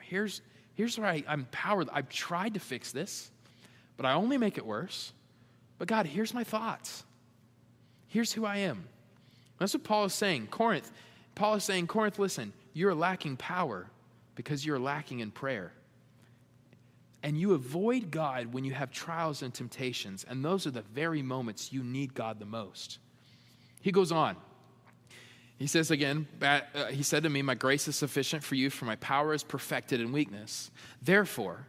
Here's, 0.00 0.42
here's 0.74 0.96
where 0.96 1.08
I, 1.08 1.24
I'm 1.26 1.48
powerless. 1.50 1.90
I've 1.92 2.08
tried 2.08 2.54
to 2.54 2.60
fix 2.60 2.92
this, 2.92 3.32
but 3.96 4.06
I 4.06 4.12
only 4.12 4.38
make 4.38 4.58
it 4.58 4.64
worse. 4.64 5.12
But 5.78 5.88
God, 5.88 6.06
here's 6.06 6.32
my 6.32 6.44
thoughts. 6.44 7.02
Here's 8.06 8.32
who 8.32 8.44
I 8.44 8.58
am. 8.58 8.84
That's 9.58 9.74
what 9.74 9.82
Paul 9.82 10.04
is 10.04 10.14
saying. 10.14 10.46
Corinth, 10.52 10.92
Paul 11.34 11.54
is 11.54 11.64
saying, 11.64 11.88
Corinth, 11.88 12.20
listen, 12.20 12.52
you're 12.72 12.94
lacking 12.94 13.38
power 13.38 13.88
because 14.36 14.64
you're 14.64 14.78
lacking 14.78 15.18
in 15.18 15.32
prayer. 15.32 15.72
And 17.24 17.36
you 17.36 17.54
avoid 17.54 18.12
God 18.12 18.52
when 18.52 18.64
you 18.64 18.72
have 18.72 18.92
trials 18.92 19.42
and 19.42 19.52
temptations. 19.52 20.24
And 20.28 20.44
those 20.44 20.64
are 20.68 20.70
the 20.70 20.82
very 20.94 21.22
moments 21.22 21.72
you 21.72 21.82
need 21.82 22.14
God 22.14 22.38
the 22.38 22.46
most. 22.46 23.00
He 23.80 23.92
goes 23.92 24.12
on. 24.12 24.36
He 25.58 25.66
says 25.66 25.90
again, 25.90 26.26
uh, 26.40 26.86
he 26.86 27.02
said 27.02 27.22
to 27.24 27.28
me, 27.28 27.42
My 27.42 27.54
grace 27.54 27.86
is 27.86 27.96
sufficient 27.96 28.42
for 28.42 28.54
you, 28.54 28.70
for 28.70 28.86
my 28.86 28.96
power 28.96 29.34
is 29.34 29.42
perfected 29.42 30.00
in 30.00 30.10
weakness. 30.10 30.70
Therefore, 31.02 31.66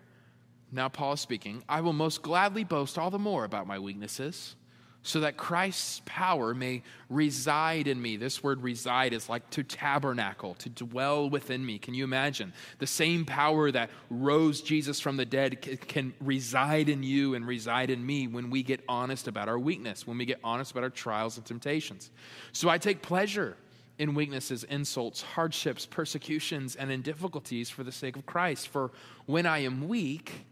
now 0.71 0.88
Paul 0.88 1.13
is 1.13 1.19
speaking, 1.19 1.63
I 1.67 1.82
will 1.82 1.93
most 1.93 2.21
gladly 2.21 2.63
boast 2.63 2.97
all 2.97 3.10
the 3.10 3.19
more 3.19 3.43
about 3.43 3.67
my 3.67 3.80
weaknesses 3.80 4.56
so 5.04 5.22
that 5.22 5.36
Christ's 5.36 6.02
power 6.06 6.54
may 6.54 6.84
reside 7.10 7.88
in 7.88 8.02
me. 8.02 8.18
This 8.18 8.44
word 8.44 8.62
reside 8.62 9.14
is 9.14 9.30
like 9.30 9.50
to 9.52 9.64
tabernacle, 9.64 10.54
to 10.56 10.70
dwell 10.70 11.30
within 11.30 11.66
me. 11.66 11.80
Can 11.80 11.94
you 11.94 12.04
imagine? 12.04 12.54
The 12.78 12.88
same 12.88 13.26
power 13.26 13.72
that 13.72 13.90
rose 14.10 14.62
Jesus 14.62 15.00
from 15.00 15.18
the 15.18 15.26
dead 15.26 15.62
can 15.88 16.14
reside 16.22 16.88
in 16.88 17.02
you 17.02 17.34
and 17.34 17.48
reside 17.48 17.90
in 17.90 18.06
me 18.06 18.28
when 18.28 18.52
we 18.52 18.62
get 18.62 18.84
honest 18.88 19.28
about 19.28 19.50
our 19.50 19.58
weakness, 19.58 20.06
when 20.06 20.18
we 20.18 20.26
get 20.26 20.40
honest 20.44 20.72
about 20.72 20.84
our 20.84 20.90
trials 20.90 21.38
and 21.38 21.46
temptations. 21.46 22.12
So 22.52 22.70
I 22.70 22.78
take 22.78 23.02
pleasure 23.02 23.58
in 23.98 24.14
weaknesses, 24.14 24.64
insults, 24.66 25.22
hardships, 25.22 25.86
persecutions, 25.86 26.76
and 26.76 26.92
in 26.92 27.02
difficulties 27.02 27.70
for 27.70 27.84
the 27.84 27.92
sake 27.92 28.16
of 28.16 28.26
Christ. 28.26 28.68
For 28.68 28.92
when 29.26 29.46
I 29.46 29.60
am 29.60 29.88
weak, 29.88 30.46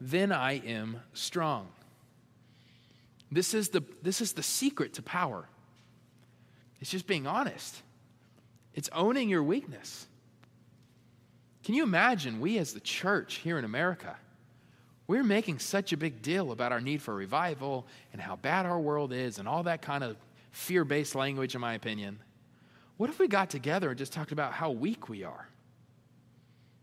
then 0.00 0.30
I 0.30 0.54
am 0.54 1.00
strong. 1.14 1.68
This 3.34 3.52
is 3.52 3.70
the, 3.70 3.82
this 4.00 4.20
is 4.20 4.34
the 4.34 4.44
secret 4.44 4.94
to 4.94 5.02
power. 5.02 5.48
It's 6.80 6.88
just 6.88 7.08
being 7.08 7.26
honest, 7.26 7.82
it's 8.74 8.88
owning 8.92 9.28
your 9.28 9.42
weakness. 9.42 10.06
Can 11.64 11.74
you 11.74 11.82
imagine 11.82 12.40
we 12.40 12.58
as 12.58 12.74
the 12.74 12.80
church 12.80 13.36
here 13.36 13.58
in 13.58 13.64
America? 13.64 14.14
We're 15.08 15.24
making 15.24 15.58
such 15.58 15.92
a 15.92 15.96
big 15.96 16.22
deal 16.22 16.52
about 16.52 16.70
our 16.70 16.80
need 16.80 17.02
for 17.02 17.12
revival 17.12 17.86
and 18.12 18.22
how 18.22 18.36
bad 18.36 18.66
our 18.66 18.78
world 18.78 19.12
is 19.12 19.38
and 19.38 19.48
all 19.48 19.64
that 19.64 19.82
kind 19.82 20.04
of 20.04 20.16
fear 20.52 20.84
based 20.84 21.16
language, 21.16 21.56
in 21.56 21.60
my 21.60 21.74
opinion. 21.74 22.20
What 22.98 23.10
if 23.10 23.18
we 23.18 23.26
got 23.26 23.50
together 23.50 23.88
and 23.88 23.98
just 23.98 24.12
talked 24.12 24.30
about 24.30 24.52
how 24.52 24.70
weak 24.70 25.08
we 25.08 25.24
are? 25.24 25.48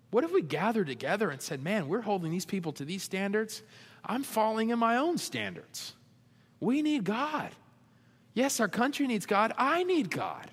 What 0.09 0.25
if 0.25 0.33
we 0.33 0.41
gathered 0.41 0.87
together 0.87 1.29
and 1.29 1.41
said, 1.41 1.63
man, 1.63 1.87
we're 1.87 2.01
holding 2.01 2.31
these 2.31 2.45
people 2.45 2.73
to 2.73 2.83
these 2.83 3.03
standards? 3.03 3.61
I'm 4.03 4.23
falling 4.23 4.71
in 4.71 4.79
my 4.79 4.97
own 4.97 5.17
standards. 5.17 5.93
We 6.61 6.81
need 6.81 7.03
God. 7.03 7.49
Yes, 8.33 8.61
our 8.61 8.69
country 8.69 9.07
needs 9.07 9.25
God. 9.25 9.51
I 9.57 9.83
need 9.83 10.09
God. 10.09 10.49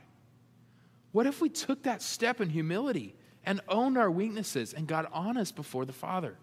What 1.13 1.27
if 1.27 1.41
we 1.41 1.49
took 1.49 1.85
that 1.85 2.03
step 2.03 2.41
in 2.41 2.51
humility 2.51 3.15
and 3.45 3.61
owned 3.69 3.97
our 3.97 4.11
weaknesses 4.11 4.75
and 4.75 4.87
got 4.87 5.09
honest 5.13 5.55
before 5.55 5.85
the 5.85 5.93
Father? 5.93 6.37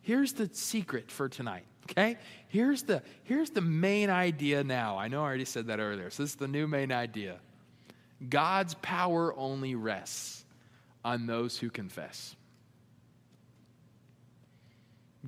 Here's 0.00 0.32
the 0.32 0.50
secret 0.52 1.10
for 1.10 1.28
tonight, 1.28 1.64
okay? 1.84 2.18
Here's 2.48 2.82
the, 2.82 3.02
here's 3.22 3.50
the 3.50 3.60
main 3.60 4.10
idea 4.10 4.64
now. 4.64 4.98
I 4.98 5.06
know 5.08 5.20
I 5.20 5.26
already 5.26 5.44
said 5.44 5.68
that 5.68 5.78
earlier, 5.78 6.10
so 6.10 6.24
this 6.24 6.30
is 6.30 6.36
the 6.36 6.48
new 6.48 6.66
main 6.66 6.90
idea. 6.90 7.38
God's 8.28 8.74
power 8.74 9.34
only 9.36 9.74
rests 9.74 10.44
on 11.04 11.26
those 11.26 11.58
who 11.58 11.70
confess. 11.70 12.34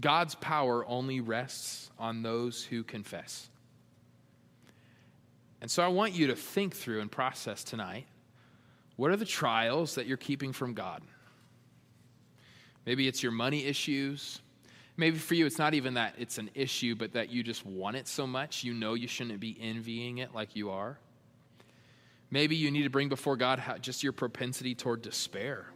God's 0.01 0.35
power 0.35 0.85
only 0.87 1.20
rests 1.20 1.90
on 1.99 2.23
those 2.23 2.64
who 2.64 2.83
confess. 2.83 3.49
And 5.64 5.70
so 5.70 5.83
I 5.83 5.88
want 5.88 6.12
you 6.12 6.27
to 6.27 6.37
think 6.37 6.77
through 6.77 7.00
and 7.00 7.11
process 7.11 7.64
tonight 7.64 8.05
what 8.96 9.11
are 9.11 9.16
the 9.16 9.24
trials 9.24 9.94
that 9.94 10.05
you're 10.05 10.18
keeping 10.18 10.53
from 10.53 10.74
God? 10.74 11.00
Maybe 12.85 13.09
it's 13.09 13.22
your 13.22 13.33
money 13.33 13.64
issues. 13.64 14.42
Maybe 14.98 15.16
for 15.16 15.33
you, 15.33 15.46
it's 15.46 15.57
not 15.57 15.72
even 15.72 15.94
that 15.94 16.16
it's 16.18 16.37
an 16.37 16.50
issue, 16.55 16.94
but 16.94 17.14
that 17.14 17.31
you 17.31 17.42
just 17.42 17.64
want 17.64 17.96
it 17.96 18.07
so 18.09 18.27
much, 18.27 18.62
you 18.62 18.74
know 18.74 18.92
you 18.92 19.09
shouldn't 19.09 19.40
be 19.40 19.57
envying 19.59 20.18
it 20.18 20.35
like 20.35 20.55
you 20.55 20.68
are. 20.68 20.98
Maybe 22.31 22.57
you 22.57 22.70
need 22.70 22.83
to 22.83 22.90
bring 22.90 23.09
before 23.09 23.38
God 23.38 23.62
just 23.81 24.03
your 24.03 24.12
propensity 24.12 24.74
toward 24.74 25.00
despair, 25.00 25.68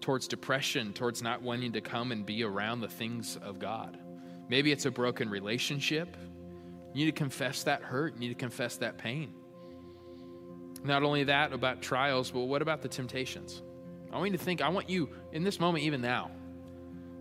towards 0.00 0.28
depression, 0.28 0.92
towards 0.92 1.20
not 1.20 1.42
wanting 1.42 1.72
to 1.72 1.80
come 1.80 2.12
and 2.12 2.24
be 2.24 2.44
around 2.44 2.80
the 2.80 2.88
things 2.88 3.38
of 3.42 3.58
God. 3.58 3.98
Maybe 4.48 4.70
it's 4.70 4.86
a 4.86 4.90
broken 4.92 5.28
relationship. 5.28 6.16
You 6.96 7.04
need 7.04 7.14
to 7.14 7.18
confess 7.18 7.64
that 7.64 7.82
hurt. 7.82 8.14
You 8.14 8.20
need 8.20 8.28
to 8.28 8.34
confess 8.34 8.76
that 8.78 8.96
pain. 8.96 9.34
Not 10.82 11.02
only 11.02 11.24
that 11.24 11.52
about 11.52 11.82
trials, 11.82 12.30
but 12.30 12.40
what 12.40 12.62
about 12.62 12.80
the 12.80 12.88
temptations? 12.88 13.60
I 14.10 14.16
want 14.16 14.30
you 14.30 14.38
to 14.38 14.42
think, 14.42 14.62
I 14.62 14.70
want 14.70 14.88
you 14.88 15.10
in 15.30 15.44
this 15.44 15.60
moment, 15.60 15.84
even 15.84 16.00
now, 16.00 16.30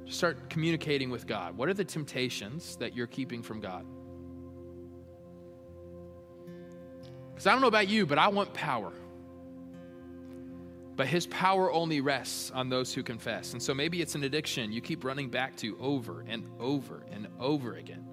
to 0.06 0.14
start 0.14 0.50
communicating 0.50 1.10
with 1.10 1.28
God. 1.28 1.58
What 1.58 1.68
are 1.68 1.74
the 1.74 1.84
temptations 1.84 2.78
that 2.78 2.96
you're 2.96 3.06
keeping 3.06 3.44
from 3.44 3.60
God? 3.60 3.86
Because 7.34 7.46
I 7.46 7.52
don't 7.52 7.60
know 7.60 7.68
about 7.68 7.90
you, 7.90 8.06
but 8.06 8.18
I 8.18 8.30
want 8.30 8.54
power. 8.54 8.94
But 10.96 11.08
his 11.08 11.28
power 11.28 11.70
only 11.70 12.00
rests 12.00 12.50
on 12.50 12.70
those 12.70 12.94
who 12.94 13.04
confess. 13.04 13.52
And 13.52 13.62
so 13.62 13.74
maybe 13.74 14.02
it's 14.02 14.16
an 14.16 14.24
addiction 14.24 14.72
you 14.72 14.80
keep 14.80 15.04
running 15.04 15.30
back 15.30 15.58
to 15.58 15.78
over 15.82 16.24
and 16.30 16.48
over 16.62 17.04
and 17.12 17.28
over 17.42 17.76
again. 17.76 18.08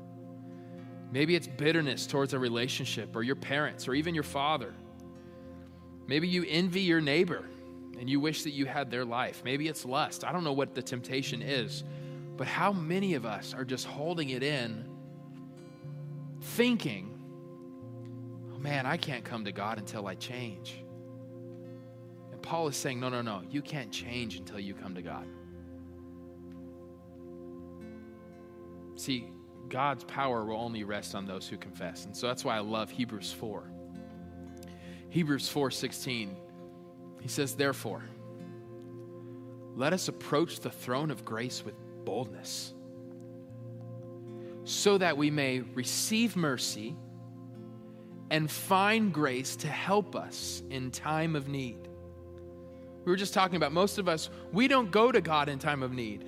Maybe 1.13 1.37
it's 1.37 1.47
bitterness 1.47 2.07
towards 2.07 2.33
a 2.33 2.39
relationship 2.39 3.15
or 3.15 3.23
your 3.23 3.37
parents 3.37 3.87
or 3.87 3.93
even 3.93 4.15
your 4.15 4.25
father. 4.25 4.75
Maybe 6.07 6.27
you 6.27 6.45
envy 6.49 6.81
your 6.81 7.03
neighbor 7.03 7.45
and 8.01 8.09
you 8.09 8.19
wish 8.19 8.45
that 8.45 8.53
you 8.53 8.65
had 8.65 8.91
their 8.91 9.05
life. 9.05 9.43
Maybe 9.45 9.69
it's 9.69 9.85
lust. 9.85 10.25
I 10.25 10.33
don't 10.33 10.43
know 10.43 10.55
what 10.55 10.75
the 10.75 10.83
temptation 10.83 11.43
is, 11.43 11.85
but 12.39 12.47
how 12.47 12.73
many 12.73 13.13
of 13.13 13.27
us 13.27 13.53
are 13.53 13.65
just 13.65 13.87
holding 13.87 14.31
it 14.31 14.43
in, 14.43 14.89
thinking, 16.41 17.11
oh 18.55 18.59
man, 18.59 18.87
I 18.87 18.97
can't 18.97 19.23
come 19.23 19.45
to 19.45 19.53
God 19.53 19.77
until 19.77 20.07
I 20.07 20.15
change. 20.15 20.83
And 22.33 22.41
Paul 22.41 22.69
is 22.69 22.77
saying, 22.77 22.99
no, 22.99 23.11
no, 23.11 23.21
no, 23.21 23.43
you 23.51 23.61
can't 23.61 23.93
change 23.93 24.37
until 24.37 24.59
you 24.59 24.73
come 24.73 24.95
to 24.95 25.03
God. 25.03 25.27
See, 28.97 29.29
God's 29.73 30.05
power 30.05 30.45
will 30.45 30.59
only 30.59 30.85
rest 30.85 31.15
on 31.15 31.25
those 31.25 31.49
who 31.49 31.57
confess. 31.57 32.05
And 32.05 32.15
so 32.15 32.27
that's 32.27 32.45
why 32.45 32.57
I 32.57 32.61
love 32.61 32.91
Hebrews 32.91 33.33
4. 33.33 33.65
Hebrews 35.09 35.49
4:16. 35.49 36.37
He 37.21 37.29
says, 37.29 37.55
"Therefore, 37.55 38.05
let 39.75 39.95
us 39.95 40.09
approach 40.09 40.61
the 40.61 40.71
throne 40.71 41.11
of 41.11 41.25
grace 41.25 41.65
with 41.65 41.75
boldness, 42.05 42.75
so 44.65 44.99
that 44.99 45.17
we 45.17 45.31
may 45.31 45.61
receive 45.61 46.37
mercy 46.37 46.95
and 48.31 48.51
find 48.51 49.11
grace 49.11 49.57
to 49.57 49.69
help 49.69 50.15
us 50.15 50.63
in 50.69 50.91
time 50.91 51.35
of 51.35 51.49
need." 51.49 51.89
We 53.07 53.11
were 53.11 53.17
just 53.17 53.33
talking 53.33 53.57
about 53.57 53.73
most 53.73 53.97
of 53.97 54.07
us, 54.07 54.29
we 54.53 54.69
don't 54.69 54.91
go 54.91 55.11
to 55.11 55.23
God 55.23 55.49
in 55.49 55.59
time 55.59 55.83
of 55.83 55.95
need. 55.95 56.27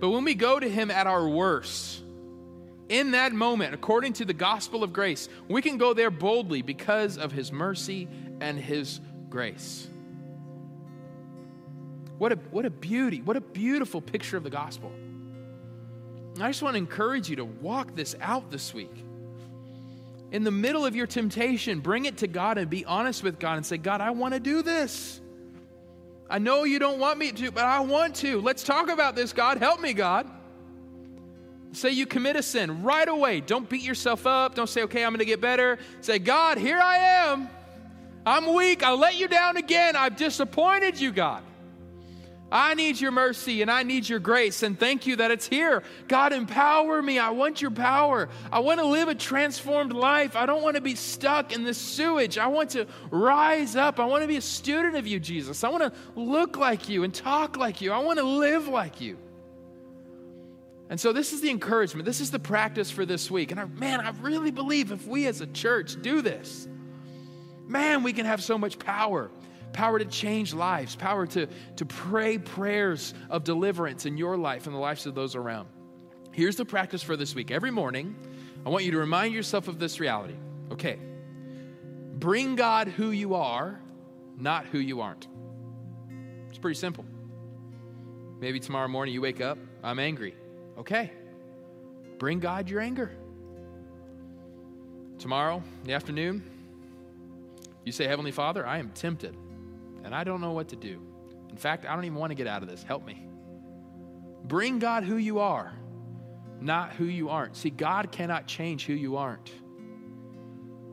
But 0.00 0.08
when 0.08 0.24
we 0.24 0.34
go 0.34 0.58
to 0.58 0.68
him 0.68 0.90
at 0.90 1.06
our 1.06 1.28
worst, 1.28 2.04
in 2.88 3.10
that 3.12 3.32
moment, 3.32 3.74
according 3.74 4.14
to 4.14 4.24
the 4.24 4.32
gospel 4.32 4.82
of 4.82 4.92
grace, 4.92 5.28
we 5.48 5.60
can 5.60 5.76
go 5.76 5.92
there 5.92 6.10
boldly 6.10 6.62
because 6.62 7.18
of 7.18 7.32
his 7.32 7.52
mercy 7.52 8.08
and 8.40 8.58
his 8.58 9.00
grace. 9.28 9.88
What 12.18 12.32
a, 12.32 12.36
what 12.50 12.64
a 12.64 12.70
beauty, 12.70 13.20
what 13.22 13.36
a 13.36 13.40
beautiful 13.40 14.00
picture 14.00 14.36
of 14.36 14.42
the 14.42 14.50
gospel. 14.50 14.92
I 16.40 16.48
just 16.48 16.62
want 16.62 16.74
to 16.74 16.78
encourage 16.78 17.28
you 17.28 17.36
to 17.36 17.44
walk 17.44 17.94
this 17.94 18.14
out 18.20 18.50
this 18.50 18.72
week. 18.72 19.04
In 20.30 20.44
the 20.44 20.50
middle 20.50 20.84
of 20.84 20.94
your 20.94 21.06
temptation, 21.06 21.80
bring 21.80 22.04
it 22.04 22.18
to 22.18 22.26
God 22.26 22.58
and 22.58 22.68
be 22.68 22.84
honest 22.84 23.22
with 23.22 23.38
God 23.38 23.56
and 23.56 23.66
say, 23.66 23.78
God, 23.78 24.00
I 24.00 24.10
want 24.10 24.34
to 24.34 24.40
do 24.40 24.62
this. 24.62 25.20
I 26.30 26.38
know 26.38 26.64
you 26.64 26.78
don't 26.78 26.98
want 26.98 27.18
me 27.18 27.32
to, 27.32 27.50
but 27.50 27.64
I 27.64 27.80
want 27.80 28.16
to. 28.16 28.40
Let's 28.40 28.62
talk 28.62 28.88
about 28.88 29.16
this, 29.16 29.32
God. 29.32 29.58
Help 29.58 29.80
me, 29.80 29.94
God. 29.94 30.28
Say 31.72 31.90
you 31.90 32.06
commit 32.06 32.36
a 32.36 32.42
sin 32.42 32.82
right 32.82 33.08
away. 33.08 33.40
Don't 33.40 33.68
beat 33.68 33.82
yourself 33.82 34.26
up. 34.26 34.54
Don't 34.54 34.68
say, 34.68 34.82
okay, 34.82 35.04
I'm 35.04 35.12
going 35.12 35.18
to 35.18 35.24
get 35.24 35.40
better. 35.40 35.78
Say, 36.00 36.18
God, 36.18 36.58
here 36.58 36.78
I 36.78 36.96
am. 36.96 37.48
I'm 38.24 38.54
weak. 38.54 38.82
I'll 38.82 38.98
let 38.98 39.16
you 39.16 39.28
down 39.28 39.56
again. 39.56 39.96
I've 39.96 40.16
disappointed 40.16 40.98
you, 40.98 41.12
God. 41.12 41.42
I 42.50 42.72
need 42.74 42.98
your 42.98 43.10
mercy 43.10 43.60
and 43.60 43.70
I 43.70 43.82
need 43.82 44.08
your 44.08 44.20
grace. 44.20 44.62
And 44.62 44.78
thank 44.78 45.06
you 45.06 45.16
that 45.16 45.30
it's 45.30 45.46
here. 45.46 45.82
God, 46.08 46.32
empower 46.32 47.02
me. 47.02 47.18
I 47.18 47.30
want 47.30 47.60
your 47.60 47.70
power. 47.70 48.30
I 48.50 48.60
want 48.60 48.80
to 48.80 48.86
live 48.86 49.08
a 49.08 49.14
transformed 49.14 49.92
life. 49.92 50.34
I 50.34 50.46
don't 50.46 50.62
want 50.62 50.76
to 50.76 50.80
be 50.80 50.94
stuck 50.94 51.54
in 51.54 51.64
this 51.64 51.76
sewage. 51.76 52.38
I 52.38 52.46
want 52.46 52.70
to 52.70 52.86
rise 53.10 53.76
up. 53.76 54.00
I 54.00 54.06
want 54.06 54.22
to 54.22 54.28
be 54.28 54.36
a 54.36 54.42
student 54.42 54.96
of 54.96 55.06
you, 55.06 55.20
Jesus. 55.20 55.62
I 55.62 55.68
want 55.68 55.82
to 55.82 55.92
look 56.18 56.56
like 56.56 56.88
you 56.88 57.04
and 57.04 57.12
talk 57.12 57.58
like 57.58 57.82
you. 57.82 57.92
I 57.92 57.98
want 57.98 58.18
to 58.18 58.24
live 58.24 58.66
like 58.66 58.98
you. 59.00 59.18
And 60.90 60.98
so 60.98 61.12
this 61.12 61.32
is 61.32 61.40
the 61.40 61.50
encouragement. 61.50 62.06
This 62.06 62.20
is 62.20 62.30
the 62.30 62.38
practice 62.38 62.90
for 62.90 63.04
this 63.04 63.30
week. 63.30 63.50
And 63.50 63.60
I, 63.60 63.66
man, 63.66 64.00
I 64.00 64.10
really 64.20 64.50
believe 64.50 64.90
if 64.90 65.06
we 65.06 65.26
as 65.26 65.40
a 65.40 65.46
church 65.46 66.00
do 66.00 66.22
this, 66.22 66.66
man, 67.66 68.02
we 68.02 68.12
can 68.12 68.24
have 68.24 68.42
so 68.42 68.56
much 68.56 68.78
power. 68.78 69.30
Power 69.74 69.98
to 69.98 70.06
change 70.06 70.54
lives, 70.54 70.96
power 70.96 71.26
to, 71.26 71.46
to 71.76 71.84
pray 71.84 72.38
prayers 72.38 73.12
of 73.28 73.44
deliverance 73.44 74.06
in 74.06 74.16
your 74.16 74.38
life 74.38 74.66
and 74.66 74.74
the 74.74 74.80
lives 74.80 75.04
of 75.04 75.14
those 75.14 75.36
around. 75.36 75.68
Here's 76.32 76.56
the 76.56 76.64
practice 76.64 77.02
for 77.02 77.16
this 77.16 77.34
week. 77.34 77.50
Every 77.50 77.70
morning, 77.70 78.16
I 78.64 78.70
want 78.70 78.84
you 78.84 78.92
to 78.92 78.98
remind 78.98 79.34
yourself 79.34 79.68
of 79.68 79.78
this 79.78 80.00
reality. 80.00 80.36
Okay, 80.72 80.98
bring 82.14 82.56
God 82.56 82.88
who 82.88 83.10
you 83.10 83.34
are, 83.34 83.78
not 84.38 84.64
who 84.66 84.78
you 84.78 85.02
aren't. 85.02 85.28
It's 86.48 86.58
pretty 86.58 86.78
simple. 86.78 87.04
Maybe 88.40 88.60
tomorrow 88.60 88.88
morning 88.88 89.12
you 89.12 89.20
wake 89.20 89.40
up, 89.40 89.58
I'm 89.82 89.98
angry. 89.98 90.34
Okay, 90.78 91.10
bring 92.18 92.38
God 92.38 92.70
your 92.70 92.80
anger. 92.80 93.10
Tomorrow, 95.18 95.56
in 95.56 95.88
the 95.88 95.94
afternoon, 95.94 96.48
you 97.84 97.90
say, 97.90 98.06
Heavenly 98.06 98.30
Father, 98.30 98.64
I 98.64 98.78
am 98.78 98.90
tempted 98.90 99.36
and 100.04 100.14
I 100.14 100.22
don't 100.22 100.40
know 100.40 100.52
what 100.52 100.68
to 100.68 100.76
do. 100.76 101.02
In 101.50 101.56
fact, 101.56 101.84
I 101.84 101.94
don't 101.94 102.04
even 102.04 102.18
want 102.18 102.30
to 102.30 102.36
get 102.36 102.46
out 102.46 102.62
of 102.62 102.68
this. 102.68 102.84
Help 102.84 103.04
me. 103.04 103.26
Bring 104.44 104.78
God 104.78 105.02
who 105.02 105.16
you 105.16 105.40
are, 105.40 105.72
not 106.60 106.92
who 106.92 107.04
you 107.04 107.28
aren't. 107.28 107.56
See, 107.56 107.70
God 107.70 108.12
cannot 108.12 108.46
change 108.46 108.86
who 108.86 108.92
you 108.92 109.16
aren't, 109.16 109.50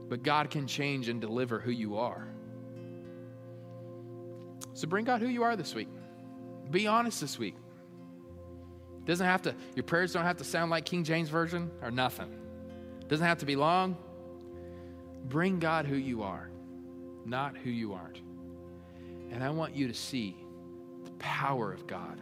but 0.09 0.23
God 0.23 0.49
can 0.49 0.65
change 0.65 1.09
and 1.09 1.21
deliver 1.21 1.59
who 1.59 1.71
you 1.71 1.97
are. 1.97 2.27
So 4.73 4.87
bring 4.87 5.05
God 5.05 5.21
who 5.21 5.27
you 5.27 5.43
are 5.43 5.55
this 5.55 5.75
week. 5.75 5.89
Be 6.71 6.87
honest 6.87 7.21
this 7.21 7.37
week. 7.37 7.55
Doesn't 9.05 9.25
have 9.25 9.43
to, 9.43 9.55
your 9.75 9.83
prayers 9.83 10.13
don't 10.13 10.23
have 10.23 10.37
to 10.37 10.43
sound 10.43 10.71
like 10.71 10.85
King 10.85 11.03
James 11.03 11.29
Version 11.29 11.71
or 11.81 11.91
nothing. 11.91 12.29
Doesn't 13.07 13.25
have 13.25 13.39
to 13.39 13.45
be 13.45 13.55
long. 13.55 13.97
Bring 15.25 15.59
God 15.59 15.85
who 15.85 15.95
you 15.95 16.23
are, 16.23 16.49
not 17.25 17.55
who 17.57 17.69
you 17.69 17.93
aren't. 17.93 18.21
And 19.31 19.43
I 19.43 19.49
want 19.49 19.75
you 19.75 19.87
to 19.87 19.93
see 19.93 20.35
the 21.03 21.11
power 21.11 21.71
of 21.71 21.87
God 21.87 22.19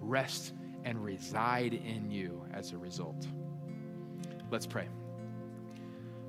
rest 0.00 0.52
and 0.84 1.02
reside 1.04 1.74
in 1.74 2.10
you 2.10 2.44
as 2.52 2.72
a 2.72 2.78
result. 2.78 3.26
Let's 4.50 4.66
pray. 4.66 4.88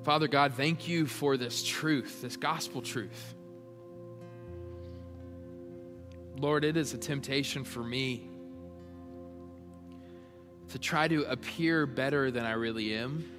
Father 0.04 0.28
God, 0.28 0.54
thank 0.54 0.86
you 0.86 1.06
for 1.06 1.36
this 1.36 1.62
truth, 1.64 2.22
this 2.22 2.36
gospel 2.36 2.82
truth. 2.82 3.34
Lord, 6.38 6.64
it 6.64 6.76
is 6.76 6.94
a 6.94 6.98
temptation 6.98 7.64
for 7.64 7.82
me 7.82 8.28
to 10.74 10.78
try 10.80 11.06
to 11.06 11.22
appear 11.30 11.86
better 11.86 12.32
than 12.32 12.44
I 12.44 12.54
really 12.54 12.96
am. 12.96 13.30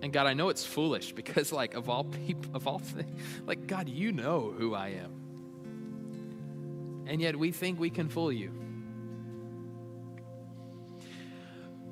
And 0.00 0.10
God, 0.10 0.26
I 0.26 0.32
know 0.32 0.48
it's 0.48 0.64
foolish 0.64 1.12
because, 1.20 1.52
like, 1.52 1.74
of 1.74 1.90
all 1.90 2.04
people, 2.04 2.50
of 2.54 2.66
all 2.66 2.78
things, 2.78 3.20
like, 3.46 3.66
God, 3.66 3.86
you 3.86 4.10
know 4.10 4.54
who 4.56 4.74
I 4.74 4.88
am. 4.88 7.04
And 7.06 7.20
yet 7.20 7.38
we 7.38 7.52
think 7.52 7.78
we 7.78 7.90
can 7.90 8.08
fool 8.08 8.32
you. 8.32 8.50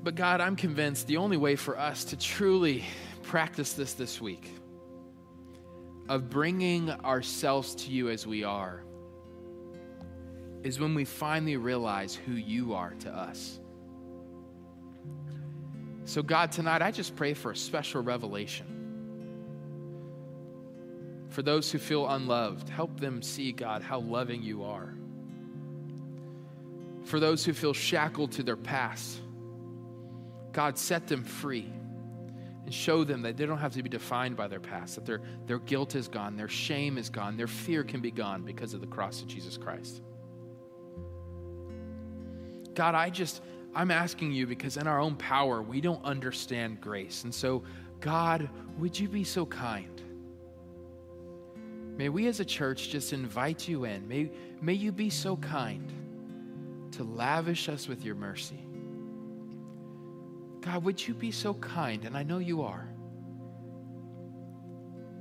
But 0.02 0.14
God, 0.14 0.40
I'm 0.40 0.56
convinced 0.56 1.06
the 1.06 1.18
only 1.18 1.36
way 1.36 1.54
for 1.54 1.78
us 1.78 2.04
to 2.04 2.16
truly 2.16 2.86
practice 3.22 3.74
this 3.74 3.92
this 3.92 4.18
week 4.18 4.50
of 6.08 6.30
bringing 6.30 6.90
ourselves 6.90 7.74
to 7.74 7.90
you 7.90 8.08
as 8.08 8.26
we 8.26 8.44
are 8.44 8.82
is 10.62 10.80
when 10.80 10.94
we 10.94 11.04
finally 11.04 11.56
realize 11.56 12.14
who 12.14 12.32
you 12.32 12.74
are 12.74 12.94
to 13.00 13.10
us. 13.10 13.60
So, 16.04 16.22
God, 16.22 16.52
tonight 16.52 16.80
I 16.80 16.90
just 16.90 17.16
pray 17.16 17.34
for 17.34 17.50
a 17.50 17.56
special 17.56 18.02
revelation. 18.02 18.66
For 21.28 21.42
those 21.42 21.70
who 21.70 21.78
feel 21.78 22.08
unloved, 22.08 22.68
help 22.68 22.98
them 22.98 23.20
see, 23.22 23.52
God, 23.52 23.82
how 23.82 24.00
loving 24.00 24.42
you 24.42 24.64
are. 24.64 24.94
For 27.04 27.20
those 27.20 27.44
who 27.44 27.52
feel 27.52 27.74
shackled 27.74 28.32
to 28.32 28.42
their 28.42 28.56
past, 28.56 29.20
God, 30.52 30.78
set 30.78 31.06
them 31.06 31.24
free 31.24 31.70
and 32.64 32.74
show 32.74 33.04
them 33.04 33.22
that 33.22 33.36
they 33.36 33.46
don't 33.46 33.58
have 33.58 33.74
to 33.74 33.82
be 33.82 33.88
defined 33.88 34.36
by 34.36 34.48
their 34.48 34.60
past, 34.60 34.96
that 34.96 35.06
their, 35.06 35.20
their 35.46 35.58
guilt 35.58 35.94
is 35.94 36.08
gone, 36.08 36.36
their 36.36 36.48
shame 36.48 36.98
is 36.98 37.08
gone, 37.10 37.36
their 37.36 37.46
fear 37.46 37.84
can 37.84 38.00
be 38.00 38.10
gone 38.10 38.42
because 38.42 38.74
of 38.74 38.80
the 38.80 38.86
cross 38.86 39.22
of 39.22 39.28
Jesus 39.28 39.56
Christ. 39.56 40.02
God, 42.78 42.94
I 42.94 43.10
just, 43.10 43.42
I'm 43.74 43.90
asking 43.90 44.30
you 44.30 44.46
because 44.46 44.76
in 44.76 44.86
our 44.86 45.00
own 45.00 45.16
power, 45.16 45.60
we 45.60 45.80
don't 45.80 46.04
understand 46.04 46.80
grace. 46.80 47.24
And 47.24 47.34
so, 47.34 47.64
God, 47.98 48.48
would 48.78 48.96
you 48.96 49.08
be 49.08 49.24
so 49.24 49.44
kind? 49.44 50.00
May 51.96 52.08
we 52.08 52.28
as 52.28 52.38
a 52.38 52.44
church 52.44 52.90
just 52.90 53.12
invite 53.12 53.66
you 53.66 53.82
in. 53.82 54.06
May, 54.06 54.30
may 54.62 54.74
you 54.74 54.92
be 54.92 55.10
so 55.10 55.36
kind 55.38 55.92
to 56.92 57.02
lavish 57.02 57.68
us 57.68 57.88
with 57.88 58.04
your 58.04 58.14
mercy. 58.14 58.64
God, 60.60 60.84
would 60.84 61.04
you 61.04 61.14
be 61.14 61.32
so 61.32 61.54
kind, 61.54 62.04
and 62.04 62.16
I 62.16 62.22
know 62.22 62.38
you 62.38 62.62
are, 62.62 62.88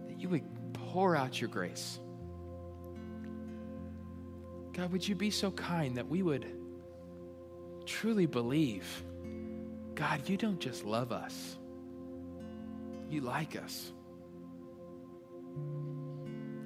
that 0.07 0.21
you 0.21 0.29
would 0.29 0.43
pour 0.73 1.15
out 1.15 1.41
your 1.41 1.49
grace. 1.49 1.99
God, 4.73 4.91
would 4.91 5.07
you 5.07 5.15
be 5.15 5.31
so 5.31 5.49
kind 5.49 5.97
that 5.97 6.07
we 6.07 6.21
would 6.21 6.56
truly 7.87 8.25
believe 8.25 8.85
God, 9.95 10.29
you 10.29 10.37
don't 10.37 10.59
just 10.59 10.85
love 10.85 11.11
us, 11.11 11.57
you 13.09 13.21
like 13.21 13.55
us. 13.55 13.91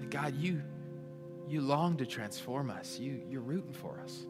God, 0.10 0.36
you, 0.36 0.62
you 1.48 1.62
long 1.62 1.96
to 1.96 2.06
transform 2.06 2.70
us, 2.70 3.00
you, 3.00 3.22
you're 3.30 3.40
rooting 3.40 3.72
for 3.72 3.98
us. 4.04 4.26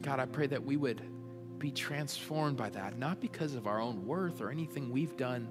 God, 0.00 0.18
I 0.18 0.24
pray 0.24 0.46
that 0.46 0.64
we 0.64 0.78
would 0.78 1.02
be 1.58 1.70
transformed 1.70 2.56
by 2.56 2.70
that, 2.70 2.98
not 2.98 3.20
because 3.20 3.54
of 3.54 3.66
our 3.66 3.78
own 3.78 4.06
worth 4.06 4.40
or 4.40 4.50
anything 4.50 4.90
we've 4.90 5.18
done, 5.18 5.50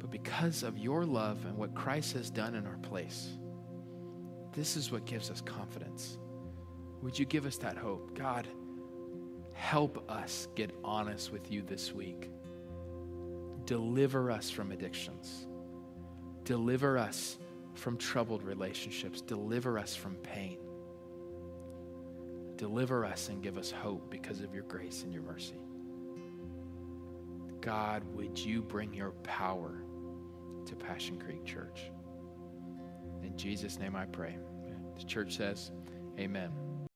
but 0.00 0.10
because 0.10 0.64
of 0.64 0.76
your 0.76 1.04
love 1.04 1.44
and 1.44 1.56
what 1.56 1.76
Christ 1.76 2.14
has 2.14 2.28
done 2.28 2.56
in 2.56 2.66
our 2.66 2.78
place. 2.78 3.28
This 4.52 4.76
is 4.76 4.90
what 4.90 5.04
gives 5.06 5.30
us 5.30 5.40
confidence. 5.40 6.18
Would 7.02 7.18
you 7.18 7.24
give 7.24 7.46
us 7.46 7.56
that 7.58 7.76
hope? 7.76 8.16
God, 8.16 8.48
help 9.52 10.10
us 10.10 10.48
get 10.54 10.70
honest 10.82 11.32
with 11.32 11.50
you 11.50 11.62
this 11.62 11.92
week. 11.92 12.30
Deliver 13.66 14.30
us 14.30 14.50
from 14.50 14.72
addictions. 14.72 15.46
Deliver 16.44 16.98
us 16.98 17.38
from 17.74 17.96
troubled 17.96 18.42
relationships. 18.42 19.20
Deliver 19.20 19.78
us 19.78 19.94
from 19.94 20.16
pain. 20.16 20.58
Deliver 22.56 23.04
us 23.04 23.28
and 23.28 23.42
give 23.42 23.56
us 23.56 23.70
hope 23.70 24.10
because 24.10 24.40
of 24.40 24.52
your 24.52 24.64
grace 24.64 25.04
and 25.04 25.12
your 25.12 25.22
mercy. 25.22 25.60
God, 27.60 28.02
would 28.14 28.38
you 28.38 28.62
bring 28.62 28.92
your 28.92 29.12
power 29.22 29.82
to 30.66 30.74
Passion 30.74 31.18
Creek 31.18 31.44
Church? 31.44 31.90
In 33.22 33.36
Jesus' 33.36 33.78
name 33.78 33.94
I 33.94 34.06
pray. 34.06 34.36
The 34.98 35.04
church 35.04 35.36
says, 35.36 35.70
Amen. 36.18 36.50